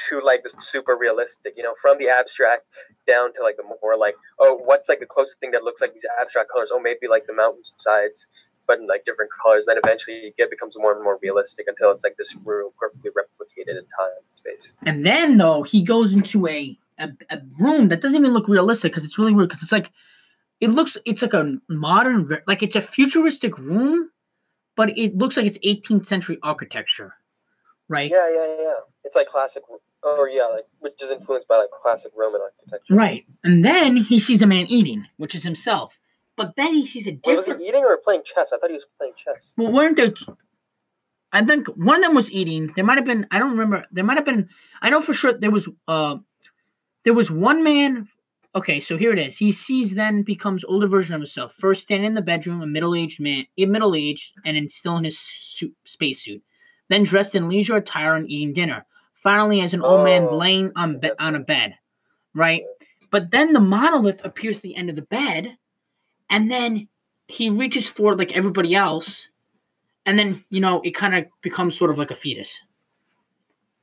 to 0.08 0.20
like 0.24 0.42
the 0.42 0.50
super 0.60 0.96
realistic, 0.96 1.54
you 1.56 1.62
know, 1.62 1.74
from 1.80 1.98
the 1.98 2.08
abstract 2.08 2.64
down 3.06 3.32
to 3.34 3.42
like 3.42 3.56
the 3.56 3.62
more 3.62 3.96
like, 3.98 4.14
oh, 4.38 4.60
what's 4.64 4.88
like 4.88 5.00
the 5.00 5.06
closest 5.06 5.40
thing 5.40 5.50
that 5.52 5.64
looks 5.64 5.80
like 5.80 5.92
these 5.92 6.06
abstract 6.20 6.50
colors? 6.50 6.70
Oh, 6.72 6.80
maybe 6.80 7.08
like 7.08 7.26
the 7.26 7.34
mountain 7.34 7.62
sides, 7.78 8.28
but 8.66 8.78
in 8.78 8.86
like 8.86 9.04
different 9.04 9.30
colors. 9.42 9.66
Then 9.66 9.76
eventually 9.82 10.34
it 10.38 10.50
becomes 10.50 10.76
more 10.78 10.94
and 10.94 11.02
more 11.02 11.18
realistic 11.22 11.66
until 11.68 11.90
it's 11.90 12.04
like 12.04 12.16
this 12.16 12.34
real 12.44 12.72
perfectly 12.78 13.10
replicated 13.10 13.78
in 13.78 13.84
time 13.98 14.16
and 14.16 14.34
space. 14.34 14.76
And 14.86 15.04
then 15.06 15.38
though 15.38 15.62
he 15.62 15.82
goes 15.82 16.14
into 16.14 16.46
a 16.46 16.78
a, 16.98 17.08
a 17.30 17.38
room 17.58 17.88
that 17.88 18.00
doesn't 18.00 18.18
even 18.18 18.32
look 18.32 18.48
realistic 18.48 18.92
because 18.92 19.04
it's 19.04 19.18
really 19.18 19.32
weird 19.32 19.48
because 19.48 19.62
it's 19.62 19.72
like 19.72 19.90
it 20.60 20.70
looks 20.70 20.96
it's 21.04 21.22
like 21.22 21.34
a 21.34 21.56
modern 21.68 22.28
like 22.46 22.62
it's 22.62 22.76
a 22.76 22.80
futuristic 22.80 23.58
room, 23.58 24.10
but 24.76 24.96
it 24.96 25.16
looks 25.16 25.36
like 25.36 25.46
it's 25.46 25.58
18th 25.58 26.06
century 26.06 26.38
architecture, 26.42 27.14
right? 27.92 28.10
Yeah, 28.10 28.28
yeah, 28.34 28.56
yeah. 28.58 28.72
It's 29.04 29.14
like 29.14 29.28
classic, 29.28 29.62
or 30.02 30.28
yeah, 30.28 30.46
like 30.46 30.64
which 30.80 31.02
is 31.02 31.10
influenced 31.10 31.46
by 31.46 31.56
like 31.58 31.70
classic 31.82 32.12
Roman 32.16 32.40
architecture. 32.40 32.94
Right. 32.94 33.24
And 33.44 33.64
then 33.64 33.96
he 33.96 34.18
sees 34.18 34.42
a 34.42 34.46
man 34.46 34.66
eating, 34.66 35.06
which 35.18 35.34
is 35.34 35.42
himself. 35.42 35.98
But 36.36 36.54
then 36.56 36.74
he 36.74 36.86
sees 36.86 37.06
a 37.06 37.10
Wait, 37.10 37.36
was 37.36 37.44
he 37.44 37.52
different. 37.52 37.68
eating 37.68 37.84
or 37.84 37.96
playing 37.98 38.22
chess? 38.24 38.52
I 38.52 38.58
thought 38.58 38.70
he 38.70 38.74
was 38.74 38.86
playing 38.98 39.12
chess. 39.22 39.52
Well, 39.56 39.70
weren't 39.72 39.96
there? 39.96 40.10
t- 40.10 40.26
I 41.34 41.44
think 41.44 41.66
one 41.68 41.96
of 41.96 42.02
them 42.02 42.14
was 42.14 42.30
eating. 42.30 42.72
There 42.74 42.84
might 42.84 42.98
have 42.98 43.06
been. 43.06 43.26
I 43.30 43.38
don't 43.38 43.50
remember. 43.50 43.84
There 43.92 44.04
might 44.04 44.16
have 44.16 44.24
been. 44.24 44.48
I 44.80 44.90
know 44.90 45.00
for 45.00 45.12
sure 45.14 45.38
there 45.38 45.50
was. 45.50 45.68
Uh, 45.86 46.16
there 47.04 47.14
was 47.14 47.30
one 47.30 47.62
man. 47.62 48.08
Okay, 48.54 48.80
so 48.80 48.98
here 48.98 49.12
it 49.12 49.18
is. 49.18 49.36
He 49.36 49.50
sees 49.50 49.94
then 49.94 50.22
becomes 50.22 50.62
older 50.64 50.86
version 50.86 51.14
of 51.14 51.20
himself. 51.22 51.54
First 51.54 51.82
standing 51.82 52.06
in 52.08 52.14
the 52.14 52.20
bedroom, 52.20 52.60
a 52.60 52.66
middle-aged 52.66 53.18
man, 53.18 53.46
a 53.56 53.64
middle-aged, 53.64 54.32
and 54.44 54.58
in, 54.58 54.68
still 54.68 54.98
in 54.98 55.04
his 55.04 55.18
suit, 55.18 55.74
spacesuit. 55.86 56.42
Then 56.88 57.04
dressed 57.04 57.34
in 57.34 57.48
leisure 57.48 57.76
attire 57.76 58.14
and 58.14 58.30
eating 58.30 58.52
dinner. 58.52 58.84
Finally, 59.22 59.60
as 59.60 59.72
an 59.72 59.82
old 59.82 60.04
man 60.04 60.26
Oh, 60.28 60.36
laying 60.36 60.72
on 60.74 60.98
be- 60.98 61.18
on 61.18 61.36
a 61.36 61.40
bed, 61.40 61.74
right? 62.34 62.62
But 63.10 63.30
then 63.30 63.52
the 63.52 63.60
monolith 63.60 64.24
appears 64.24 64.56
at 64.56 64.62
the 64.62 64.74
end 64.74 64.90
of 64.90 64.96
the 64.96 65.02
bed, 65.02 65.56
and 66.28 66.50
then 66.50 66.88
he 67.28 67.48
reaches 67.50 67.88
for 67.88 68.16
like 68.16 68.32
everybody 68.36 68.74
else, 68.74 69.28
and 70.04 70.18
then 70.18 70.44
you 70.50 70.60
know 70.60 70.80
it 70.82 70.90
kind 70.94 71.14
of 71.14 71.26
becomes 71.40 71.76
sort 71.76 71.90
of 71.90 71.98
like 71.98 72.10
a 72.10 72.16
fetus. 72.16 72.60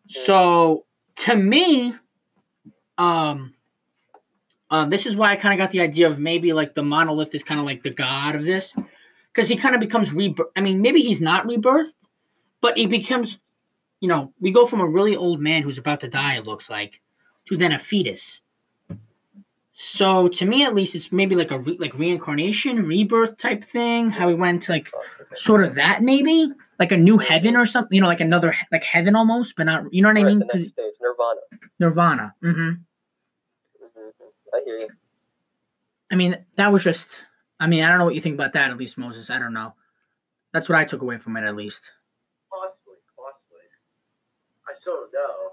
So 0.08 0.86
to 1.18 1.36
me, 1.36 1.94
um, 2.98 3.54
uh, 4.72 4.86
this 4.90 5.06
is 5.06 5.16
why 5.16 5.32
I 5.32 5.36
kind 5.38 5.54
of 5.54 5.64
got 5.64 5.72
the 5.72 5.82
idea 5.82 6.08
of 6.08 6.20
maybe 6.20 6.52
like 6.52 6.74
the 6.74 6.84
monolith 6.84 7.34
is 7.34 7.44
kind 7.44 7.60
of 7.60 7.66
like 7.66 7.82
the 7.84 7.92
god 7.92 8.36
of 8.36 8.44
this, 8.44 8.74
because 9.32 9.48
he 9.48 9.56
kind 9.56 9.74
of 9.74 9.80
becomes 9.80 10.12
rebirth. 10.12 10.50
I 10.58 10.62
mean, 10.62 10.82
maybe 10.82 11.00
he's 11.02 11.22
not 11.22 11.46
rebirthed, 11.46 12.09
but 12.62 12.78
he 12.78 12.86
becomes, 12.88 13.40
you 14.00 14.08
know, 14.08 14.34
we 14.40 14.52
go 14.52 14.66
from 14.66 14.82
a 14.82 14.88
really 14.88 15.16
old 15.16 15.40
man 15.40 15.64
who's 15.64 15.78
about 15.78 16.00
to 16.02 16.08
die. 16.08 16.38
It 16.38 16.46
looks 16.46 16.70
like 16.70 17.02
to 17.48 17.58
then 17.58 17.72
a 17.72 17.80
fetus. 17.80 18.42
So 19.72 20.28
to 20.28 20.46
me, 20.46 20.66
at 20.66 20.76
least, 20.76 20.96
it's 20.96 21.12
maybe 21.12 21.36
like 21.36 21.52
a 21.52 21.60
re- 21.60 21.78
like 21.80 21.98
reincarnation, 21.98 22.86
rebirth 22.86 23.38
type 23.38 23.64
thing. 23.64 24.10
How 24.10 24.28
we 24.28 24.36
went 24.36 24.64
to 24.64 24.74
like 24.74 24.92
sort 25.36 25.64
of 25.64 25.76
that 25.76 26.02
maybe 26.04 26.50
like 26.80 26.92
a 26.92 26.98
new 26.98 27.18
heaven 27.18 27.56
or 27.56 27.66
something. 27.66 27.96
You 27.96 28.02
know, 28.02 28.08
like 28.08 28.20
another 28.20 28.54
like 28.72 28.84
heaven 28.84 29.16
almost, 29.16 29.56
but 29.56 29.64
not. 29.68 29.94
You 29.94 30.02
know 30.02 30.10
what 30.10 30.18
I 30.18 30.24
mean? 30.24 30.40
the 30.40 30.46
'Cause 30.46 30.62
next 30.62 30.72
stage, 30.74 30.94
Nirvana. 31.02 31.40
Nirvana. 31.80 32.34
hmm 32.42 32.52
hmm 32.52 34.10
I 34.54 34.62
hear 34.66 34.80
you. 34.80 34.88
I 36.12 36.16
mean, 36.16 36.38
that 36.56 36.72
was 36.74 36.84
just. 36.84 37.24
I 37.62 37.68
mean, 37.68 37.84
I 37.84 37.90
don't 37.90 38.00
know 38.00 38.06
what 38.06 38.16
you 38.16 38.22
think 38.22 38.36
about 38.36 38.54
that. 38.54 38.72
At 38.72 38.78
least 38.78 38.98
Moses, 38.98 39.30
I 39.30 39.38
don't 39.40 39.54
know. 39.54 39.76
That's 40.52 40.68
what 40.68 40.78
I 40.78 40.84
took 40.86 41.02
away 41.04 41.20
from 41.20 41.38
it. 41.38 41.44
At 41.46 41.56
least. 41.56 41.84
Possibly, 44.76 44.78
possibly. 44.78 44.78
I 44.78 44.80
still 44.80 44.94
don't 44.94 45.14
know 45.14 45.52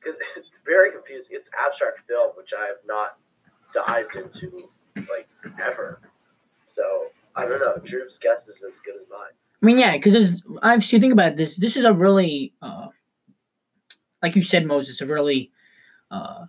because 0.00 0.20
it's 0.36 0.58
very 0.64 0.92
confusing. 0.92 1.36
It's 1.36 1.50
abstract 1.66 2.00
film, 2.08 2.32
which 2.36 2.52
I 2.58 2.66
have 2.66 2.82
not 2.86 3.18
dived 3.72 4.16
into 4.16 4.68
like 4.96 5.28
ever. 5.64 6.00
So 6.64 7.06
I 7.36 7.46
don't 7.46 7.60
know. 7.60 7.76
Drew's 7.84 8.18
guess 8.18 8.48
is 8.48 8.62
as 8.62 8.80
good 8.80 8.96
as 9.00 9.08
mine. 9.10 9.32
I 9.62 9.66
mean, 9.66 9.78
yeah, 9.78 9.96
because 9.96 10.42
I've 10.62 10.84
so 10.84 10.96
you 10.96 11.00
think 11.00 11.12
about 11.12 11.36
this. 11.36 11.56
This 11.56 11.76
is 11.76 11.84
a 11.84 11.92
really, 11.92 12.52
uh, 12.62 12.88
like 14.22 14.36
you 14.36 14.42
said, 14.42 14.66
Moses, 14.66 15.00
a 15.00 15.06
really 15.06 15.50
uh, 16.10 16.46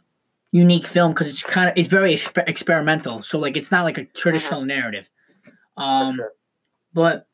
unique 0.52 0.86
film 0.86 1.12
because 1.14 1.28
it's 1.28 1.44
kind 1.44 1.70
of 1.70 1.78
it's 1.78 1.90
very 1.90 2.14
exper- 2.14 2.48
experimental. 2.48 3.24
So 3.24 3.40
like, 3.40 3.58
it's 3.58 3.72
not 3.72 3.84
like 3.84 3.98
a 3.98 4.06
traditional 4.06 4.64
narrative. 4.66 5.10
Um, 5.78 6.18
sure. 6.18 6.34
but 6.94 7.28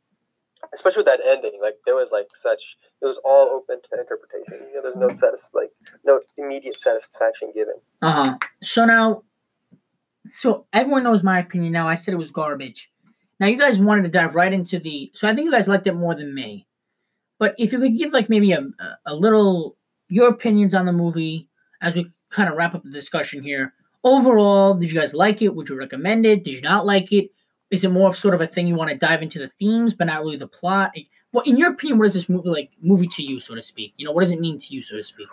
Especially 0.74 1.00
with 1.00 1.08
that 1.08 1.20
ending, 1.26 1.60
like 1.62 1.76
there 1.86 1.96
was 1.96 2.12
like 2.12 2.28
such, 2.36 2.78
it 3.06 3.10
was 3.10 3.20
all 3.24 3.50
open 3.52 3.80
to 3.82 4.00
interpretation. 4.00 4.68
You 4.70 4.76
know, 4.76 4.82
there's 4.82 4.96
no 4.96 5.14
satis- 5.14 5.52
like 5.54 5.72
no 6.04 6.20
immediate 6.38 6.80
satisfaction 6.80 7.52
given. 7.54 7.76
Uh 8.02 8.12
huh. 8.12 8.38
So 8.64 8.86
now, 8.86 9.24
so 10.32 10.66
everyone 10.74 11.04
knows 11.04 11.24
my 11.24 11.40
opinion 11.40 11.74
now. 11.74 11.88
I 11.88 11.96
said 11.96 12.14
it 12.14 12.18
was 12.18 12.32
garbage. 12.32 12.90
Now 13.40 13.48
you 13.48 13.58
guys 13.58 13.80
wanted 13.80 14.04
to 14.04 14.10
dive 14.10 14.36
right 14.36 14.52
into 14.52 14.80
the. 14.80 15.12
So 15.14 15.28
I 15.28 15.36
think 15.36 15.46
you 15.46 15.52
guys 15.52 15.68
liked 15.68 15.88
it 15.88 15.94
more 15.94 16.16
than 16.16 16.34
me. 16.34 16.68
But 17.38 17.56
if 17.58 17.72
you 17.72 17.80
could 17.80 17.98
give 17.98 18.12
like 18.14 18.30
maybe 18.30 18.52
a 18.54 18.66
a- 19.06 19.16
little 19.16 19.78
your 20.08 20.30
opinions 20.30 20.74
on 20.74 20.86
the 20.86 20.94
movie 20.94 21.50
as 21.82 21.96
we 21.96 22.12
kind 22.30 22.50
of 22.50 22.56
wrap 22.56 22.76
up 22.76 22.84
the 22.84 22.92
discussion 22.92 23.44
here. 23.44 23.74
Overall, 24.04 24.76
did 24.76 24.92
you 24.92 25.00
guys 25.00 25.14
like 25.16 25.42
it? 25.42 25.54
Would 25.56 25.68
you 25.70 25.78
recommend 25.78 26.26
it? 26.26 26.44
Did 26.44 26.54
you 26.56 26.62
not 26.62 26.86
like 26.86 27.12
it? 27.12 27.32
Is 27.72 27.84
it 27.84 27.90
more 27.92 28.10
of 28.10 28.18
sort 28.18 28.36
of 28.36 28.42
a 28.42 28.48
thing 28.48 28.68
you 28.68 28.76
want 28.76 28.92
to 28.92 28.98
dive 28.98 29.24
into 29.24 29.40
the 29.40 29.50
themes, 29.60 29.96
but 29.96 30.06
not 30.06 30.22
really 30.22 30.38
the 30.38 30.48
plot? 30.48 30.92
Well, 31.36 31.44
in 31.44 31.58
your 31.58 31.72
opinion, 31.72 32.00
what 32.00 32.08
is 32.08 32.14
this 32.14 32.30
movie 32.30 32.48
like? 32.48 32.70
Movie 32.82 33.08
to 33.08 33.22
you, 33.22 33.42
so 33.42 33.56
to 33.56 33.62
speak. 33.62 33.92
You 33.98 34.06
know, 34.06 34.14
what 34.14 34.24
does 34.24 34.32
it 34.32 34.40
mean 34.40 34.58
to 34.58 34.74
you, 34.74 34.82
so 34.82 34.96
to 34.96 35.04
speak? 35.04 35.28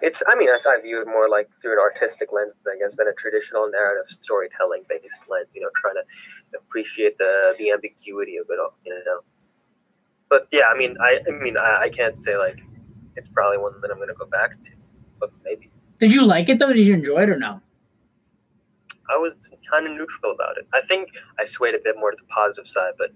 It's, 0.00 0.22
I 0.28 0.36
mean, 0.36 0.48
I, 0.48 0.60
I 0.64 0.80
view 0.80 1.02
it 1.02 1.08
more 1.08 1.28
like 1.28 1.50
through 1.60 1.72
an 1.72 1.80
artistic 1.80 2.28
lens, 2.32 2.54
I 2.72 2.78
guess, 2.78 2.94
than 2.94 3.08
a 3.08 3.12
traditional 3.14 3.68
narrative 3.68 4.08
storytelling 4.08 4.84
based 4.88 5.22
lens. 5.28 5.48
You 5.54 5.62
know, 5.62 5.70
trying 5.74 5.94
to 5.96 6.56
appreciate 6.56 7.18
the 7.18 7.56
the 7.58 7.72
ambiguity 7.72 8.36
of 8.36 8.46
it 8.48 8.60
all. 8.60 8.76
You 8.84 8.94
know. 8.94 9.22
But 10.28 10.46
yeah, 10.52 10.66
I 10.72 10.78
mean, 10.78 10.96
I, 11.00 11.18
I 11.26 11.32
mean, 11.32 11.56
I, 11.56 11.86
I 11.86 11.88
can't 11.88 12.16
say 12.16 12.36
like 12.36 12.60
it's 13.16 13.28
probably 13.28 13.58
one 13.58 13.72
that 13.80 13.90
I'm 13.90 13.96
going 13.96 14.06
to 14.06 14.14
go 14.14 14.26
back 14.26 14.50
to, 14.66 14.70
but 15.18 15.32
maybe. 15.44 15.68
Did 15.98 16.14
you 16.14 16.24
like 16.24 16.48
it 16.48 16.60
though? 16.60 16.72
Did 16.72 16.86
you 16.86 16.94
enjoy 16.94 17.24
it 17.24 17.30
or 17.30 17.38
no? 17.40 17.60
I 19.10 19.16
was 19.16 19.34
kind 19.68 19.88
of 19.88 19.94
neutral 19.94 20.30
about 20.30 20.58
it. 20.58 20.68
I 20.72 20.80
think 20.86 21.08
I 21.40 21.44
swayed 21.44 21.74
a 21.74 21.80
bit 21.82 21.96
more 21.98 22.12
to 22.12 22.16
the 22.16 22.28
positive 22.28 22.68
side, 22.68 22.92
but 22.96 23.10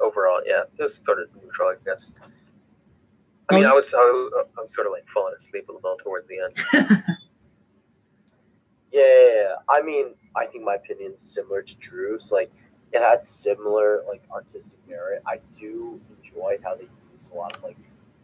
overall, 0.00 0.40
yeah, 0.46 0.62
it 0.78 0.82
was 0.82 0.96
sort 1.04 1.20
of 1.20 1.28
neutral, 1.42 1.70
I 1.70 1.74
guess. 1.84 2.14
I 3.50 3.54
mean, 3.54 3.64
I 3.64 3.72
was, 3.72 3.94
I 3.94 3.98
I 4.00 4.60
was 4.60 4.74
sort 4.74 4.86
of 4.86 4.92
like 4.92 5.06
falling 5.08 5.34
asleep 5.34 5.68
a 5.68 5.72
little 5.72 5.96
bit 5.96 6.04
towards 6.04 6.28
the 6.28 6.36
end. 6.84 7.02
Yeah. 8.92 9.56
I 9.68 9.82
mean, 9.82 10.14
I 10.36 10.46
think 10.46 10.64
my 10.64 10.74
opinion 10.74 11.12
is 11.14 11.22
similar 11.22 11.62
to 11.62 11.76
Drew's. 11.76 12.32
Like, 12.32 12.50
it 12.92 13.00
had 13.00 13.24
similar 13.24 14.02
like 14.08 14.22
artistic 14.32 14.78
merit. 14.88 15.22
I 15.26 15.40
do 15.58 16.00
enjoy 16.18 16.58
how 16.62 16.74
they 16.74 16.88
used 17.12 17.30
a 17.32 17.34
lot 17.34 17.56
of 17.56 17.62
like 17.62 17.76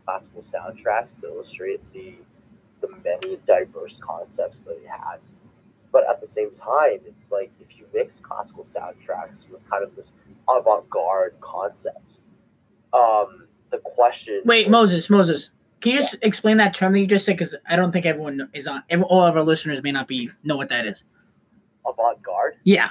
classical 0.05 0.43
soundtracks 0.43 1.21
to 1.21 1.29
illustrate 1.29 1.81
the 1.93 2.15
the 2.81 2.89
many 3.05 3.37
diverse 3.47 3.99
concepts 3.99 4.61
that 4.61 4.81
they 4.81 4.89
had. 4.89 5.19
But 5.95 6.11
at 6.11 6.21
the 6.21 6.27
same 6.27 6.51
time, 6.51 6.99
it's 7.07 7.31
like 7.31 7.53
if 7.61 7.79
you 7.79 7.87
mix 7.95 8.19
classical 8.19 8.65
soundtracks 8.65 9.49
with 9.49 9.65
kind 9.71 9.85
of 9.85 9.95
this 9.95 10.15
avant-garde 10.49 11.37
concepts, 11.41 12.25
um, 12.93 13.47
the 13.71 13.79
question. 13.79 14.43
Wait, 14.45 14.69
Moses, 14.69 15.09
Moses, 15.09 15.51
Can 15.81 15.93
you 15.93 16.01
just 16.01 16.17
explain 16.23 16.57
that 16.57 16.75
term 16.75 16.95
that 16.95 16.99
you 16.99 17.07
just 17.07 17.25
said? 17.25 17.37
Because 17.39 17.55
I 17.71 17.77
don't 17.77 17.93
think 17.93 18.07
everyone 18.07 18.49
is 18.55 18.67
on. 18.67 18.83
Every, 18.91 19.05
all 19.05 19.23
of 19.25 19.37
our 19.37 19.45
listeners 19.45 19.85
may 19.85 19.93
not 19.93 20.09
be 20.09 20.31
know 20.43 20.57
what 20.57 20.69
that 20.71 20.85
is. 20.85 21.05
Avant-garde. 21.87 22.57
Yeah. 22.65 22.91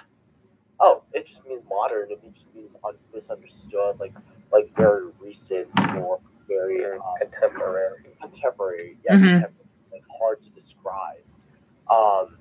Oh, 0.79 1.03
it 1.11 1.25
just 1.25 1.45
means 1.45 1.63
modern. 1.69 2.09
It 2.09 2.21
just 2.33 2.55
means 2.55 2.73
un- 2.85 2.95
misunderstood, 3.13 3.99
like 3.99 4.13
like 4.53 4.73
very 4.77 5.07
recent 5.19 5.67
or 5.97 6.21
very 6.47 6.77
Very 6.77 6.97
uh, 6.99 7.01
contemporary. 7.19 7.97
contemporary. 8.21 8.97
Yeah, 9.03 9.15
Mhm. 9.15 9.19
contemporary, 9.19 9.53
like 9.91 10.03
hard 10.17 10.41
to 10.43 10.49
describe. 10.51 11.19
Um, 11.89 12.37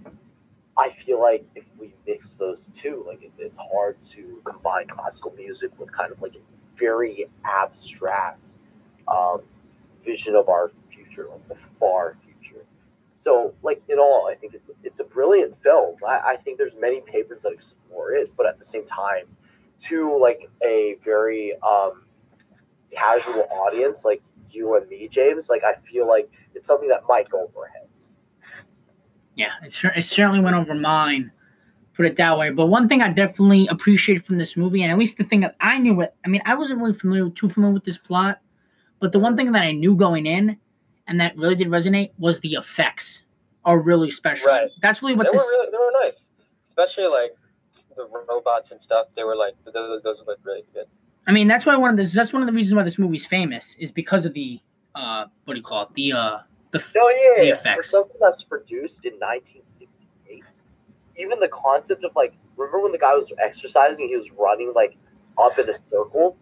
I 0.76 0.90
feel 0.90 1.20
like 1.20 1.44
if 1.54 1.64
we 1.78 1.92
mix 2.06 2.34
those 2.34 2.70
two, 2.74 3.04
like 3.06 3.22
it, 3.22 3.32
it's 3.38 3.58
hard 3.58 4.00
to 4.02 4.40
combine 4.44 4.88
classical 4.88 5.32
music 5.36 5.70
with 5.78 5.92
kind 5.92 6.10
of 6.12 6.20
like 6.22 6.34
a 6.34 6.40
very 6.78 7.26
abstract 7.44 8.54
um, 9.08 9.40
vision 10.04 10.34
of 10.34 10.48
our 10.48 10.72
future, 10.90 11.28
like 11.30 11.48
the 11.48 11.56
far 11.78 12.16
future. 12.24 12.64
So, 13.14 13.54
like 13.62 13.82
in 13.88 13.98
all, 13.98 14.28
I 14.30 14.34
think 14.34 14.54
it's 14.54 14.70
it's 14.82 15.00
a 15.00 15.04
brilliant 15.04 15.60
film. 15.62 15.96
I, 16.06 16.32
I 16.32 16.36
think 16.36 16.58
there's 16.58 16.74
many 16.80 17.00
papers 17.02 17.42
that 17.42 17.52
explore 17.52 18.12
it, 18.12 18.32
but 18.36 18.46
at 18.46 18.58
the 18.58 18.64
same 18.64 18.86
time, 18.86 19.26
to 19.80 20.18
like 20.18 20.48
a 20.64 20.96
very 21.04 21.54
um, 21.62 22.04
casual 22.94 23.46
audience 23.50 24.04
like 24.04 24.22
you 24.50 24.76
and 24.76 24.88
me, 24.88 25.08
James, 25.08 25.50
like 25.50 25.64
I 25.64 25.74
feel 25.74 26.06
like 26.08 26.30
it's 26.54 26.66
something 26.66 26.88
that 26.88 27.04
might 27.08 27.28
go 27.28 27.42
over 27.42 27.60
our 27.60 27.68
heads. 27.68 27.81
Yeah, 29.34 29.50
it, 29.62 29.74
it 29.96 30.04
certainly 30.04 30.40
went 30.40 30.56
over 30.56 30.74
mine, 30.74 31.32
put 31.94 32.06
it 32.06 32.16
that 32.16 32.38
way. 32.38 32.50
But 32.50 32.66
one 32.66 32.88
thing 32.88 33.02
I 33.02 33.12
definitely 33.12 33.66
appreciated 33.68 34.24
from 34.24 34.38
this 34.38 34.56
movie, 34.56 34.82
and 34.82 34.92
at 34.92 34.98
least 34.98 35.18
the 35.18 35.24
thing 35.24 35.40
that 35.40 35.56
I 35.60 35.78
knew 35.78 36.00
it, 36.02 36.14
I 36.24 36.28
mean, 36.28 36.42
I 36.44 36.54
wasn't 36.54 36.80
really 36.80 36.94
familiar, 36.94 37.30
too 37.30 37.48
familiar 37.48 37.74
with 37.74 37.84
this 37.84 37.98
plot, 37.98 38.40
but 39.00 39.12
the 39.12 39.18
one 39.18 39.36
thing 39.36 39.52
that 39.52 39.62
I 39.62 39.72
knew 39.72 39.96
going 39.96 40.26
in, 40.26 40.56
and 41.06 41.20
that 41.20 41.36
really 41.36 41.54
did 41.54 41.68
resonate, 41.68 42.10
was 42.18 42.40
the 42.40 42.54
effects 42.54 43.22
are 43.64 43.78
really 43.78 44.10
special. 44.10 44.48
Right. 44.48 44.68
That's 44.82 45.02
really 45.02 45.14
They 45.14 45.18
what 45.18 45.32
were 45.32 45.38
really, 45.38 45.70
they 45.70 45.78
were 45.78 45.92
nice, 46.02 46.30
especially 46.66 47.06
like 47.06 47.34
the 47.96 48.08
robots 48.28 48.70
and 48.70 48.80
stuff. 48.80 49.08
They 49.16 49.24
were 49.24 49.36
like 49.36 49.54
those 49.72 50.02
those 50.02 50.22
look 50.26 50.38
really 50.44 50.64
good. 50.74 50.86
I 51.26 51.32
mean, 51.32 51.46
that's 51.48 51.66
why 51.66 51.76
one 51.76 51.90
of 51.90 51.96
the 51.96 52.12
that's 52.12 52.32
one 52.32 52.42
of 52.42 52.46
the 52.46 52.52
reasons 52.52 52.76
why 52.76 52.82
this 52.82 52.98
movie's 52.98 53.26
famous 53.26 53.76
is 53.78 53.92
because 53.92 54.26
of 54.26 54.34
the 54.34 54.60
uh, 54.94 55.26
what 55.44 55.54
do 55.54 55.58
you 55.58 55.64
call 55.64 55.82
it? 55.82 55.94
The 55.94 56.12
uh, 56.12 56.38
the 56.72 56.78
f- 56.78 56.92
No, 56.94 57.08
yeah, 57.08 57.34
The 57.38 57.46
yeah. 57.64 57.74
For 57.76 57.82
something 57.82 58.16
that's 58.20 58.42
produced 58.44 59.04
in 59.06 59.12
1968, 59.14 60.42
even 61.16 61.40
the 61.40 61.48
concept 61.48 62.04
of 62.04 62.12
like, 62.16 62.34
remember 62.56 62.80
when 62.80 62.92
the 62.92 62.98
guy 62.98 63.14
was 63.14 63.32
exercising, 63.38 64.08
he 64.08 64.16
was 64.16 64.30
running 64.32 64.72
like 64.74 64.96
up 65.38 65.58
in 65.58 65.68
a 65.68 65.74
circle, 65.74 66.36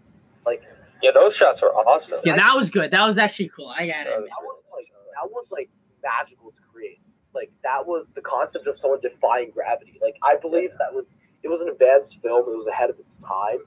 like 0.46 0.62
Yeah, 1.02 1.10
those 1.12 1.36
shots 1.36 1.62
were 1.62 1.72
awesome. 1.74 2.20
yeah, 2.24 2.36
that 2.36 2.54
was 2.56 2.70
good. 2.70 2.90
That 2.90 3.04
was 3.06 3.18
actually 3.18 3.50
cool. 3.54 3.68
I 3.68 3.86
got 3.86 4.06
it. 4.06 4.12
that 4.12 4.20
was 4.42 4.56
like 4.72 4.86
that 5.14 5.30
was 5.30 5.50
like 5.52 5.68
magical 6.02 6.50
to 6.52 6.62
create. 6.72 7.00
Like 7.34 7.50
that 7.62 7.86
was 7.86 8.06
the 8.14 8.20
concept 8.22 8.66
of 8.66 8.78
someone 8.78 9.00
defying 9.00 9.50
gravity. 9.50 9.98
Like 10.02 10.16
I 10.22 10.36
believe 10.36 10.70
that 10.78 10.92
was 10.94 11.06
it 11.42 11.48
was 11.48 11.60
an 11.60 11.68
advanced 11.68 12.18
film. 12.22 12.48
It 12.52 12.56
was 12.56 12.66
ahead 12.66 12.90
of 12.90 12.98
its 12.98 13.18
time, 13.18 13.58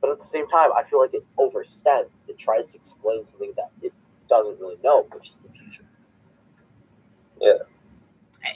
but 0.00 0.10
at 0.10 0.18
the 0.18 0.24
same 0.26 0.48
time, 0.48 0.70
I 0.76 0.82
feel 0.88 1.00
like 1.00 1.14
it 1.14 1.24
overextends. 1.38 2.10
It 2.28 2.38
tries 2.38 2.72
to 2.72 2.78
explain 2.78 3.24
something 3.24 3.52
that 3.56 3.70
it 3.82 3.92
doesn't 4.28 4.58
really 4.60 4.76
know, 4.82 5.06
which 5.12 5.28
is 5.30 5.36
future. 7.40 7.66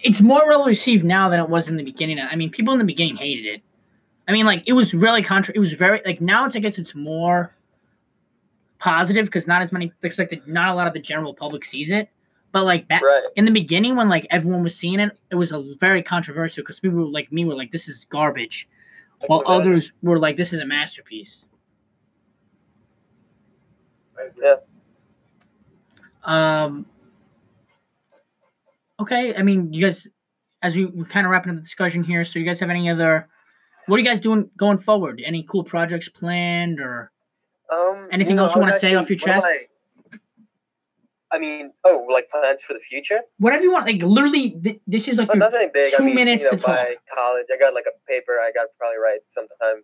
It's 0.02 0.20
more 0.20 0.46
well 0.48 0.64
received 0.64 1.04
now 1.04 1.28
than 1.28 1.40
it 1.40 1.48
was 1.48 1.68
in 1.68 1.76
the 1.76 1.84
beginning. 1.84 2.18
I 2.18 2.36
mean, 2.36 2.50
people 2.50 2.72
in 2.72 2.78
the 2.78 2.84
beginning 2.86 3.16
hated 3.16 3.44
it. 3.46 3.62
I 4.26 4.32
mean, 4.32 4.46
like 4.46 4.62
it 4.66 4.72
was 4.72 4.94
really 4.94 5.22
contra. 5.22 5.54
It 5.54 5.58
was 5.58 5.72
very 5.74 6.00
like 6.06 6.20
now. 6.20 6.46
It's 6.46 6.56
I 6.56 6.60
guess 6.60 6.78
it's 6.78 6.94
more 6.94 7.54
positive 8.78 9.26
because 9.26 9.46
not 9.46 9.60
as 9.62 9.72
many. 9.72 9.92
Looks 10.02 10.18
like 10.18 10.30
the, 10.30 10.40
not 10.46 10.68
a 10.68 10.74
lot 10.74 10.86
of 10.86 10.94
the 10.94 11.00
general 11.00 11.34
public 11.34 11.64
sees 11.64 11.90
it. 11.90 12.08
But 12.52 12.64
like 12.64 12.86
back 12.88 13.02
Right. 13.02 13.24
in 13.36 13.44
the 13.44 13.50
beginning, 13.50 13.96
when 13.96 14.08
like 14.08 14.26
everyone 14.30 14.62
was 14.62 14.74
seeing 14.76 15.00
it, 15.00 15.18
it 15.30 15.34
was 15.34 15.52
a 15.52 15.74
very 15.80 16.02
controversial 16.02 16.62
because 16.62 16.80
people 16.80 17.10
like 17.10 17.30
me 17.32 17.44
were 17.44 17.54
like, 17.54 17.72
"This 17.72 17.88
is 17.88 18.06
garbage," 18.08 18.68
while 19.26 19.40
Right. 19.40 19.48
others 19.60 19.92
were 20.02 20.18
like, 20.20 20.36
"This 20.36 20.52
is 20.52 20.60
a 20.60 20.64
masterpiece." 20.64 21.44
Yeah. 24.40 24.56
Um. 26.22 26.86
Okay, 29.00 29.34
I 29.34 29.42
mean, 29.42 29.72
you 29.72 29.82
guys, 29.84 30.08
as 30.62 30.76
we 30.76 30.86
we're 30.86 31.04
kind 31.04 31.26
of 31.26 31.30
wrapping 31.32 31.50
up 31.50 31.56
the 31.56 31.62
discussion 31.62 32.04
here, 32.04 32.24
so 32.24 32.38
you 32.38 32.44
guys 32.44 32.60
have 32.60 32.70
any 32.70 32.88
other? 32.88 33.28
What 33.86 33.96
are 33.96 33.98
you 33.98 34.04
guys 34.06 34.20
doing 34.20 34.48
going 34.56 34.78
forward? 34.78 35.22
Any 35.24 35.42
cool 35.42 35.64
projects 35.64 36.08
planned 36.08 36.80
or? 36.80 37.10
Um, 37.72 38.08
Anything 38.12 38.36
know, 38.36 38.44
else 38.44 38.54
you 38.54 38.60
wanna 38.60 38.72
say 38.72 38.94
off 38.94 39.10
your 39.10 39.16
actually- 39.16 39.30
what 39.32 39.36
am 39.36 39.40
chest? 39.42 39.46
I- 39.52 39.68
I 41.32 41.38
mean, 41.38 41.72
oh, 41.82 42.06
like 42.12 42.28
plans 42.28 42.62
for 42.62 42.74
the 42.74 42.78
future? 42.78 43.18
Whatever 43.38 43.64
you 43.64 43.72
want, 43.72 43.86
like 43.88 44.00
literally, 44.02 44.50
th- 44.50 44.80
this 44.86 45.08
is 45.08 45.18
like 45.18 45.34
nothing 45.34 45.68
big. 45.74 45.92
I 45.92 45.96
two 45.96 46.04
mean, 46.04 46.14
minutes 46.14 46.44
you 46.44 46.52
know, 46.52 46.56
to 46.58 46.62
talk. 46.62 46.76
college. 47.12 47.46
I 47.52 47.56
got 47.58 47.74
like 47.74 47.86
a 47.88 47.96
paper 48.08 48.34
I 48.38 48.52
got 48.54 48.64
to 48.64 48.68
probably 48.78 48.98
write 48.98 49.18
sometime 49.28 49.82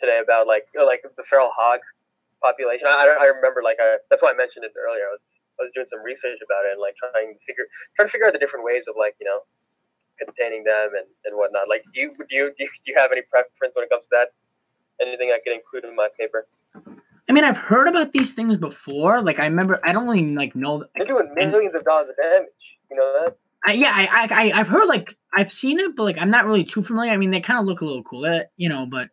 today 0.00 0.18
about 0.22 0.46
like 0.46 0.64
like 0.74 1.02
the 1.14 1.22
feral 1.24 1.50
hog 1.54 1.80
population. 2.40 2.86
I, 2.88 3.04
I, 3.04 3.24
I 3.24 3.26
remember 3.26 3.60
like 3.62 3.76
I, 3.78 3.98
that's 4.08 4.22
why 4.22 4.30
I 4.30 4.34
mentioned 4.34 4.64
it 4.64 4.72
earlier. 4.80 5.04
I 5.04 5.12
was 5.12 5.26
I 5.58 5.66
was 5.66 5.72
doing 5.74 5.86
some 5.86 6.02
research 6.02 6.38
about 6.38 6.64
it 6.66 6.72
and 6.72 6.80
like 6.80 6.94
trying 6.96 7.34
to 7.34 7.40
figure 7.46 7.66
trying 7.96 8.08
to 8.08 8.12
figure 8.12 8.26
out 8.26 8.32
the 8.32 8.38
different 8.38 8.64
ways 8.64 8.86
of 8.88 8.94
like 8.98 9.14
you 9.20 9.26
know 9.26 9.42
containing 10.18 10.64
them 10.64 10.94
and, 10.94 11.06
and 11.26 11.36
whatnot. 11.36 11.68
Like 11.68 11.84
do 11.94 12.00
you 12.00 12.14
do 12.28 12.34
you, 12.34 12.52
do 12.58 12.86
you 12.86 12.96
have 12.96 13.12
any 13.12 13.22
preference 13.22 13.74
when 13.74 13.84
it 13.84 13.90
comes 13.90 14.06
to 14.08 14.14
that? 14.18 14.34
Anything 15.00 15.30
I 15.30 15.38
could 15.44 15.54
include 15.54 15.84
in 15.84 15.94
my 15.94 16.08
paper? 16.18 16.46
I 17.28 17.32
mean, 17.32 17.44
I've 17.44 17.58
heard 17.58 17.88
about 17.88 18.12
these 18.12 18.34
things 18.34 18.56
before. 18.56 19.22
Like 19.22 19.38
I 19.38 19.44
remember, 19.44 19.80
I 19.84 19.92
don't 19.92 20.08
really 20.08 20.34
like 20.34 20.56
know. 20.56 20.84
They're 20.96 21.06
doing 21.06 21.32
millions 21.34 21.74
of 21.74 21.84
dollars 21.84 22.08
of 22.08 22.16
damage. 22.16 22.78
You 22.90 22.96
know 22.96 23.20
that? 23.20 23.36
I, 23.66 23.72
yeah, 23.72 23.92
I, 23.94 24.28
I, 24.30 24.60
I've 24.60 24.68
heard 24.68 24.86
like 24.86 25.16
I've 25.34 25.52
seen 25.52 25.78
it, 25.78 25.94
but 25.94 26.04
like 26.04 26.18
I'm 26.18 26.30
not 26.30 26.46
really 26.46 26.64
too 26.64 26.82
familiar. 26.82 27.12
I 27.12 27.16
mean, 27.16 27.30
they 27.30 27.40
kind 27.40 27.60
of 27.60 27.66
look 27.66 27.80
a 27.80 27.84
little 27.84 28.02
cool, 28.02 28.42
you 28.56 28.68
know. 28.68 28.86
But 28.90 29.08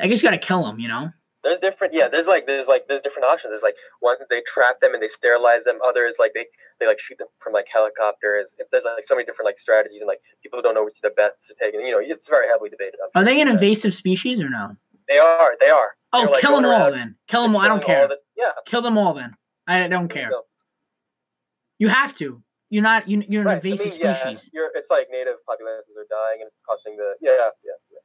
I 0.00 0.06
guess 0.06 0.22
you 0.22 0.26
gotta 0.26 0.38
kill 0.38 0.64
them, 0.64 0.78
you 0.78 0.88
know. 0.88 1.10
There's 1.44 1.58
different, 1.58 1.92
yeah. 1.92 2.06
There's 2.08 2.26
like, 2.28 2.46
there's 2.46 2.68
like, 2.68 2.86
there's 2.88 3.02
different 3.02 3.26
options. 3.26 3.50
There's 3.50 3.62
like 3.62 3.74
one 4.00 4.16
they 4.30 4.42
trap 4.46 4.80
them 4.80 4.94
and 4.94 5.02
they 5.02 5.08
sterilize 5.08 5.64
them. 5.64 5.78
Others 5.84 6.16
like 6.20 6.32
they, 6.34 6.46
they 6.78 6.86
like 6.86 7.00
shoot 7.00 7.18
them 7.18 7.26
from 7.40 7.52
like 7.52 7.66
helicopters. 7.72 8.54
There's 8.70 8.84
like 8.84 9.02
so 9.04 9.14
many 9.16 9.24
different 9.26 9.46
like 9.46 9.58
strategies 9.58 10.00
and 10.00 10.06
like 10.08 10.20
people 10.42 10.62
don't 10.62 10.74
know 10.74 10.84
which 10.84 11.00
the 11.00 11.10
best 11.10 11.34
to 11.48 11.54
take. 11.60 11.74
And 11.74 11.84
you 11.84 11.92
know, 11.92 12.00
it's 12.00 12.28
very 12.28 12.46
heavily 12.46 12.70
debated. 12.70 12.94
I'm 13.02 13.10
Are 13.20 13.26
sure. 13.26 13.34
they 13.34 13.40
an 13.40 13.48
Yeah. 13.48 13.54
invasive 13.54 13.92
species 13.92 14.40
or 14.40 14.48
no? 14.50 14.76
They 15.08 15.18
are. 15.18 15.54
They 15.58 15.68
are. 15.68 15.88
Oh, 16.12 16.20
They're, 16.22 16.30
like, 16.30 16.40
kill 16.42 16.54
them 16.60 16.64
all 16.66 16.92
then. 16.92 17.16
Kill 17.26 17.42
them 17.42 17.56
all. 17.56 17.62
I 17.62 17.66
don't 17.68 17.80
killing 17.80 17.96
all 18.02 18.06
care. 18.06 18.08
the- 18.08 18.20
yeah. 18.36 18.50
Kill 18.66 18.82
them 18.82 18.96
all 18.96 19.14
then. 19.14 19.34
I 19.66 19.88
don't 19.88 20.08
care. 20.08 20.30
No. 20.30 20.42
You 21.78 21.88
have 21.88 22.14
to. 22.18 22.40
You're 22.70 22.82
not. 22.84 23.08
You, 23.08 23.22
you're 23.28 23.40
an 23.42 23.46
Right. 23.48 23.52
I 23.54 23.56
invasive 23.56 23.92
mean, 23.92 24.00
yeah, 24.00 24.14
species. 24.14 24.48
you're, 24.52 24.70
it's 24.74 24.90
like 24.90 25.08
native 25.10 25.34
populations 25.46 25.96
are 25.98 26.06
dying 26.08 26.40
and 26.40 26.46
it's 26.48 26.56
costing 26.68 26.96
the. 26.96 27.14
Yeah, 27.20 27.32
yeah, 27.64 27.72
yeah. 27.90 27.98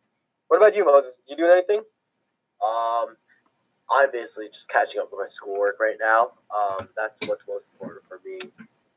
What 0.47 0.57
about 0.57 0.75
you, 0.75 0.85
Moses? 0.85 1.19
You 1.27 1.37
doing 1.37 1.51
anything? 1.51 1.81
Um, 2.65 3.15
I'm 3.89 4.11
basically 4.11 4.49
just 4.51 4.69
catching 4.69 4.99
up 4.99 5.09
with 5.11 5.19
my 5.19 5.27
schoolwork 5.27 5.79
right 5.79 5.97
now. 5.99 6.31
Um, 6.51 6.89
that's 6.95 7.15
what's 7.27 7.43
most 7.47 7.65
important 7.73 8.03
for 8.07 8.19
me. 8.25 8.39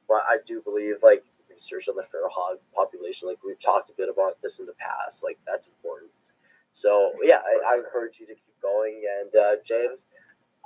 But 0.08 0.22
I 0.26 0.38
do 0.46 0.60
believe 0.62 0.96
like 1.02 1.24
research 1.48 1.88
on 1.88 1.96
the 1.96 2.04
feral 2.10 2.30
hog 2.30 2.58
population, 2.74 3.28
like 3.28 3.38
we've 3.44 3.60
talked 3.60 3.90
a 3.90 3.92
bit 3.92 4.08
about 4.08 4.40
this 4.42 4.58
in 4.58 4.66
the 4.66 4.74
past, 4.74 5.22
like 5.22 5.38
that's 5.46 5.68
important. 5.68 6.10
So 6.72 7.12
yeah, 7.22 7.38
I, 7.38 7.74
I 7.74 7.78
encourage 7.78 8.18
you 8.18 8.26
to 8.26 8.34
keep 8.34 8.60
going. 8.62 9.02
And 9.20 9.34
uh, 9.34 9.54
James, 9.66 10.06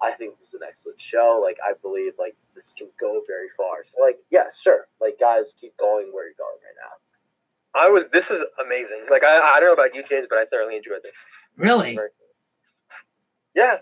I 0.03 0.13
think 0.13 0.39
this 0.39 0.49
is 0.49 0.55
an 0.55 0.61
excellent 0.67 1.01
show. 1.01 1.41
Like 1.43 1.59
I 1.65 1.75
believe 1.83 2.13
like 2.19 2.37
this 2.55 2.75
can 2.77 2.89
go 3.01 3.23
very 3.27 3.49
far. 3.57 3.85
So 3.85 4.03
like 4.03 4.19
yeah, 4.31 4.45
sure. 4.59 4.87
Like 5.01 5.19
guys, 5.19 5.55
keep 5.61 5.77
going 5.77 6.11
where 6.13 6.25
you're 6.25 6.39
going 6.39 6.59
right 6.63 6.79
now. 6.81 6.97
I 7.77 7.91
was. 7.91 8.09
This 8.11 8.31
was 8.31 8.45
amazing. 8.65 9.07
Like 9.11 9.25
I, 9.25 9.39
I 9.39 9.61
don't 9.61 9.69
know 9.69 9.73
about 9.73 9.95
you, 9.95 10.05
James, 10.09 10.27
but 10.31 10.39
I 10.39 10.45
thoroughly 10.47 10.77
enjoyed 10.77 11.03
this. 11.03 11.17
Really? 11.57 11.99
Yeah. 13.55 13.79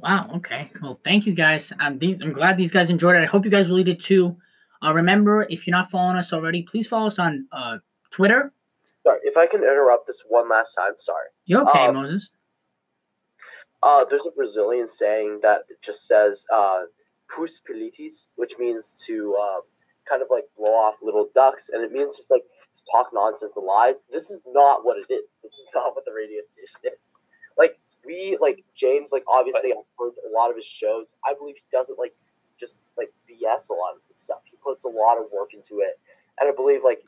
Wow. 0.00 0.30
Okay. 0.36 0.70
Well, 0.80 1.00
thank 1.04 1.26
you 1.26 1.32
guys. 1.34 1.72
Um, 1.80 1.98
these 1.98 2.20
I'm 2.22 2.32
glad 2.32 2.56
these 2.56 2.70
guys 2.70 2.90
enjoyed 2.90 3.16
it. 3.16 3.22
I 3.22 3.26
hope 3.26 3.44
you 3.44 3.50
guys 3.50 3.68
really 3.68 3.84
did 3.84 4.00
too. 4.00 4.36
Uh, 4.84 4.94
remember, 4.94 5.46
if 5.50 5.66
you're 5.66 5.76
not 5.76 5.90
following 5.90 6.16
us 6.16 6.32
already, 6.32 6.62
please 6.62 6.86
follow 6.86 7.08
us 7.08 7.18
on 7.18 7.46
uh 7.52 7.78
Twitter. 8.10 8.52
Sorry, 9.02 9.18
if 9.24 9.36
I 9.36 9.46
can 9.46 9.62
interrupt 9.62 10.06
this 10.06 10.22
one 10.28 10.48
last 10.48 10.74
time. 10.74 10.92
Sorry. 10.98 11.26
You 11.46 11.60
okay, 11.62 11.86
Um, 11.86 11.94
Moses? 11.94 12.30
Uh, 13.82 14.04
there's 14.04 14.26
a 14.26 14.30
Brazilian 14.30 14.86
saying 14.88 15.40
that 15.42 15.60
just 15.82 16.06
says 16.06 16.44
uh, 16.52 16.82
"pus 17.34 17.60
pilitis," 17.60 18.28
which 18.36 18.54
means 18.58 18.94
to 19.06 19.36
um, 19.36 19.62
kind 20.08 20.22
of 20.22 20.28
like 20.30 20.44
blow 20.56 20.70
off 20.70 20.94
little 21.02 21.28
ducks, 21.34 21.70
and 21.72 21.82
it 21.82 21.92
means 21.92 22.16
just 22.16 22.30
like 22.30 22.42
to 22.42 22.82
talk 22.92 23.08
nonsense 23.12 23.56
and 23.56 23.66
lies. 23.66 23.96
This 24.12 24.30
is 24.30 24.42
not 24.46 24.84
what 24.84 24.96
it 24.98 25.12
is. 25.12 25.24
This 25.42 25.52
is 25.52 25.68
not 25.74 25.94
what 25.94 26.04
the 26.04 26.12
radio 26.12 26.40
station 26.46 26.92
is. 26.92 27.12
Like 27.56 27.78
we, 28.08 28.36
like 28.40 28.64
James, 28.74 29.12
like 29.12 29.22
obviously 29.28 29.70
I've 29.70 29.84
heard 29.98 30.14
a 30.26 30.32
lot 30.34 30.50
of 30.50 30.56
his 30.56 30.64
shows. 30.64 31.14
I 31.24 31.34
believe 31.38 31.54
he 31.54 31.62
doesn't 31.70 31.98
like 31.98 32.14
just 32.58 32.78
like 32.96 33.12
BS 33.30 33.68
a 33.70 33.76
lot 33.76 33.94
of 33.94 34.00
this 34.08 34.18
stuff. 34.18 34.40
He 34.44 34.56
puts 34.64 34.84
a 34.84 34.88
lot 34.88 35.18
of 35.18 35.26
work 35.32 35.54
into 35.54 35.80
it, 35.80 36.00
and 36.40 36.50
I 36.50 36.52
believe 36.56 36.80
like 36.82 37.02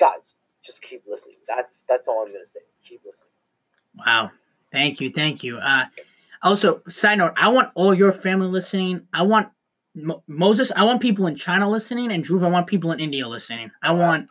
guys, 0.00 0.34
just 0.64 0.82
keep 0.82 1.04
listening. 1.06 1.36
That's 1.46 1.84
that's 1.88 2.08
all 2.08 2.24
I'm 2.26 2.32
gonna 2.32 2.46
say. 2.46 2.60
Keep 2.88 3.02
listening. 3.06 3.30
Wow. 4.04 4.30
Thank 4.72 5.00
you. 5.00 5.12
Thank 5.12 5.44
you. 5.44 5.58
Uh, 5.58 5.84
also, 6.42 6.82
side 6.88 7.18
note, 7.18 7.32
I 7.36 7.48
want 7.48 7.70
all 7.74 7.94
your 7.94 8.12
family 8.12 8.48
listening. 8.48 9.06
I 9.12 9.22
want 9.22 9.48
Mo- 9.96 10.22
Moses, 10.28 10.70
I 10.76 10.84
want 10.84 11.00
people 11.00 11.26
in 11.26 11.34
China 11.36 11.68
listening, 11.68 12.12
and 12.12 12.22
Drew, 12.22 12.44
I 12.44 12.48
want 12.48 12.66
people 12.66 12.92
in 12.92 13.00
India 13.00 13.26
listening. 13.26 13.70
I 13.82 13.92
want, 13.92 14.28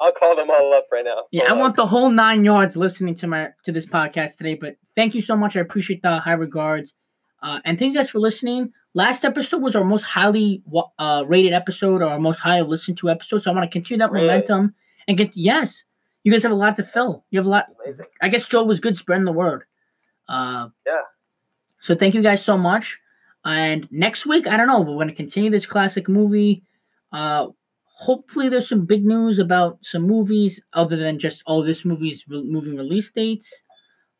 I'll 0.00 0.12
call 0.12 0.36
them 0.36 0.50
all 0.50 0.74
up 0.74 0.88
right 0.92 1.04
now. 1.04 1.24
yeah, 1.30 1.44
I 1.44 1.52
on. 1.52 1.58
want 1.58 1.76
the 1.76 1.86
whole 1.86 2.10
nine 2.10 2.44
yards 2.44 2.76
listening 2.76 3.14
to 3.16 3.26
my 3.26 3.48
to 3.64 3.72
this 3.72 3.86
podcast 3.86 4.36
today. 4.36 4.54
But 4.54 4.76
thank 4.96 5.14
you 5.14 5.20
so 5.22 5.36
much. 5.36 5.56
I 5.56 5.60
appreciate 5.60 6.02
the 6.02 6.18
high 6.18 6.32
regards, 6.32 6.94
uh, 7.42 7.60
and 7.64 7.78
thank 7.78 7.92
you 7.92 7.98
guys 7.98 8.10
for 8.10 8.18
listening. 8.18 8.72
Last 8.94 9.24
episode 9.24 9.60
was 9.62 9.74
our 9.74 9.84
most 9.84 10.02
highly 10.02 10.62
uh, 10.98 11.24
rated 11.26 11.52
episode, 11.52 12.00
or 12.02 12.06
our 12.06 12.20
most 12.20 12.38
highly 12.38 12.66
listened 12.68 12.98
to 12.98 13.10
episode. 13.10 13.38
So 13.42 13.50
I 13.50 13.54
want 13.54 13.70
to 13.70 13.72
continue 13.72 13.98
that 13.98 14.12
Really? 14.12 14.26
momentum 14.26 14.74
and 15.08 15.16
get. 15.16 15.36
Yes, 15.36 15.84
you 16.22 16.30
guys 16.32 16.42
have 16.44 16.52
a 16.52 16.56
lot 16.56 16.76
to 16.76 16.82
fill. 16.84 17.24
You 17.30 17.40
have 17.40 17.46
a 17.46 17.50
lot. 17.50 17.66
Amazing. 17.84 18.06
I 18.22 18.28
guess 18.28 18.44
Joe 18.44 18.62
was 18.64 18.80
good 18.80 18.96
spreading 18.96 19.24
the 19.24 19.32
word. 19.32 19.64
Uh, 20.28 20.68
Yeah. 20.86 21.00
So 21.80 21.94
thank 21.94 22.14
you 22.14 22.22
guys 22.22 22.42
so 22.42 22.56
much. 22.56 22.98
And 23.44 23.86
next 23.90 24.24
week, 24.24 24.46
I 24.46 24.56
don't 24.56 24.68
know, 24.68 24.80
we're 24.80 24.94
going 24.94 25.08
to 25.08 25.14
continue 25.14 25.50
this 25.50 25.66
classic 25.66 26.08
movie. 26.08 26.62
Uh, 27.12 27.48
hopefully, 27.82 28.48
there's 28.48 28.68
some 28.68 28.86
big 28.86 29.04
news 29.04 29.38
about 29.38 29.78
some 29.82 30.02
movies 30.02 30.64
other 30.72 30.96
than 30.96 31.18
just 31.18 31.42
oh, 31.46 31.62
this 31.62 31.84
movie's 31.84 32.24
re- 32.28 32.42
moving 32.42 32.76
release 32.76 33.10
dates. 33.12 33.63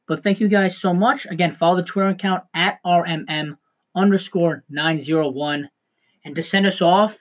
But 0.07 0.23
thank 0.23 0.41
you 0.41 0.49
guys 0.49 0.77
so 0.77 0.93
much. 0.93 1.27
Again, 1.27 1.53
follow 1.53 1.77
the 1.77 1.83
Twitter 1.83 2.11
account 2.11 2.45
at 2.55 2.79
rmm 2.85 3.57
underscore 3.95 4.65
nine 4.69 5.01
zero 5.01 5.29
one, 5.29 5.69
and 6.25 6.35
to 6.35 6.43
send 6.43 6.67
us 6.67 6.83
off, 6.83 7.17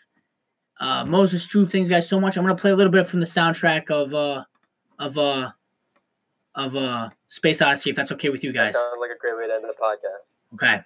uh, 0.80 1.06
Moses 1.06 1.48
Drew. 1.48 1.66
Thank 1.66 1.84
you 1.84 1.90
guys 1.90 2.10
so 2.10 2.20
much. 2.20 2.38
I'm 2.38 2.44
gonna 2.44 2.56
play 2.56 2.72
a 2.72 2.76
little 2.76 2.92
bit 2.92 3.08
from 3.08 3.20
the 3.20 3.26
soundtrack 3.26 3.90
of 3.90 4.14
uh 4.14 4.44
of 5.00 5.18
uh 5.18 5.52
of 6.56 6.76
uh 6.76 7.10
Space 7.30 7.62
Odyssey 7.62 7.92
if 7.92 7.96
that's 7.96 8.12
okay 8.12 8.30
with 8.30 8.44
you 8.44 8.52
guys. 8.52 8.74
Sounds 8.74 9.00
like 9.00 9.12
a 9.12 9.18
great 9.20 9.38
way 9.38 9.48
to 9.48 9.54
end 9.54 9.64
the 9.64 9.74
podcast. 9.82 10.56
Okay. 10.56 10.84